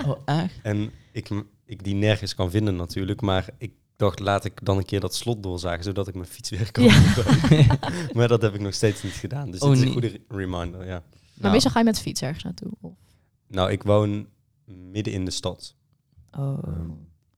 Oh, 0.07 0.19
echt? 0.25 0.59
En 0.63 0.91
ik, 1.13 1.29
ik 1.65 1.85
die 1.85 1.95
nergens 1.95 2.35
kan 2.35 2.51
vinden 2.51 2.77
natuurlijk. 2.77 3.21
Maar 3.21 3.49
ik 3.59 3.73
dacht, 3.97 4.19
laat 4.21 4.45
ik 4.45 4.65
dan 4.65 4.77
een 4.77 4.85
keer 4.85 5.01
dat 5.01 5.15
slot 5.15 5.43
doorzagen, 5.43 5.85
zodat 5.85 6.09
ik 6.09 6.15
mijn 6.15 6.27
fiets 6.27 6.51
weer 6.51 6.73
kan 6.73 6.85
Ja. 6.85 7.13
maar 8.17 8.29
dat 8.29 8.43
heb 8.43 8.55
ik 8.55 8.61
nog 8.61 8.75
steeds 8.75 9.03
niet 9.03 9.13
gedaan. 9.13 9.51
Dus 9.51 9.61
Oh, 9.61 9.73
is 9.73 9.81
een 9.81 9.93
goede 9.93 10.09
re- 10.09 10.21
reminder, 10.37 10.87
ja. 10.87 11.03
Maar 11.13 11.23
Nou, 11.35 11.53
meestal 11.53 11.71
ga 11.71 11.79
je 11.79 11.85
met 11.85 11.95
de 11.95 12.01
fiets 12.01 12.23
ergens 12.23 12.45
naartoe. 12.45 12.71
Of- 12.81 12.93
Nou, 13.49 13.71
ik 13.71 13.83
woon 13.83 14.27
midden 14.65 15.13
in 15.13 15.25
de 15.25 15.31
stad. 15.31 15.75
Oh, 16.31 16.59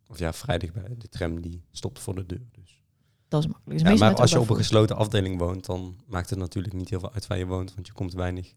Of 0.09 0.19
ja, 0.19 0.33
vrijdag 0.33 0.73
bij 0.73 0.95
de 0.99 1.09
tram 1.09 1.41
die 1.41 1.63
stopt 1.71 1.99
voor 1.99 2.15
de 2.15 2.27
deur. 2.27 2.47
Dus. 2.53 2.83
dat 3.29 3.41
is 3.45 3.47
makkelijk. 3.51 3.81
Dus 3.85 3.91
Ja, 3.93 3.97
maar 3.99 4.15
als 4.15 4.31
je 4.31 4.41
op 4.41 4.51
een 4.51 4.57
gesloten 4.57 4.97
afdeling 4.97 5.39
woont, 5.39 5.67
dan 5.67 5.97
maakt 6.07 6.31
het 6.31 6.39
natuurlijk 6.39 6.75
niet 6.75 6.91
heel 6.91 7.01
veel 7.01 7.13
uit 7.13 7.27
waar 7.27 7.39
je 7.39 7.47
woont, 7.47 7.75
want 7.75 7.87
je 7.87 7.93
komt 7.93 8.13
weinig. 8.13 8.55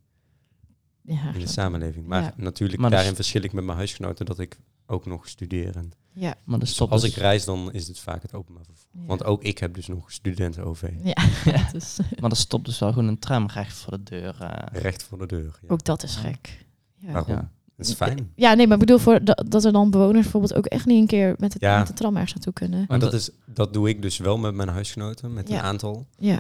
Ja, 1.01 1.33
in 1.33 1.39
de 1.39 1.47
samenleving. 1.47 2.05
Maar 2.07 2.21
Ja. 2.23 2.33
natuurlijk, 2.37 2.79
Maar 2.81 2.89
dat 2.89 2.99
daarin 2.99 3.09
is- 3.09 3.15
verschil 3.17 3.43
ik 3.43 3.53
met 3.53 3.63
mijn 3.63 3.77
huisgenoten 3.77 4.25
dat 4.25 4.39
ik 4.39 4.59
ook 4.85 5.05
nog 5.05 5.27
studeer. 5.27 5.75
En 5.75 5.91
Ja. 6.19 6.35
maar 6.43 6.59
de 6.59 6.65
dus 6.65 6.79
als 6.81 7.03
is- 7.03 7.09
ik 7.09 7.15
reis, 7.15 7.45
dan 7.45 7.71
is 7.73 7.87
het 7.87 7.99
vaak 7.99 8.21
het 8.21 8.33
openbaar 8.33 8.63
vervoer. 8.65 9.01
Ja. 9.01 9.05
Want 9.07 9.23
ook 9.23 9.43
ik 9.43 9.57
heb 9.57 9.73
dus 9.73 9.87
nog 9.87 10.11
studenten-OV. 10.11 10.89
Ja, 11.03 11.15
Ja. 11.45 11.69
dus, 11.73 11.97
Maar 12.19 12.29
er 12.29 12.37
stopt 12.37 12.65
dus 12.65 12.79
wel 12.79 12.93
gewoon 12.93 13.07
een 13.07 13.19
tram 13.19 13.45
recht 13.47 13.73
voor 13.77 13.91
de 13.97 14.03
deur. 14.03 14.41
eh. 14.41 14.81
Recht 14.81 15.03
voor 15.03 15.17
de 15.17 15.25
deur. 15.25 15.59
Ja. 15.61 15.67
ook 15.67 15.83
dat 15.83 16.03
is 16.03 16.15
gek. 16.15 16.65
Ja. 16.95 17.11
Waarom? 17.11 17.35
ja. 17.35 17.51
Dat 17.75 17.87
is 17.87 17.93
fijn. 17.93 18.31
Ja, 18.35 18.53
nee, 18.53 18.65
maar 18.67 18.73
ik 18.77 18.85
bedoel 18.85 18.97
voor 18.99 19.23
dat, 19.23 19.43
dat 19.47 19.65
er 19.65 19.71
dan 19.71 19.91
bewoners 19.91 20.21
bijvoorbeeld 20.21 20.53
ook 20.53 20.65
echt 20.65 20.85
niet 20.85 20.99
een 21.01 21.07
keer 21.07 21.35
met, 21.37 21.53
het, 21.53 21.61
Ja. 21.61 21.77
met 21.77 21.87
de 21.87 21.93
tram 21.93 22.13
ergens 22.13 22.33
naartoe 22.33 22.53
kunnen. 22.53 22.85
Maar 22.87 22.99
dat, 22.99 23.13
is, 23.13 23.29
dat 23.45 23.73
doe 23.73 23.89
ik 23.89 24.01
dus 24.01 24.17
wel 24.17 24.37
met 24.37 24.53
mijn 24.53 24.69
huisgenoten, 24.69 25.33
met 25.33 25.47
Ja. 25.49 25.55
een 25.57 25.61
aantal. 25.63 26.07
Ja, 26.17 26.39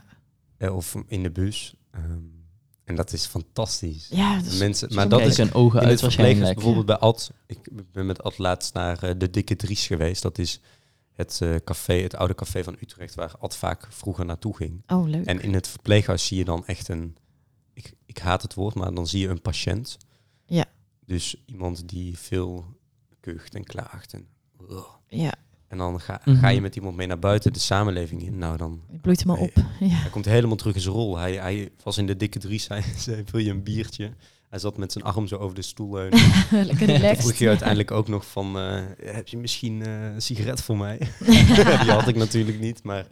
Eh, 0.57 0.75
of 0.75 0.95
in 1.07 1.23
de 1.23 1.31
bus. 1.31 1.75
Ehm, 1.91 2.03
en 2.87 2.95
dat 2.95 3.13
is 3.13 3.25
fantastisch. 3.25 4.07
ja 4.09 4.39
dus, 4.41 4.57
Mensen, 4.57 4.93
maar 4.93 5.09
dat 5.09 5.21
is 5.21 5.37
hun 5.37 5.53
ogen 5.53 5.81
in 5.81 5.87
uit 5.87 6.01
het 6.01 6.13
verpleeghuis, 6.13 6.53
bijvoorbeeld 6.53 6.85
bij 6.85 6.97
Ad. 6.97 7.31
Ik 7.45 7.69
ben 7.91 8.05
met 8.05 8.23
Ad 8.23 8.37
laatst 8.37 8.73
naar 8.73 9.03
eh, 9.03 9.11
de 9.17 9.29
Dikke 9.29 9.55
Dries 9.55 9.87
geweest. 9.87 10.21
Dat 10.21 10.37
is 10.37 10.61
het 11.13 11.39
eh, 11.41 11.55
café, 11.63 11.93
het 11.93 12.15
oude 12.15 12.35
café 12.35 12.63
van 12.63 12.77
Utrecht, 12.81 13.15
waar 13.15 13.37
Ad 13.39 13.55
vaak 13.55 13.87
vroeger 13.89 14.25
naartoe 14.25 14.55
ging. 14.55 14.83
Oh, 14.87 15.07
leuk. 15.07 15.25
En 15.25 15.41
in 15.41 15.53
het 15.53 15.67
verpleeghuis 15.67 16.27
zie 16.27 16.37
je 16.37 16.45
dan 16.45 16.65
echt 16.65 16.87
een, 16.87 17.17
ik, 17.73 17.93
ik 18.05 18.17
haat 18.17 18.41
het 18.41 18.53
woord, 18.53 18.75
maar 18.75 18.93
dan 18.93 19.07
zie 19.07 19.21
je 19.21 19.27
een 19.27 19.41
patiënt. 19.41 19.97
Ja. 20.45 20.65
Dus 21.05 21.43
iemand 21.45 21.89
die 21.89 22.17
veel 22.17 22.65
kucht 23.19 23.55
en 23.55 23.63
klaagt. 23.63 24.13
En. 24.13 24.27
Ja, 25.07 25.33
en 25.67 25.77
dan 25.77 25.99
ga, 25.99 26.21
Mhm. 26.25 26.37
ga 26.39 26.47
je 26.47 26.61
met 26.61 26.75
iemand 26.75 26.95
mee 26.95 27.07
naar 27.07 27.19
buiten 27.19 27.53
de 27.53 27.59
samenleving 27.59 28.21
in. 28.23 28.37
Nou, 28.37 28.57
dan 28.57 28.81
bloeit 29.01 29.19
hem 29.19 29.27
maar 29.27 29.37
op. 29.37 29.51
Ja. 29.79 29.87
hij 29.87 30.09
komt 30.09 30.25
helemaal 30.25 30.55
terug 30.55 30.75
in 30.75 30.81
zijn 30.81 30.93
rol. 30.93 31.17
Hij, 31.17 31.33
hij 31.33 31.69
was 31.83 31.97
in 31.97 32.05
de 32.07 32.17
dikke 32.17 32.39
Dries, 32.39 32.67
hij 32.77 32.83
zei, 32.97 33.23
wil 33.31 33.41
je 33.41 33.49
een 33.51 33.63
biertje? 33.63 34.11
Hij 34.49 34.59
zat 34.59 34.77
met 34.77 34.91
zijn 34.91 35.03
arm 35.03 35.27
zo 35.27 35.35
over 35.35 35.55
de 35.55 35.61
stoel 35.61 35.93
leunen. 35.93 36.19
Lekker 36.67 36.85
relaxed. 36.87 37.17
vroeg 37.19 37.33
je 37.35 37.47
uiteindelijk 37.47 37.91
ook 37.91 38.07
nog 38.07 38.25
van, 38.27 38.59
eh, 38.59 38.81
heb 39.03 39.27
je 39.27 39.37
misschien 39.37 39.81
eh, 39.85 40.03
een 40.13 40.21
sigaret 40.21 40.61
voor 40.61 40.77
mij? 40.77 40.97
Die 41.25 41.91
had 41.91 42.07
ik 42.07 42.15
natuurlijk 42.15 42.59
niet, 42.59 42.83
maar 42.83 43.07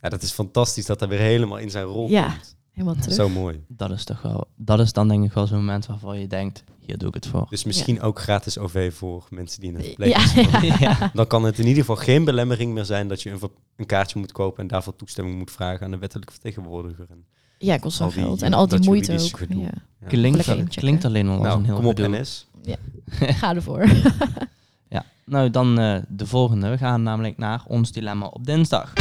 ja, 0.00 0.08
dat 0.08 0.22
is 0.22 0.32
fantastisch 0.32 0.86
dat 0.86 1.00
hij 1.00 1.08
weer 1.08 1.18
helemaal 1.18 1.58
in 1.58 1.70
zijn 1.70 1.84
rol 1.84 2.08
Ja. 2.08 2.28
komt. 2.28 2.56
Helemaal 2.72 2.94
terug. 2.94 3.14
Zo 3.16 3.28
mooi. 3.28 3.64
Dat 3.68 3.90
is 3.90 4.04
toch 4.04 4.22
wel, 4.22 4.46
dat 4.56 4.80
is 4.80 4.92
dan 4.92 5.08
denk 5.08 5.24
ik 5.24 5.32
wel 5.32 5.46
zo'n 5.46 5.56
moment 5.58 5.86
waarvan 5.86 6.18
je 6.20 6.26
denkt, 6.26 6.64
hier 6.80 6.98
doe 6.98 7.08
ik 7.08 7.14
het 7.14 7.26
voor. 7.26 7.46
Dus 7.50 7.64
misschien 7.64 8.00
ook 8.00 8.18
gratis 8.20 8.58
OV 8.58 8.94
voor 8.94 9.26
mensen 9.30 9.60
die 9.60 9.70
in 9.70 9.76
het 9.76 9.86
verpleeghuis 9.86 10.32
Ja, 10.34 10.42
zitten. 10.42 10.66
ja. 10.66 10.76
Ja. 11.00 11.10
Dan 11.14 11.26
kan 11.26 11.44
het 11.44 11.58
in 11.58 11.66
ieder 11.66 11.80
geval 11.84 11.96
geen 11.96 12.24
belemmering 12.24 12.72
meer 12.74 12.84
zijn 12.84 13.08
dat 13.08 13.22
je 13.22 13.30
een, 13.30 13.40
een 13.76 13.86
kaartje 13.86 14.18
moet 14.18 14.32
kopen 14.32 14.62
en 14.62 14.66
daarvoor 14.68 14.96
toestemming 14.96 15.38
moet 15.38 15.50
vragen 15.50 15.84
aan 15.84 15.90
de 15.90 15.98
wettelijke 15.98 16.32
vertegenwoordiger. 16.32 17.06
En, 17.10 17.24
ja, 17.58 17.76
kost 17.78 17.98
wel 17.98 18.10
geld. 18.10 18.42
En 18.42 18.52
al 18.52 18.66
die 18.68 18.76
dat 18.78 18.86
moeite 18.86 19.12
ook. 19.12 19.38
Ja. 19.48 19.56
ja. 20.00 20.06
Klinkt, 20.08 20.48
al- 20.48 20.64
klinkt 20.68 21.04
alleen 21.04 21.28
al 21.28 21.32
als 21.32 21.42
een 21.44 21.48
Nou, 21.50 21.64
heel 21.64 21.74
kom 21.74 21.86
op 21.86 21.96
gedoe. 21.98 22.18
NS. 22.20 22.46
Ga 23.40 23.54
ervoor. 23.54 23.86
Ja, 24.88 25.04
nou 25.24 25.50
dan 25.50 25.78
eh, 25.78 25.98
de 26.08 26.26
volgende. 26.26 26.68
We 26.68 26.78
gaan 26.78 27.02
namelijk 27.02 27.38
naar 27.38 27.62
ons 27.66 27.92
dilemma 27.92 28.26
op 28.26 28.46
dinsdag. 28.46 28.92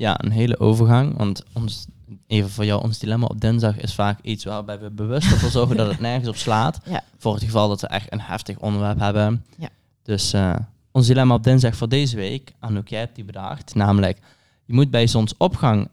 Ja, 0.00 0.24
een 0.24 0.30
hele 0.30 0.58
overgang, 0.58 1.16
want 1.16 1.44
ons, 1.52 1.86
even 2.26 2.50
voor 2.50 2.64
jou, 2.64 2.82
ons 2.82 2.98
dilemma 2.98 3.26
op 3.26 3.40
dinsdag 3.40 3.76
is 3.76 3.94
vaak 3.94 4.18
iets 4.22 4.44
waarbij 4.44 4.78
we 4.78 4.90
bewust 4.90 5.30
ervoor 5.30 5.50
zorgen 5.60 5.76
dat 5.76 5.90
het 5.90 6.00
nergens 6.00 6.28
op 6.28 6.36
slaat. 6.36 6.80
Ja. 6.84 7.02
Voor 7.18 7.34
het 7.34 7.42
geval 7.42 7.68
dat 7.68 7.80
we 7.80 7.86
echt 7.86 8.12
een 8.12 8.20
heftig 8.20 8.58
onderwerp 8.58 8.98
hebben. 8.98 9.44
Ja. 9.58 9.68
Dus 10.02 10.32
eh, 10.32 10.54
ons 10.92 11.06
dilemma 11.06 11.34
op 11.34 11.44
dinsdag 11.44 11.76
voor 11.76 11.88
deze 11.88 12.16
week, 12.16 12.52
Anouk, 12.58 12.88
jij 12.88 12.98
hebt 12.98 13.14
die 13.14 13.24
bedacht, 13.24 13.74
namelijk 13.74 14.18
je 14.64 14.74
moet 14.74 14.90
bij 14.90 15.06
zonsopgang 15.06 15.88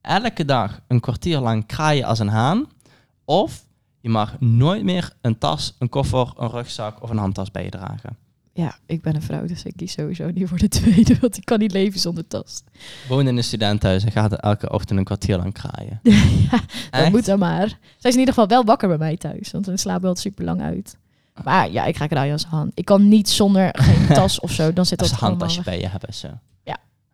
elke 0.00 0.44
dag 0.44 0.80
een 0.88 1.00
kwartier 1.00 1.38
lang 1.38 1.66
kraaien 1.66 2.04
als 2.04 2.18
een 2.18 2.28
haan. 2.28 2.66
Of 3.24 3.64
je 4.00 4.08
mag 4.08 4.40
nooit 4.40 4.82
meer 4.82 5.12
een 5.20 5.38
tas, 5.38 5.74
een 5.78 5.88
koffer, 5.88 6.32
een 6.36 6.50
rugzak 6.50 7.02
of 7.02 7.10
een 7.10 7.18
handtas 7.18 7.50
bij 7.50 7.64
je 7.64 7.70
dragen. 7.70 8.16
Ja, 8.58 8.78
ik 8.86 9.02
ben 9.02 9.14
een 9.14 9.22
vrouw, 9.22 9.46
dus 9.46 9.62
ik 9.62 9.72
kies 9.76 9.92
sowieso 9.92 10.30
niet 10.30 10.48
voor 10.48 10.58
de 10.58 10.68
tweede, 10.78 11.16
want 11.20 11.36
ik 11.36 11.44
kan 11.44 11.58
niet 11.58 11.72
leven 11.72 12.00
zonder 12.00 12.26
tas. 12.26 12.62
Woon 13.08 13.28
in 13.28 13.36
een 13.36 13.44
studentenhuis 13.44 14.04
en 14.04 14.12
gaat 14.12 14.32
elke 14.32 14.72
ochtend 14.72 14.98
een 14.98 15.04
kwartier 15.04 15.36
lang 15.36 15.52
kraaien. 15.52 16.00
ja, 16.50 16.60
dat 16.90 17.10
moet 17.10 17.24
dan 17.24 17.38
maar. 17.38 17.68
Zij 17.68 18.10
is 18.10 18.14
in 18.14 18.18
ieder 18.18 18.34
geval 18.34 18.48
wel 18.48 18.64
wakker 18.64 18.88
bij 18.88 18.98
mij 18.98 19.16
thuis, 19.16 19.50
want 19.50 19.64
dan 19.64 19.78
slapen 19.78 20.02
we 20.02 20.06
altijd 20.06 20.26
super 20.26 20.44
lang 20.44 20.62
uit. 20.62 20.96
Maar 21.44 21.70
ja, 21.70 21.84
ik 21.84 21.96
ga 21.96 22.06
kraaien 22.06 22.32
als 22.32 22.44
hand. 22.44 22.72
Ik 22.74 22.84
kan 22.84 23.08
niet 23.08 23.28
zonder 23.28 23.68
geen 23.72 24.06
tas 24.16 24.40
of 24.40 24.50
zo, 24.50 24.72
dan 24.72 24.86
zit 24.86 25.00
Als 25.00 25.10
dat 25.10 25.20
een 25.20 25.26
handtasje 25.26 25.56
allemaal 25.56 25.74
bij 25.74 25.82
je 25.82 25.90
hebben. 25.90 26.14
Zo. 26.14 26.28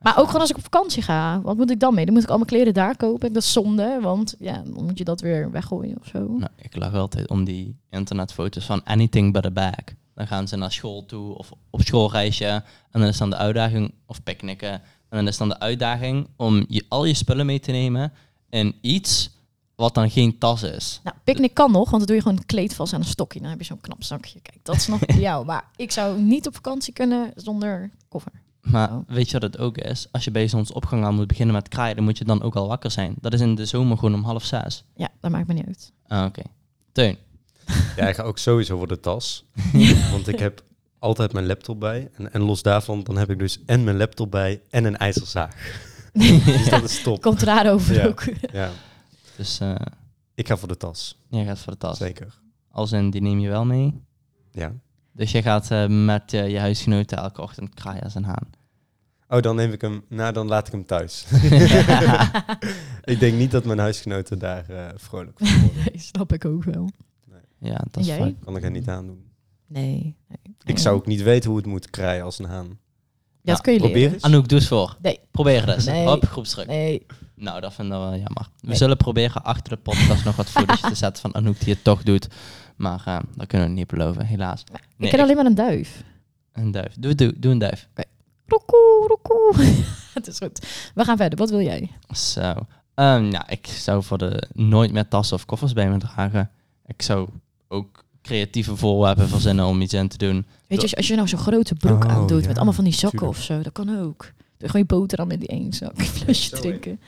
Maar 0.04 0.18
ook 0.18 0.26
gewoon 0.26 0.40
als 0.40 0.50
ik 0.50 0.56
op 0.56 0.62
vakantie 0.62 1.02
ga, 1.02 1.40
wat 1.40 1.56
moet 1.56 1.70
ik 1.70 1.80
dan 1.80 1.94
mee? 1.94 2.04
Dan 2.04 2.14
moet 2.14 2.22
ik 2.22 2.28
al 2.28 2.36
mijn 2.36 2.48
kleren 2.48 2.74
daar 2.74 2.96
kopen. 2.96 3.32
Dat 3.32 3.42
is 3.42 3.52
zonde, 3.52 3.98
want 4.02 4.34
ja, 4.38 4.62
dan 4.64 4.84
moet 4.84 4.98
je 4.98 5.04
dat 5.04 5.20
weer 5.20 5.50
weggooien 5.50 5.96
of 6.00 6.06
zo. 6.06 6.18
Nou, 6.18 6.50
ik 6.56 6.76
lach 6.76 6.94
altijd 6.94 7.28
om 7.28 7.44
die 7.44 7.76
internetfoto's 7.90 8.64
van 8.64 8.84
anything 8.84 9.32
but 9.32 9.46
a 9.46 9.50
bag. 9.50 9.84
Dan 10.14 10.26
gaan 10.26 10.48
ze 10.48 10.56
naar 10.56 10.72
school 10.72 11.04
toe 11.06 11.34
of 11.38 11.52
op 11.70 11.80
schoolreisje. 11.82 12.46
En 12.90 13.00
dan 13.00 13.04
is 13.04 13.16
dan 13.18 13.30
de 13.30 13.36
uitdaging, 13.36 13.94
of 14.06 14.22
picknicken. 14.22 14.72
En 15.08 15.20
dan 15.20 15.28
is 15.28 15.36
dan 15.36 15.48
de 15.48 15.60
uitdaging 15.60 16.28
om 16.36 16.64
je, 16.68 16.84
al 16.88 17.04
je 17.04 17.14
spullen 17.14 17.46
mee 17.46 17.60
te 17.60 17.70
nemen 17.70 18.12
in 18.50 18.74
iets 18.80 19.30
wat 19.74 19.94
dan 19.94 20.10
geen 20.10 20.38
tas 20.38 20.62
is. 20.62 21.00
Nou, 21.04 21.16
picknick 21.24 21.54
kan 21.54 21.72
nog, 21.72 21.90
want 21.90 21.96
dan 21.98 22.06
doe 22.06 22.16
je 22.16 22.22
gewoon 22.22 22.36
een 22.38 22.46
kleed 22.46 22.74
vast 22.74 22.92
aan 22.92 23.00
een 23.00 23.06
stokje. 23.06 23.40
Dan 23.40 23.50
heb 23.50 23.58
je 23.58 23.64
zo'n 23.64 23.80
knap 23.80 24.02
zakje. 24.02 24.40
Kijk, 24.40 24.58
dat 24.62 24.74
is 24.76 24.86
nog 24.86 24.98
voor 25.06 25.20
jou. 25.20 25.44
Maar 25.44 25.64
ik 25.76 25.90
zou 25.90 26.20
niet 26.20 26.46
op 26.46 26.54
vakantie 26.54 26.92
kunnen 26.92 27.32
zonder 27.36 27.90
koffer. 28.08 28.32
Maar 28.60 28.90
Oh. 28.92 28.98
weet 29.06 29.26
je 29.26 29.32
wat 29.38 29.42
het 29.52 29.58
ook 29.58 29.78
is? 29.78 30.06
Als 30.12 30.24
je 30.24 30.30
bij 30.30 30.48
zonsopgang 30.48 31.04
al 31.04 31.12
moet 31.12 31.26
beginnen 31.26 31.54
met 31.54 31.68
kraaien, 31.68 31.96
dan 31.96 32.04
moet 32.04 32.18
je 32.18 32.24
dan 32.24 32.42
ook 32.42 32.56
al 32.56 32.68
wakker 32.68 32.90
zijn. 32.90 33.14
Dat 33.20 33.32
is 33.32 33.40
in 33.40 33.54
de 33.54 33.66
zomer 33.66 33.96
gewoon 33.98 34.14
om 34.14 34.22
half 34.24 34.44
zes. 34.44 34.84
Ja, 34.94 35.08
dat 35.20 35.30
maakt 35.30 35.46
me 35.46 35.54
niet 35.54 35.66
uit. 35.66 35.92
Ah, 36.06 36.24
oké. 36.24 36.42
Teun. 36.92 37.16
Ja, 37.96 38.08
ik 38.08 38.14
ga 38.14 38.22
ook 38.22 38.38
sowieso 38.38 38.78
voor 38.78 38.86
de 38.88 39.00
tas. 39.00 39.44
Want 40.12 40.28
ik 40.28 40.38
heb 40.38 40.62
altijd 40.98 41.32
mijn 41.32 41.46
laptop 41.46 41.80
bij. 41.80 42.10
En, 42.14 42.32
en 42.32 42.42
los 42.42 42.62
daarvan, 42.62 43.02
dan 43.02 43.16
heb 43.16 43.30
ik 43.30 43.38
dus 43.38 43.58
en 43.66 43.84
mijn 43.84 43.96
laptop 43.96 44.30
bij 44.30 44.62
en 44.70 44.84
een 44.84 44.96
ijzerzaag. 44.96 45.54
Dus 46.44 46.68
dat 46.68 46.82
is 46.84 47.02
top. 47.02 47.20
Komt 47.22 47.42
raar 47.42 47.72
over 47.72 47.94
Ja. 47.94 48.06
ook. 48.06 48.22
Ja, 48.52 48.70
Dus 49.36 49.60
eh 49.60 49.74
ik 50.34 50.46
ga 50.48 50.56
voor 50.56 50.68
de 50.68 50.76
tas. 50.76 51.18
jij 51.28 51.44
gaat 51.44 51.58
voor 51.58 51.72
de 51.72 51.78
tas. 51.78 51.98
Zeker. 51.98 52.38
Als 52.70 52.92
in, 52.92 53.10
die 53.10 53.20
neem 53.20 53.38
je 53.38 53.48
wel 53.48 53.64
mee. 53.64 54.00
Ja. 54.52 54.72
Dus 55.12 55.32
je 55.32 55.42
gaat 55.42 55.70
eh, 55.70 55.86
met 56.04 56.32
eh, 56.32 56.50
je 56.50 56.58
huisgenoten 56.58 57.18
elke 57.18 57.42
ochtend 57.42 57.74
kraaien 57.74 58.02
als 58.02 58.14
een 58.14 58.24
haan. 58.24 58.50
Oh, 59.28 59.40
dan 59.40 59.56
neem 59.56 59.72
ik 59.72 59.80
hem, 59.80 60.04
nou 60.08 60.32
dan 60.32 60.46
laat 60.48 60.66
ik 60.66 60.72
hem 60.72 60.86
thuis. 60.86 61.24
ik 63.04 63.20
denk 63.20 63.34
niet 63.38 63.50
dat 63.50 63.64
mijn 63.64 63.78
huisgenoten 63.78 64.38
daar 64.38 64.68
eh, 64.68 64.86
vrolijk 64.96 65.38
van 65.38 65.48
worden. 65.60 65.76
Nee, 65.76 65.98
snap 66.02 66.32
ik 66.32 66.44
ook 66.44 66.64
wel. 66.64 66.90
Ja, 67.64 67.84
dat 67.90 67.96
is 68.02 68.06
jij? 68.06 68.18
vaak- 68.18 68.34
Kan 68.44 68.56
ik 68.56 68.62
er 68.62 68.70
niet 68.70 68.88
aan 68.88 69.06
doen. 69.06 69.24
Nee. 69.66 70.16
nee. 70.28 70.38
Ik 70.64 70.78
zou 70.78 70.96
ook 70.96 71.06
niet 71.06 71.22
weten 71.22 71.48
hoe 71.50 71.58
het 71.58 71.66
moet 71.68 71.90
kraaien 71.90 72.24
als 72.24 72.38
een 72.38 72.44
haan. 72.44 72.78
Ja, 73.42 73.52
dat 73.52 73.60
kun 73.60 73.72
je 73.72 73.78
probeer 73.78 73.96
leren. 73.96 74.12
eens. 74.14 74.22
Anouk, 74.22 74.48
doe 74.48 74.58
eens 74.58 74.68
voor. 74.68 74.96
Nee. 75.02 75.20
Probeer 75.30 75.66
het 75.66 75.74
eens. 75.74 75.84
Nee. 75.84 76.10
Op 76.10 76.24
groepsdruk. 76.24 76.66
Nee. 76.66 77.06
Nou, 77.34 77.60
dat 77.60 77.74
vinden 77.74 77.98
we 77.98 78.04
wel 78.04 78.18
jammer. 78.18 78.48
We 78.60 78.66
Nee. 78.68 78.76
zullen 78.76 78.96
proberen 78.96 79.42
achter 79.44 79.76
de 79.76 79.82
podcast 79.82 80.24
nog 80.24 80.36
wat 80.36 80.50
foto's 80.50 80.80
te 80.80 80.94
zetten 80.94 81.22
van 81.22 81.34
Anouk 81.34 81.60
die 81.60 81.74
het 81.74 81.84
toch 81.84 82.02
doet. 82.02 82.28
Maar 82.76 83.02
eh, 83.04 83.18
dat 83.36 83.46
kunnen 83.46 83.68
we 83.68 83.74
niet 83.74 83.86
beloven, 83.86 84.26
helaas. 84.26 84.64
Nee, 84.72 84.80
ik 84.98 85.10
ken 85.10 85.20
alleen 85.24 85.36
maar 85.36 85.46
een 85.46 85.54
duif. 85.54 86.04
Een 86.52 86.70
duif. 86.70 86.94
Doe, 86.98 87.14
doe, 87.14 87.38
doe 87.38 87.52
een 87.52 87.58
duif. 87.58 87.88
Roekoe, 88.46 89.06
roekoe. 89.08 89.64
Het 90.14 90.26
is 90.26 90.38
goed. 90.38 90.66
We 90.94 91.04
gaan 91.04 91.16
verder. 91.16 91.38
Wat 91.38 91.50
wil 91.50 91.60
jij? 91.60 91.90
Zo. 92.14 92.54
Ehm, 92.94 93.30
ja, 93.30 93.48
ik 93.48 93.66
zou 93.66 94.02
voor 94.02 94.18
de 94.18 94.48
nooit 94.52 94.92
meer 94.92 95.08
tassen 95.08 95.36
of 95.36 95.44
koffers 95.44 95.72
bij 95.72 95.90
me 95.90 95.98
dragen. 95.98 96.50
Ik 96.86 97.02
zou 97.02 97.28
ook 97.74 98.04
creatieve 98.22 98.76
voorwerpen 98.76 99.28
verzinnen 99.28 99.66
om 99.66 99.80
iets 99.80 99.92
in 99.92 100.08
te 100.08 100.16
doen. 100.18 100.46
Weet 100.66 100.78
je, 100.78 100.80
als 100.80 100.90
je, 100.90 100.96
als 100.96 101.06
je 101.06 101.14
nou 101.14 101.28
zo'n 101.28 101.38
grote 101.38 101.74
broek 101.74 102.04
Oh, 102.04 102.10
aandoet 102.10 102.40
ja, 102.42 102.46
met 102.46 102.56
allemaal 102.56 102.74
van 102.74 102.84
die 102.84 102.92
zakken 102.92 103.18
tuurlijk. 103.18 103.38
of 103.38 103.44
zo, 103.44 103.60
dat 103.62 103.72
kan 103.72 103.98
ook. 104.00 104.32
Doe 104.58 104.68
gewoon 104.68 104.86
je 104.88 104.94
boterham 104.94 105.30
in 105.30 105.38
die 105.38 105.48
één 105.48 105.72
zak, 105.72 105.98
een 105.98 106.04
flesje 106.04 106.48
Zo, 106.56 106.56
drinken. 106.62 107.00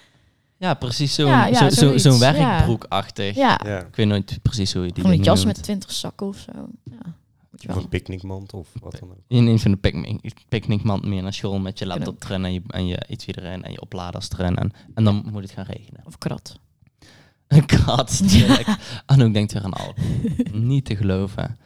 Ja, 0.59 0.75
precies 0.75 1.15
zo'n 1.15 1.27
Ja, 1.27 1.47
ja, 1.47 1.71
zo, 1.71 1.97
zo, 1.99 2.13
ja. 2.13 2.19
werkbroekachtig. 2.19 3.35
Ja, 3.37 3.61
Ja. 3.65 3.81
Ik 3.87 3.97
weet 3.97 4.07
nooit 4.07 4.39
precies 4.43 4.73
hoe 4.73 4.85
je 4.87 4.93
die 4.93 5.03
van 5.03 5.13
een 5.13 5.23
jas 5.23 5.45
met 5.45 5.63
twintig 5.63 5.93
zakken 5.93 6.27
of 6.27 6.37
zo. 6.39 6.53
Ja, 6.85 7.15
moet 7.51 7.63
je 7.63 7.69
Of 7.69 7.75
wel. 7.75 7.83
een 7.83 7.89
picknickmand 7.89 8.53
of 8.53 8.69
wat 8.81 8.97
dan 9.01 9.11
ook. 9.11 9.17
Je 9.27 9.41
neemt 9.41 9.61
zo'n 9.61 9.81
picknick, 9.81 10.35
picknickmand 10.49 11.05
mee 11.07 11.21
naar 11.23 11.33
school 11.33 11.59
met 11.59 11.79
je 11.79 11.87
laptop 11.87 12.25
erin 12.25 12.45
en 12.45 12.53
je, 12.53 12.63
en 12.67 12.87
je 12.87 13.03
iets 13.09 13.27
erin 13.27 13.63
en 13.65 13.73
je 13.73 13.81
opladers 13.81 14.29
erin. 14.39 14.57
En, 14.57 14.73
en 14.95 15.05
dan 15.05 15.25
moet 15.33 15.43
het 15.43 15.51
gaan 15.53 15.65
regenen. 15.65 16.01
Of 16.05 16.19
krat. 16.19 16.59
Een 17.49 17.67
kat, 17.67 18.21
natuurlijk. 18.23 18.67
Anouk 19.07 19.33
denkt 19.33 19.53
weer 19.53 19.65
aan 19.65 19.73
al. 19.73 19.95
Niet 20.53 20.85
te 20.85 20.97
geloven. 20.97 21.57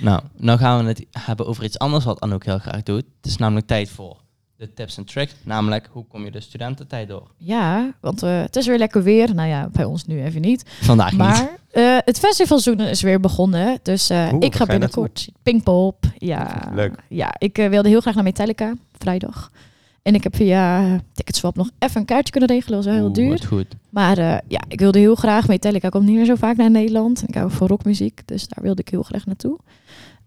Nou, 0.00 0.22
nou 0.36 0.58
gaan 0.58 0.82
we 0.82 0.88
het 0.88 1.06
hebben 1.10 1.46
over 1.46 1.64
iets 1.64 1.78
anders 1.78 2.04
wat 2.04 2.20
Anouk 2.20 2.44
heel 2.44 2.58
graag 2.58 2.82
doet. 2.82 3.04
Het 3.20 3.26
is 3.30 3.36
namelijk 3.36 3.66
tijd 3.66 3.90
voor 3.90 4.16
de 4.58 4.72
tips 4.72 4.96
en 4.96 5.04
tricks. 5.04 5.34
Namelijk, 5.44 5.88
hoe 5.92 6.06
kom 6.06 6.24
je 6.24 6.30
de 6.30 6.40
studententijd 6.40 7.08
door? 7.08 7.30
Ja, 7.36 7.94
want 8.00 8.22
eh, 8.22 8.40
het 8.40 8.56
is 8.56 8.66
weer 8.66 8.78
lekker 8.78 9.02
weer. 9.02 9.34
Nou 9.34 9.48
ja, 9.48 9.68
bij 9.72 9.84
ons 9.84 10.04
nu 10.04 10.22
even 10.22 10.40
niet. 10.40 10.64
Vandaag 10.80 11.10
niet. 11.10 11.18
Maar 11.18 11.48
eh, 11.70 11.96
het 12.04 12.18
festivalseizoen 12.18 12.86
is 12.86 13.02
weer 13.02 13.20
begonnen. 13.20 13.78
Dus 13.82 14.10
eh, 14.10 14.28
Oeh, 14.32 14.44
ik 14.44 14.54
ga 14.54 14.66
binnenkort 14.66 15.28
Pinkpop. 15.42 16.04
Ja, 16.16 16.70
Leuk. 16.74 16.94
Ja, 17.08 17.34
ik 17.38 17.56
wilde 17.56 17.88
heel 17.88 18.00
graag 18.00 18.14
naar 18.14 18.24
Metallica 18.24 18.74
vrijdag. 18.98 19.50
En 20.02 20.14
ik 20.14 20.22
heb 20.22 20.36
via 20.36 21.00
Ticketswap 21.12 21.56
nog 21.56 21.70
even 21.78 22.00
een 22.00 22.06
kaartje 22.06 22.30
kunnen 22.32 22.48
regelen. 22.48 22.76
Dat 22.76 22.84
was 22.84 22.94
wel 22.94 23.04
heel 23.04 23.12
duur. 23.12 23.42
goed. 23.46 23.66
Maar 23.90 24.18
eh, 24.18 24.36
ja, 24.48 24.60
ik 24.68 24.80
wilde 24.80 24.98
heel 24.98 25.14
graag. 25.14 25.48
Metallica 25.48 25.88
komt 25.88 26.04
niet 26.04 26.16
meer 26.16 26.24
zo 26.24 26.34
vaak 26.34 26.56
naar 26.56 26.70
Nederland. 26.70 27.20
En 27.20 27.28
ik 27.28 27.34
hou 27.34 27.50
van 27.50 27.66
rockmuziek, 27.66 28.22
dus 28.24 28.48
daar 28.48 28.64
wilde 28.64 28.80
ik 28.80 28.88
heel 28.88 29.02
graag 29.02 29.26
naartoe. 29.26 29.58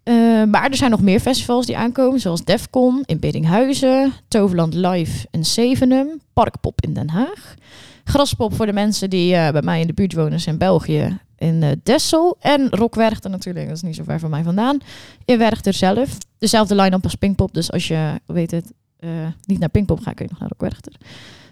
Eh, 0.03 0.13
maar 0.43 0.69
er 0.69 0.75
zijn 0.75 0.91
nog 0.91 1.01
meer 1.01 1.19
festivals 1.19 1.65
die 1.65 1.77
aankomen, 1.77 2.19
zoals 2.19 2.43
Defcon 2.43 3.03
in 3.05 3.19
Beddinghuizen, 3.19 4.13
Toverland 4.27 4.73
Live 4.73 5.27
in 5.31 5.45
Zevenum, 5.45 6.21
Parkpop 6.33 6.81
in 6.81 6.93
Den 6.93 7.09
Haag, 7.09 7.55
Graspop 8.03 8.53
voor 8.53 8.65
de 8.65 8.73
mensen 8.73 9.09
die 9.09 9.35
eh, 9.35 9.51
bij 9.51 9.61
mij 9.61 9.81
in 9.81 9.87
de 9.87 9.93
buurt 9.93 10.13
wonen 10.13 10.33
is 10.33 10.47
in 10.47 10.57
België 10.57 11.19
in 11.37 11.81
Dessel 11.83 12.37
en 12.39 12.69
Rock 12.69 12.95
Werchter 12.95 13.29
natuurlijk, 13.29 13.67
dat 13.67 13.75
is 13.75 13.81
niet 13.81 13.95
zo 13.95 14.03
ver 14.03 14.19
van 14.19 14.29
mij 14.29 14.43
vandaan, 14.43 14.77
in 15.25 15.37
Werchter 15.37 15.73
zelf. 15.73 16.17
Dezelfde 16.37 16.75
line-up 16.75 17.03
als 17.03 17.15
Pinkpop, 17.15 17.53
dus 17.53 17.71
als 17.71 17.87
je 17.87 18.19
weet 18.25 18.51
het, 18.51 18.73
eh, 19.01 19.27
niet 19.45 19.59
naar 19.59 19.69
Pinkpop 19.69 19.99
gaat, 19.99 20.13
kun 20.13 20.25
je 20.25 20.31
nog 20.31 20.39
naar 20.39 20.49
Rock 20.49 20.61
Werchter. 20.61 20.93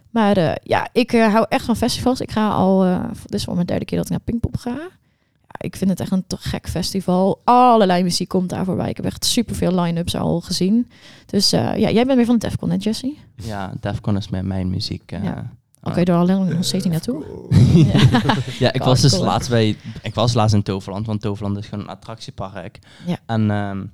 Maar 0.10 0.38
eh, 0.38 0.56
ja, 0.64 0.89
ik 0.91 1.14
eh, 1.14 1.34
hou 1.34 1.45
echt 1.50 1.66
van 1.66 1.76
festivals. 1.76 2.22
Ik 2.22 2.32
ga 2.32 2.50
al, 2.50 3.02
dit 3.26 3.34
is 3.34 3.47
al 3.47 3.54
mijn 3.54 3.66
derde 3.66 3.86
keer 3.86 3.97
dat 3.97 4.06
ik 4.06 4.12
naar 4.12 4.22
Pinkpop 4.24 4.58
ga. 4.58 4.70
Ja, 4.70 5.56
ik 5.58 5.76
vind 5.76 5.89
het 5.89 6.00
echt 6.00 6.12
een 6.12 6.24
te 6.28 6.38
gek 6.39 6.70
festival. 6.70 7.41
Allerlei 7.43 8.04
muziek 8.04 8.28
komt 8.28 8.50
daar 8.50 8.66
voorbij. 8.66 8.89
Ik 8.89 8.95
heb 8.95 9.06
echt 9.06 9.26
superveel 9.26 9.80
line-ups 9.80 10.16
al 10.16 10.41
gezien. 10.41 10.89
Dus 11.26 11.50
ja, 11.50 11.78
jij 11.78 12.06
bent 12.06 12.16
weer 12.16 12.26
van 12.26 12.38
de 12.38 12.47
Defcon, 12.47 12.70
hè 12.70 12.76
Jesse? 12.80 13.16
Ja, 13.36 13.74
Defcon 13.80 14.18
is 14.18 14.30
met 14.30 14.45
mijn 14.45 14.70
muziek. 14.70 15.12
Ja. 15.12 15.52
Oké, 15.84 16.02
er 16.02 16.16
al 16.16 16.26
lang 16.26 16.50
nog 16.50 16.66
steeds 16.66 16.84
niet 16.84 16.93
naartoe. 16.93 17.26
Ja. 17.74 18.00
Ja, 18.60 18.74
ik 18.74 18.84
was 18.84 19.02
dus 19.02 19.18
laatst 19.18 19.50
bij, 19.50 19.78
ik 20.02 20.14
was 20.14 20.34
laatst 20.34 20.56
in 20.56 20.64
Toverland, 20.64 21.06
want 21.06 21.22
Toverland 21.22 21.58
is 21.58 21.68
gewoon 21.68 21.84
een 21.84 21.89
attractiepark. 21.89 22.80
Ja. 23.06 23.18
En 23.26 23.52
ehm, 23.52 23.86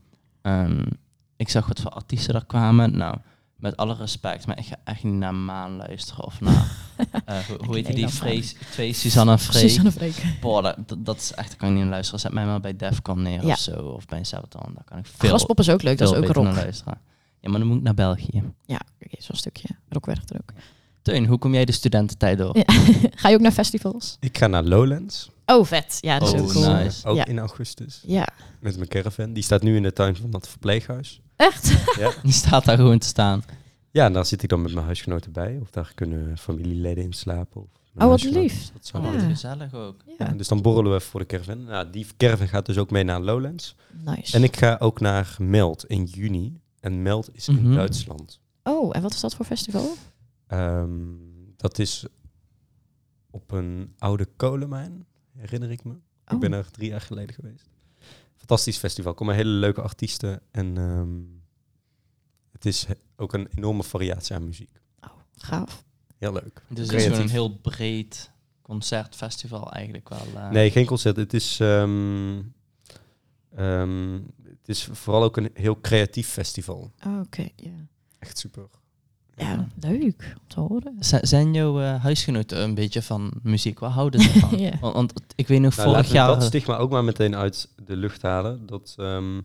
ehm, 0.42 0.84
ik 1.36 1.50
zag 1.50 1.68
wat 1.68 1.80
voor 1.80 1.92
artiesten 1.92 2.36
er 2.36 2.46
kwamen. 2.46 2.98
Nou, 2.98 3.18
met 3.56 3.78
alle 3.78 3.94
respect, 3.96 4.46
maar 4.48 4.58
ik 4.60 4.66
ga 4.66 4.76
echt 4.84 5.04
niet 5.04 5.14
naar 5.14 5.36
Maan 5.36 5.76
luisteren 5.76 6.26
of 6.26 6.42
naar, 6.42 6.72
eh, 7.26 7.38
hoe, 7.38 7.58
hoe 7.66 7.76
heet 7.76 7.96
die, 7.96 8.10
Frees, 8.10 8.56
twee 8.72 8.94
Susanna 8.94 9.38
Freek. 9.38 10.24
Boah, 10.42 10.74
dat, 10.98 11.18
is 11.18 11.32
echt, 11.34 11.48
daar 11.50 11.58
kan 11.58 11.68
ik 11.68 11.74
niet 11.74 11.84
naar 11.84 11.92
luisteren. 11.92 12.20
Zet 12.20 12.32
mij 12.34 12.46
maar 12.46 12.60
bij 12.60 12.76
Defcon 12.76 13.22
neer 13.22 13.46
Ja. 13.46 13.52
of 13.54 13.60
zo, 13.60 13.72
of 13.76 14.06
bij 14.06 14.24
Sabaton. 14.24 14.72
Daar 14.74 14.84
kan 14.84 14.98
ik 14.98 15.06
veel, 15.06 15.30
Graspop 15.30 15.60
is 15.60 15.70
ook 15.70 15.82
leuk, 15.82 15.98
dat 15.98 16.12
is 16.12 16.18
ook 16.18 16.26
rock. 16.28 16.44
naar 16.44 16.54
luisteren. 16.54 17.02
Ja, 17.40 17.50
maar 17.50 17.60
dan 17.60 17.68
moet 17.68 17.78
ik 17.78 17.84
naar 17.84 17.94
België. 17.94 18.44
Ja, 18.66 18.80
oké, 19.04 19.16
zo'n 19.22 19.36
stukje. 19.36 19.68
Rock 19.90 20.06
werkt 20.06 20.30
er 20.30 20.36
ook. 20.36 20.52
Teun, 21.02 21.26
hoe 21.26 21.38
kom 21.38 21.54
jij 21.54 21.66
de 21.66 21.72
studententijd 21.72 22.38
door? 22.38 22.58
Ja. 22.58 22.64
Ga 23.16 23.30
je 23.30 23.36
ook 23.36 23.42
naar 23.42 23.52
festivals? 23.52 24.18
Ik 24.20 24.38
ga 24.38 24.48
naar 24.48 24.64
Lowlands. 24.64 25.30
Oh, 25.46 25.66
vet. 25.66 25.98
Ja, 26.02 26.20
dat 26.20 26.28
is 26.34 26.40
Oh, 26.40 26.46
ook 26.46 26.52
cool. 26.52 26.74
nice. 26.74 27.08
Ook 27.08 27.16
Ja. 27.16 27.26
in 27.26 27.40
augustus. 27.40 28.02
Ja. 28.06 28.28
Met 28.60 28.76
mijn 28.78 28.90
caravan. 28.90 29.34
Die 29.34 29.44
staat 29.44 29.62
nu 29.62 29.76
in 29.76 29.84
de 29.84 29.94
tuin 29.94 30.16
van 30.16 30.30
dat 30.32 30.48
verpleeghuis. 30.48 31.22
Echt? 31.36 31.74
Ja. 32.00 32.12
Die 32.24 32.32
staat 32.32 32.66
daar 32.66 32.76
gewoon 32.78 33.00
te 33.00 33.08
staan. 33.08 33.44
ja, 33.92 34.06
en 34.06 34.14
daar 34.14 34.26
zit 34.26 34.44
ik 34.44 34.50
dan 34.50 34.62
met 34.62 34.74
mijn 34.74 34.86
huisgenoten 34.86 35.32
bij. 35.32 35.58
Of 35.62 35.70
daar 35.70 35.92
kunnen 35.96 36.38
familieleden 36.38 37.04
in 37.04 37.14
slapen. 37.14 37.62
Of 37.62 37.68
Oh, 37.98 38.08
wat 38.08 38.24
lief. 38.24 38.70
Dat 38.74 38.86
zou 38.88 39.04
Oh, 39.06 39.12
wel- 39.12 39.20
Ja. 39.22 39.28
gezellig 39.28 39.74
ook. 39.74 40.02
Ja, 40.06 40.14
Ja, 40.26 40.32
dus 40.34 40.48
dan 40.48 40.62
borrelen 40.62 40.92
we 40.92 40.98
even 40.98 41.10
voor 41.10 41.20
de 41.20 41.26
caravan. 41.26 41.64
Nou, 41.64 41.90
die 41.90 42.06
caravan 42.18 42.48
gaat 42.48 42.66
dus 42.66 42.78
ook 42.78 42.92
mee 42.92 43.04
naar 43.04 43.20
Lowlands. 43.22 43.76
nice. 44.04 44.36
En 44.36 44.44
ik 44.44 44.58
ga 44.58 44.76
ook 44.80 45.00
naar 45.00 45.36
Meld 45.40 45.86
in 45.86 46.04
juni. 46.04 46.60
En 46.80 47.02
Meld 47.02 47.30
is 47.36 47.48
in 47.48 47.56
Mhm. 47.62 47.74
Duitsland. 47.76 48.40
Oh, 48.64 48.96
en 48.96 49.02
wat 49.02 49.14
is 49.14 49.20
dat 49.20 49.36
voor 49.36 49.46
festival? 49.46 49.96
Ehm, 50.48 50.90
dat 51.58 51.80
is 51.80 52.06
op 53.32 53.52
een 53.52 53.94
oude 53.98 54.28
kolenmijn, 54.36 55.06
herinner 55.38 55.72
ik 55.72 55.84
me. 55.84 55.92
Oh. 55.92 55.98
Ik 56.34 56.40
ben 56.40 56.54
er 56.54 56.72
drie 56.72 56.90
jaar 56.90 57.02
geleden 57.02 57.36
geweest. 57.36 57.70
Fantastisch 58.46 58.78
festival. 58.78 59.12
Er 59.12 59.18
komen 59.18 59.36
hele 59.36 59.50
leuke 59.50 59.82
artiesten. 59.82 60.42
En 60.52 60.78
ehm, 60.78 61.20
het 62.52 62.66
is 62.66 62.86
ook 63.16 63.34
een 63.34 63.48
enorme 63.56 63.84
variatie 63.84 64.36
aan 64.36 64.46
muziek. 64.46 64.70
Gaaf. 65.36 65.84
Heel 66.18 66.34
leuk. 66.34 66.62
Dus 66.68 66.88
het 66.88 66.96
is 66.96 67.04
Creatief. 67.04 67.24
een 67.24 67.30
heel 67.30 67.58
breed 67.58 68.32
concertfestival 68.62 69.72
eigenlijk 69.72 70.10
wel. 70.10 70.26
eh. 70.36 70.50
Nee, 70.50 70.72
geen 70.72 70.86
concert. 70.86 71.16
Het 71.16 71.34
is, 71.34 71.60
ehm, 71.60 72.42
ehm, 73.56 74.14
het 74.44 74.70
is 74.70 74.84
vooral 74.92 75.24
ook 75.24 75.38
een 75.38 75.50
heel 75.54 75.82
creatief 75.82 76.30
festival. 76.30 76.92
Oh, 77.06 77.20
Oké, 77.20 77.48
ja. 77.56 77.88
Echt 78.20 78.38
super. 78.38 78.68
Ja, 79.38 79.68
leuk 79.82 80.36
om 80.38 80.48
te 80.48 80.60
horen. 80.60 80.96
Z- 81.00 81.20
zijn 81.22 81.54
jouw 81.54 81.82
eh, 81.82 82.04
huisgenoten 82.04 82.62
een 82.64 82.74
beetje 82.76 83.02
van 83.02 83.32
muziek? 83.44 83.80
Wat 83.80 83.92
houden 83.92 84.22
ze 84.22 84.40
van? 84.40 84.60
Ja. 84.60 84.72
want, 84.82 84.94
want 84.94 85.14
ik 85.36 85.48
weet 85.48 85.62
nog 85.62 85.76
Nou, 85.76 85.90
vorig 85.90 85.96
laten 85.96 86.12
we 86.12 86.18
jaar... 86.18 86.28
dat 86.28 86.44
stigma 86.44 86.78
ook 86.78 86.90
maar 86.92 87.04
meteen 87.04 87.36
uit 87.36 87.70
de 87.86 87.96
lucht 87.96 88.22
halen. 88.22 88.66
Dat 88.66 88.94
ehm, 88.98 89.42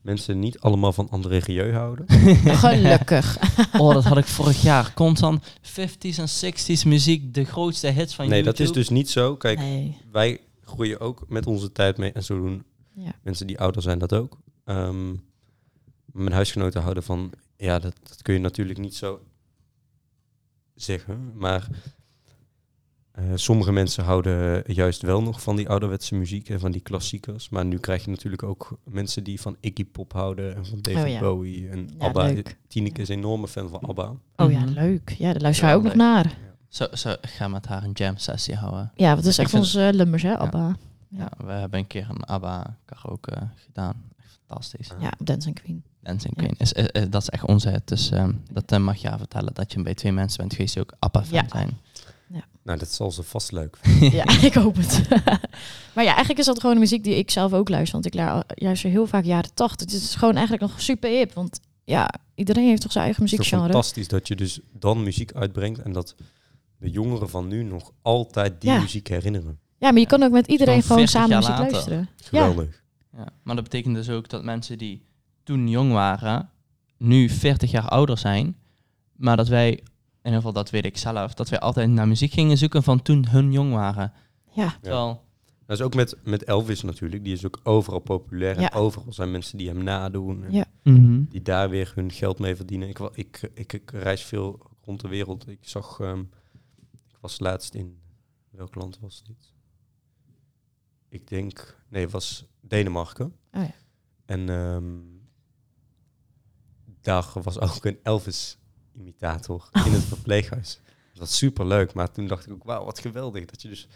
mensen 0.00 0.38
niet 0.38 0.60
allemaal 0.60 0.92
van 0.92 1.08
André 1.10 1.36
Rieu 1.38 1.72
houden. 1.72 2.08
Gelukkig. 2.64 3.38
oh, 3.80 3.94
dat 3.94 4.04
had 4.04 4.18
ik 4.18 4.24
vorig 4.26 4.62
jaar. 4.62 4.92
Constant 4.94 5.44
50s 5.62 6.16
en 6.18 6.28
60s 6.28 6.86
muziek, 6.86 7.34
de 7.34 7.44
grootste 7.44 7.86
hits 7.88 8.14
van 8.14 8.28
Nee, 8.28 8.42
dat 8.42 8.56
YouTube. 8.58 8.78
is 8.80 8.86
dus 8.86 8.96
niet 8.96 9.10
zo. 9.10 9.36
Kijk, 9.36 9.58
Nee. 9.58 9.96
wij 10.12 10.40
groeien 10.64 11.00
ook 11.00 11.24
met 11.28 11.46
onze 11.46 11.72
tijd 11.72 11.96
mee. 11.96 12.12
En 12.12 12.24
zo 12.24 12.36
doen 12.40 12.64
Ja. 12.94 13.12
mensen 13.22 13.46
die 13.46 13.58
ouder 13.60 13.82
zijn 13.82 13.98
dat 13.98 14.12
ook. 14.12 14.38
Ehm, 14.64 15.08
mijn 16.12 16.32
huisgenoten 16.32 16.82
houden 16.82 17.02
van... 17.02 17.32
Ja, 17.56 17.78
dat, 17.78 17.94
dat 18.08 18.22
kun 18.22 18.34
je 18.34 18.40
natuurlijk 18.40 18.78
niet 18.78 18.94
zo 18.96 19.20
zeggen. 20.74 21.32
Maar 21.34 21.68
eh, 23.12 23.24
sommige 23.34 23.72
mensen 23.72 24.04
houden 24.04 24.62
juist 24.72 25.02
wel 25.02 25.22
nog 25.22 25.42
van 25.42 25.56
die 25.56 25.68
ouderwetse 25.68 26.14
muziek 26.14 26.48
en 26.48 26.60
van 26.60 26.70
die 26.72 26.80
klassiekers. 26.80 27.48
Maar 27.48 27.64
nu 27.64 27.78
krijg 27.78 28.04
je 28.04 28.10
natuurlijk 28.10 28.42
ook 28.42 28.78
mensen 28.84 29.24
die 29.24 29.40
van 29.40 29.56
Iggy 29.60 29.84
Pop 29.84 30.12
houden 30.12 30.56
en 30.56 30.66
van 30.66 30.78
David 30.80 31.02
Oh 31.04 31.08
ja. 31.10 31.20
Bowie 31.20 31.68
en 31.68 31.88
Ja, 31.98 32.06
ABBA. 32.06 32.22
leuk. 32.26 32.56
Tineke 32.68 33.00
is 33.00 33.08
een 33.08 33.16
enorme 33.16 33.48
fan 33.48 33.68
van 33.68 33.80
ABBA. 33.80 34.14
Oh 34.36 34.50
ja, 34.52 34.60
Mhm. 34.60 34.72
leuk. 34.72 35.10
Ja, 35.18 35.32
daar 35.32 35.42
luister 35.42 35.64
wij 35.64 35.72
Ja, 35.74 35.78
ook 35.80 35.84
nog 35.84 35.94
naar. 35.94 36.36
Zo, 36.68 36.86
zo, 36.92 37.10
ik 37.10 37.28
ga 37.28 37.48
met 37.48 37.66
haar 37.66 37.84
een 37.84 37.92
jam 37.92 38.16
sessie 38.16 38.54
houden. 38.54 38.92
Ja, 38.94 39.14
wat 39.16 39.24
is 39.24 39.38
echt 39.38 39.50
vind- 39.50 39.62
onze 39.62 39.90
lummers, 39.94 40.22
hè, 40.22 40.38
Abba. 40.38 40.76
Ja. 41.08 41.28
we 41.44 41.52
hebben 41.52 41.78
een 41.78 41.86
keer 41.86 42.06
een 42.10 42.24
ABBA 42.26 42.76
karaoke 42.84 43.48
gedaan. 43.54 44.02
Echt 44.18 44.38
fantastisch. 44.46 44.90
Ja, 45.00 45.12
Dancing 45.18 45.54
Queen. 45.62 45.84
Dancing 46.02 46.32
Ja. 46.36 46.42
Queen. 46.42 46.54
Is, 46.58 46.72
is- 46.72 46.86
is- 46.86 47.08
dat 47.10 47.22
is 47.22 47.28
echt 47.28 47.44
onze. 47.46 47.82
Dus 47.84 48.10
ehm, 48.10 48.32
dat 48.52 48.72
eh, 48.72 48.78
mag 48.78 48.96
je 48.96 49.12
vertellen. 49.18 49.54
Dat 49.54 49.72
je 49.72 49.82
bij 49.82 49.94
twee 49.94 50.12
mensen 50.12 50.38
bent 50.40 50.52
geweest 50.54 50.74
die 50.74 50.82
ook 50.82 50.92
ABBA-fan 50.98 51.34
Ja. 51.38 51.44
zijn. 51.48 51.78
Nou, 52.64 52.78
dat 52.78 52.92
zal 52.92 53.10
ze 53.10 53.22
vast 53.22 53.52
leuk 53.52 53.78
Ja, 54.00 54.24
ik 54.48 54.54
hoop 54.54 54.76
het. 54.76 55.08
maar 55.94 56.04
ja, 56.04 56.10
eigenlijk 56.10 56.38
is 56.38 56.46
dat 56.46 56.60
gewoon 56.60 56.74
de 56.74 56.80
muziek 56.80 57.04
die 57.04 57.14
ik 57.16 57.30
zelf 57.30 57.52
ook 57.52 57.68
luister. 57.68 57.92
Want 57.92 58.06
ik 58.06 58.14
luister 58.14 58.62
juist 58.64 58.82
heel 58.82 59.06
vaak 59.06 59.24
jaren 59.24 59.54
80. 59.54 59.90
Het 59.92 60.02
is 60.02 60.14
gewoon 60.14 60.34
eigenlijk 60.34 60.62
nog 60.62 60.80
super 60.80 61.10
hip. 61.10 61.32
Want 61.32 61.60
ja, 61.84 62.10
iedereen 62.34 62.66
heeft 62.68 62.82
toch 62.82 62.92
zijn 62.92 63.04
eigen 63.04 63.22
Het 63.22 63.32
is 63.32 63.38
muziekgenre. 63.38 63.72
fantastisch 63.72 64.08
dat 64.08 64.28
je 64.28 64.36
dus 64.36 64.60
dan 64.72 65.02
muziek 65.02 65.32
uitbrengt 65.32 65.78
en 65.82 65.92
dat 65.92 66.14
de 66.78 66.90
jongeren 66.90 67.28
van 67.28 67.48
nu 67.48 67.62
nog 67.62 67.90
altijd 68.02 68.60
die 68.60 68.70
Ja. 68.70 68.80
muziek 68.80 69.08
herinneren. 69.08 69.58
Ja, 69.78 69.90
maar 69.90 70.00
je 70.00 70.06
kan 70.06 70.22
ook 70.22 70.32
met 70.32 70.46
iedereen 70.46 70.82
Gewoon 70.82 71.06
gewoon 71.08 71.08
40 71.08 71.20
samen 71.20 71.36
muziek 71.36 71.50
later. 71.56 71.72
luisteren. 71.72 72.08
Ja, 72.16 72.24
Geweldig. 72.24 72.82
Ja. 73.16 73.26
Maar 73.42 73.54
dat 73.54 73.64
betekent 73.64 73.94
dus 73.94 74.08
ook 74.10 74.28
dat 74.28 74.44
mensen 74.44 74.78
die 74.78 75.02
toen 75.42 75.68
jong 75.68 75.92
waren, 75.92 76.50
nu 76.96 77.28
40 77.28 77.70
jaar 77.70 77.88
ouder 77.88 78.18
zijn. 78.18 78.56
Maar 79.12 79.36
dat 79.36 79.48
wij, 79.48 79.68
in 79.70 79.78
ieder 80.22 80.34
geval 80.34 80.52
dat 80.52 80.70
weet 80.70 80.84
ik 80.84 80.96
zelf, 80.96 81.34
dat 81.34 81.48
wij 81.48 81.60
altijd 81.60 81.90
naar 81.90 82.08
muziek 82.08 82.32
gingen 82.32 82.58
zoeken 82.58 82.82
van 82.82 83.02
toen 83.02 83.28
hun 83.28 83.52
jong 83.52 83.72
waren. 83.72 84.12
ja. 84.52 84.76
Terwijl, 84.80 85.24
Dat 85.66 85.78
is 85.78 85.84
ook 85.84 85.94
met, 85.94 86.16
met 86.24 86.44
Elvis 86.44 86.82
natuurlijk. 86.82 87.24
Die 87.24 87.32
is 87.32 87.46
ook 87.46 87.60
overal 87.62 87.98
populair. 87.98 88.60
Ja. 88.60 88.70
En 88.70 88.78
overal 88.78 89.12
zijn 89.12 89.30
mensen 89.30 89.58
die 89.58 89.68
hem 89.68 89.82
nadoen. 89.84 90.44
En 90.44 90.52
Ja. 90.52 90.64
Die 91.28 91.42
daar 91.42 91.70
weer 91.70 91.92
hun 91.94 92.10
geld 92.10 92.38
mee 92.38 92.56
verdienen. 92.56 92.88
Ik, 92.88 92.98
ik, 92.98 93.50
ik, 93.54 93.72
ik 93.72 93.90
reis 93.90 94.22
veel 94.22 94.70
rond 94.84 95.00
de 95.00 95.08
wereld. 95.08 95.48
Ik 95.48 95.58
zag... 95.68 96.00
ehm, 96.00 96.20
ik 97.08 97.16
was 97.20 97.38
laatst 97.40 97.74
in... 97.74 98.00
Welk 98.50 98.74
land 98.74 98.98
was 99.00 99.22
dit? 99.22 99.52
Ik 101.08 101.28
denk... 101.28 101.78
Nee, 101.88 102.02
het 102.02 102.12
was 102.12 102.44
Denemarken. 102.60 103.26
Oh 103.52 103.62
ja. 103.62 103.74
En 104.24 104.48
ehm, 104.48 104.98
daar 107.02 107.26
was 107.42 107.58
ook 107.60 107.84
een 107.84 107.98
Elvis-imitator 108.02 109.68
in 109.84 109.92
het 109.92 110.04
verpleeghuis. 110.14 110.80
Dat 111.12 111.18
was 111.18 111.36
super 111.36 111.66
leuk. 111.66 111.94
Maar 111.94 112.10
toen 112.12 112.26
dacht 112.26 112.46
ik 112.46 112.52
ook, 112.52 112.64
wauw, 112.64 112.84
wat 112.84 112.98
geweldig. 112.98 113.44
Dat 113.44 113.62
je 113.62 113.68
dus 113.68 113.88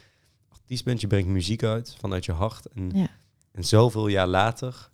artiest 0.49 0.85
bent, 0.85 1.01
je 1.01 1.07
brengt 1.07 1.29
muziek 1.29 1.63
uit 1.63 1.97
vanuit 2.01 2.25
je 2.25 2.33
hart. 2.33 2.67
En, 2.67 2.91
Ja. 2.95 3.09
en 3.53 3.65
zoveel 3.65 4.07
jaar 4.09 4.27
later 4.27 4.91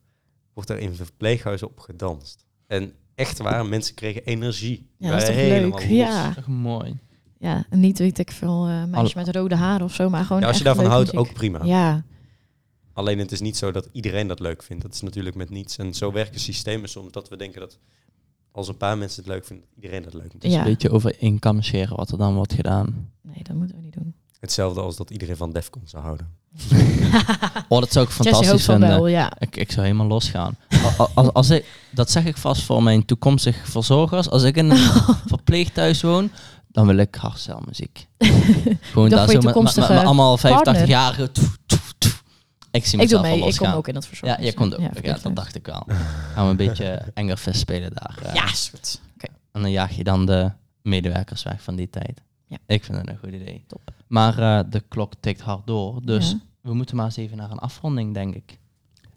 wordt 0.53 0.71
er 0.71 0.79
in 0.79 0.95
verpleeghuizen 0.95 1.69
op 1.69 1.79
gedanst. 1.79 2.47
En 2.67 2.95
echt 3.15 3.39
waar, 3.39 3.67
mensen 3.67 3.95
kregen 3.95 4.25
energie. 4.25 4.91
Ja, 4.99 5.11
dat 5.11 5.21
is 5.21 5.27
toch 5.27 5.35
helemaal 5.35 5.79
leuk? 5.79 5.89
los. 5.89 5.99
Ja. 5.99 6.33
Toch 6.35 6.47
mooi. 6.47 6.99
ja, 7.39 7.65
en 7.71 7.81
niet 7.81 7.99
weet 7.99 8.19
ik 8.19 8.31
veel 8.31 8.67
eh 8.67 8.85
meisje 8.85 9.15
Alle- 9.15 9.25
met 9.27 9.35
rode 9.37 9.55
haren 9.57 9.85
of 9.87 9.95
zo, 9.95 10.11
maar 10.11 10.25
gewoon 10.25 10.43
Ja, 10.43 10.49
als 10.49 10.59
je 10.59 10.65
daarvan 10.65 10.85
houdt, 10.87 11.13
muziek. 11.13 11.29
ook 11.29 11.35
prima. 11.35 11.65
Ja, 11.65 12.05
Alleen 12.95 13.19
het 13.19 13.33
is 13.33 13.41
niet 13.41 13.57
zo 13.57 13.71
dat 13.71 13.89
iedereen 13.93 14.27
dat 14.27 14.41
leuk 14.41 14.63
vindt. 14.63 14.83
Dat 14.83 14.95
is 14.95 15.01
natuurlijk 15.01 15.35
met 15.37 15.51
niets. 15.51 15.79
En 15.79 15.95
zo 15.95 16.13
werken 16.13 16.41
systemen 16.41 16.89
soms 16.89 17.13
dat 17.13 17.29
we 17.29 17.37
denken 17.37 17.61
dat 17.61 17.79
als 18.53 18.69
een 18.69 18.77
paar 18.77 18.99
mensen 18.99 19.23
het 19.23 19.33
leuk 19.33 19.45
vinden, 19.45 19.67
iedereen 19.77 20.03
dat 20.03 20.13
leuk 20.15 20.27
vindt. 20.31 20.41
Dus 20.43 20.53
Ja. 20.53 20.59
een 20.59 20.65
beetje 20.65 20.91
over 20.91 21.15
scheren 21.63 21.97
wat 21.97 22.11
er 22.11 22.19
dan 22.19 22.35
wordt 22.35 22.53
gedaan. 22.53 23.11
nee, 23.23 23.43
dat 23.43 23.57
moeten 23.57 23.77
we 23.77 23.83
niet 23.83 23.93
doen. 23.95 24.15
Hetzelfde 24.41 24.81
als 24.81 24.97
dat 24.97 25.11
iedereen 25.11 25.37
van 25.37 25.53
Defcon 25.53 25.83
zou 25.85 26.03
houden. 26.03 26.27
Oh, 27.69 27.81
dat 27.81 27.93
zou 27.93 28.05
ik 28.07 28.11
fantastisch 28.13 28.65
vinden. 28.65 28.89
wel, 28.89 29.07
ja. 29.07 29.33
Ik, 29.39 29.57
ik 29.57 29.73
zou 29.73 29.87
helemaal 29.87 30.07
losgaan. 30.07 30.57
Al- 30.99 31.09
Als, 31.15 31.33
als 31.33 31.51
ik, 31.51 31.65
dat 31.91 32.11
zeg 32.11 32.25
ik 32.25 32.37
vast 32.37 32.63
voor 32.63 32.83
mijn 32.83 33.05
toekomstige 33.05 33.71
verzorgers. 33.71 34.31
Als 34.31 34.43
ik 34.43 34.57
in 34.57 34.71
een 34.71 34.91
verpleeghuis 35.27 36.03
woon, 36.03 36.31
dan 36.69 36.87
wil 36.87 36.97
ik 36.97 37.15
hardcelmuziek. 37.15 38.07
Gewoon 38.81 39.09
dacht 39.09 39.25
voor 39.25 39.41
je 39.41 39.47
met- 39.47 40.05
allemaal 40.05 40.39
partner. 40.39 40.87
85-jarigen. 40.87 41.31
Ik 42.73 42.87
zie 42.87 43.01
Ik 43.01 43.09
doe 43.09 43.21
mezelf 43.21 43.23
mee, 43.23 43.39
wel 43.39 43.49
ik 43.49 43.57
kom 43.57 43.69
ook 43.73 43.89
in 43.89 43.95
dat 43.95 44.07
verzorging. 44.07 44.39
Ja, 44.39 44.45
jij 44.45 44.55
komt 44.55 44.75
ook. 44.75 44.81
Ja, 44.81 44.91
verplicht 44.93 45.23
dat 45.23 45.37
dacht 45.37 45.55
ik 45.55 45.67
wel. 45.67 45.83
Gaan 46.35 46.45
we 46.45 46.51
een 46.51 46.57
beetje 46.57 46.87
enger 47.15 47.39
vis 47.39 47.59
spelen 47.59 47.91
daar. 47.95 48.19
eh. 48.23 48.35
Ja, 48.35 48.47
goed. 48.47 49.01
En 49.53 49.63
dan 49.63 49.71
jaag 49.71 49.91
je 49.97 50.05
dan 50.05 50.27
de 50.27 50.51
medewerkers 50.83 51.43
weg 51.43 51.63
van 51.63 51.77
die 51.77 51.91
tijd. 51.91 52.21
Ja. 52.47 52.57
Ik 52.67 52.85
vind 52.85 52.99
het 52.99 53.09
een 53.09 53.19
goed 53.19 53.33
idee. 53.33 53.65
Top. 53.67 53.93
Maar 54.07 54.39
eh, 54.39 54.65
de 54.71 54.81
klok 54.89 55.13
tikt 55.21 55.41
hard 55.41 55.67
door. 55.67 56.01
Dus 56.05 56.31
Ja. 56.31 56.39
we 56.61 56.75
moeten 56.75 56.97
maar 56.97 57.05
eens 57.05 57.17
even 57.17 57.37
naar 57.37 57.51
een 57.51 57.59
afronding, 57.59 58.15
denk 58.15 58.35
ik. 58.35 58.59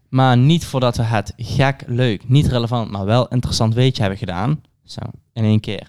Maar 0.09 0.37
niet 0.37 0.65
voordat 0.65 0.97
we 0.97 1.03
het 1.03 1.33
gek, 1.37 1.83
leuk, 1.87 2.29
niet 2.29 2.47
relevant, 2.47 2.91
maar 2.91 3.05
wel 3.05 3.27
interessant 3.27 3.73
weetje 3.73 4.01
hebben 4.01 4.19
gedaan. 4.19 4.61
Zo, 4.83 4.99
in 5.33 5.43
één 5.43 5.59
keer. 5.59 5.87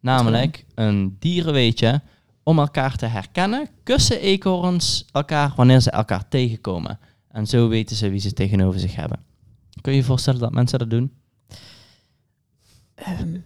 Namelijk 0.00 0.64
een 0.74 1.16
dierenweetje 1.18 2.00
om 2.46 2.58
elkaar 2.58 2.96
te 2.96 3.06
herkennen. 3.06 3.68
Kussen 3.82 4.20
eekhoorns 4.20 5.04
elkaar 5.12 5.52
wanneer 5.56 5.80
ze 5.80 5.90
elkaar 5.90 6.28
tegenkomen. 6.28 6.98
En 7.28 7.46
zo 7.46 7.68
weten 7.68 7.96
ze 7.96 8.08
wie 8.08 8.20
ze 8.20 8.32
tegenover 8.32 8.80
zich 8.80 8.94
hebben. 8.94 9.18
Kun 9.80 9.92
je 9.92 9.98
je 9.98 10.04
voorstellen 10.04 10.40
dat 10.40 10.52
mensen 10.52 10.78
dat 10.78 10.90
doen? 10.90 11.12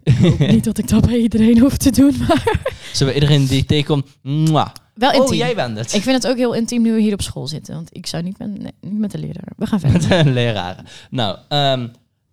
Ik 0.02 0.16
hoop 0.16 0.38
niet 0.38 0.64
dat 0.64 0.78
ik 0.78 0.88
dat 0.88 1.06
bij 1.06 1.18
iedereen 1.18 1.58
hoef 1.58 1.76
te 1.76 1.90
doen, 1.90 2.14
maar 2.28 2.60
Zullen 2.92 3.14
we 3.14 3.20
iedereen 3.20 3.46
die 3.46 3.64
tegenkomt... 3.64 4.06
mwah. 4.22 4.70
wel 4.94 5.12
intiem. 5.12 5.28
Oh, 5.28 5.34
jij 5.34 5.54
bent 5.54 5.78
het. 5.78 5.94
Ik 5.94 6.02
vind 6.02 6.22
het 6.22 6.32
ook 6.32 6.36
heel 6.36 6.54
intiem 6.54 6.82
nu 6.82 6.92
we 6.92 7.00
hier 7.00 7.12
op 7.12 7.22
school 7.22 7.46
zitten, 7.46 7.74
want 7.74 7.88
ik 7.92 8.06
zou 8.06 8.22
niet 8.22 8.38
met, 8.38 8.58
nee, 8.58 8.72
niet 8.80 8.98
met 8.98 9.10
de 9.10 9.18
leraar. 9.18 9.52
We 9.56 9.66
gaan 9.66 9.80
verder. 9.80 10.08
Met 10.08 10.26
een 10.26 10.32
leraar. 10.32 11.06
Nou, 11.10 11.38
ehm, 11.48 11.88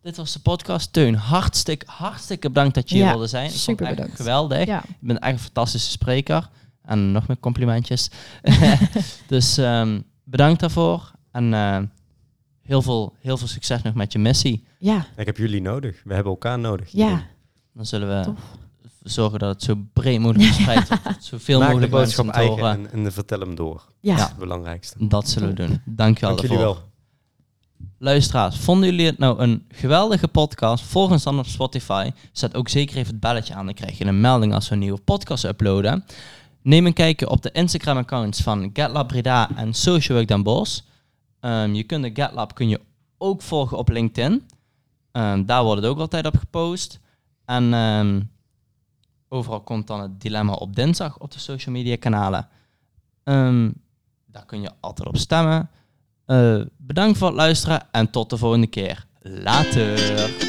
dit 0.08 0.18
was 0.18 0.34
de 0.34 0.40
podcast. 0.40 0.94
Teun, 0.94 1.16
hartstikke, 1.16 1.86
hartstikke 1.90 2.48
bedankt 2.48 2.76
dat 2.76 2.90
je 2.90 2.96
hier 2.96 3.04
Ja, 3.04 3.10
wilde 3.12 3.28
zijn. 3.28 3.46
Ik 3.50 3.56
super 3.56 3.90
bedankt. 3.90 4.16
geweldig. 4.16 4.66
Ja, 4.66 4.84
Je 4.88 4.96
bent 5.08 5.20
echt 5.20 5.32
een 5.34 5.40
fantastische 5.40 5.92
spreker. 5.92 6.50
En 6.84 7.12
nog 7.12 7.28
meer 7.28 7.40
complimentjes. 7.40 8.10
dus 9.28 9.58
ehm, 9.58 10.02
bedankt 10.24 10.60
daarvoor. 10.60 11.12
En 11.32 11.54
eh, 11.54 11.80
heel, 12.62 12.82
veel, 12.82 13.14
heel 13.20 13.38
veel 13.38 13.48
succes 13.48 13.82
nog 13.82 13.94
met 13.94 14.12
je 14.12 14.20
missie. 14.20 14.64
ja, 14.80 15.06
Ik 15.18 15.26
heb 15.26 15.38
jullie 15.38 15.62
nodig. 15.62 16.02
We 16.04 16.14
hebben 16.14 16.32
elkaar 16.32 16.60
nodig. 16.60 16.90
ja. 16.92 17.24
Dan 17.74 17.86
zullen 17.86 18.18
we 18.20 18.24
Tof. 18.26 18.40
zorgen 19.04 19.40
dat 19.40 19.50
het 19.54 19.64
zo 19.64 19.76
breed 19.94 20.20
mogelijk 20.20 20.44
verspreid 20.54 20.88
wordt. 20.88 21.24
Zoveel 21.26 21.60
Maak 21.60 21.68
de 21.68 21.74
mogelijk 21.74 21.94
mensen 21.94 22.26
boodschap 22.26 22.26
te 22.26 22.32
eigen 22.48 22.66
horen. 22.66 22.92
en, 22.92 23.06
en 23.06 23.14
vertel 23.14 23.40
hem 23.40 23.56
door. 23.56 23.86
ja. 24.00 24.12
Dat 24.16 24.24
is 24.24 24.30
het 24.30 24.38
belangrijkste. 24.40 25.08
Dat 25.08 25.30
zullen 25.30 25.50
we 25.50 25.56
doen. 25.56 25.82
Dankjewel 25.86 26.36
Dank 26.36 26.48
jullie 26.48 26.64
wel. 26.64 26.87
Luisteraars, 28.00 28.58
vonden 28.58 28.90
jullie 28.90 29.06
het 29.06 29.18
nou 29.18 29.40
een 29.40 29.66
geweldige 29.70 30.28
podcast? 30.28 30.84
Volg 30.84 31.12
ons 31.12 31.24
dan 31.24 31.40
op 31.40 31.46
Spotify. 31.46 32.12
Zet 32.32 32.56
ook 32.56 32.70
zeker 32.70 32.98
even 32.98 33.12
het 33.12 33.20
belletje 33.20 33.54
aan. 33.54 33.66
Dan 33.66 33.74
krijg 33.74 33.98
je 33.98 34.06
een 34.06 34.22
melding 34.22 34.54
als 34.54 34.68
we 34.68 34.74
een 34.74 34.80
nieuwe 34.80 35.02
podcast 35.02 35.44
uploaden. 35.44 36.06
Neem 36.62 36.86
een 36.86 36.94
kijkje 36.94 37.30
op 37.30 37.42
de 37.42 37.52
Instagram-accounts 37.52 38.42
van 38.42 38.70
GetLab 38.74 39.08
Breda 39.08 39.56
en 39.56 39.74
Social 39.74 40.18
Work 40.18 40.30
Den 40.30 40.44
Bosch. 40.44 40.82
Ehm, 41.40 41.74
je 41.74 41.84
kunt 41.84 42.04
de 42.04 42.22
GetLab 42.22 42.56
kun 42.56 42.70
je 42.70 42.82
ook 43.18 43.42
volgen 43.42 43.78
op 43.78 43.90
LinkedIn. 43.90 44.48
Ehm, 45.12 45.46
daar 45.46 45.64
wordt 45.64 45.82
het 45.82 45.92
ook 45.92 46.00
altijd 46.00 46.26
op 46.26 46.38
gepost. 46.38 47.00
En 47.46 47.74
ehm, 47.74 48.22
overal 49.28 49.62
komt 49.62 49.88
dan 49.88 50.02
het 50.02 50.22
dilemma 50.22 50.54
op 50.54 50.76
dinsdag 50.76 51.18
op 51.18 51.32
de 51.32 51.40
social 51.40 51.76
media 51.76 51.96
kanalen. 51.96 52.48
Daar 54.26 54.46
kun 54.46 54.62
je 54.62 54.72
altijd 54.80 55.08
op 55.08 55.18
stemmen. 55.18 55.70
Eh, 56.26 56.62
bedankt 56.88 57.18
voor 57.18 57.28
het 57.28 57.36
luisteren 57.36 57.82
en 57.92 58.10
tot 58.12 58.30
de 58.30 58.38
volgende 58.38 58.68
keer. 58.68 59.06
Later. 59.22 60.47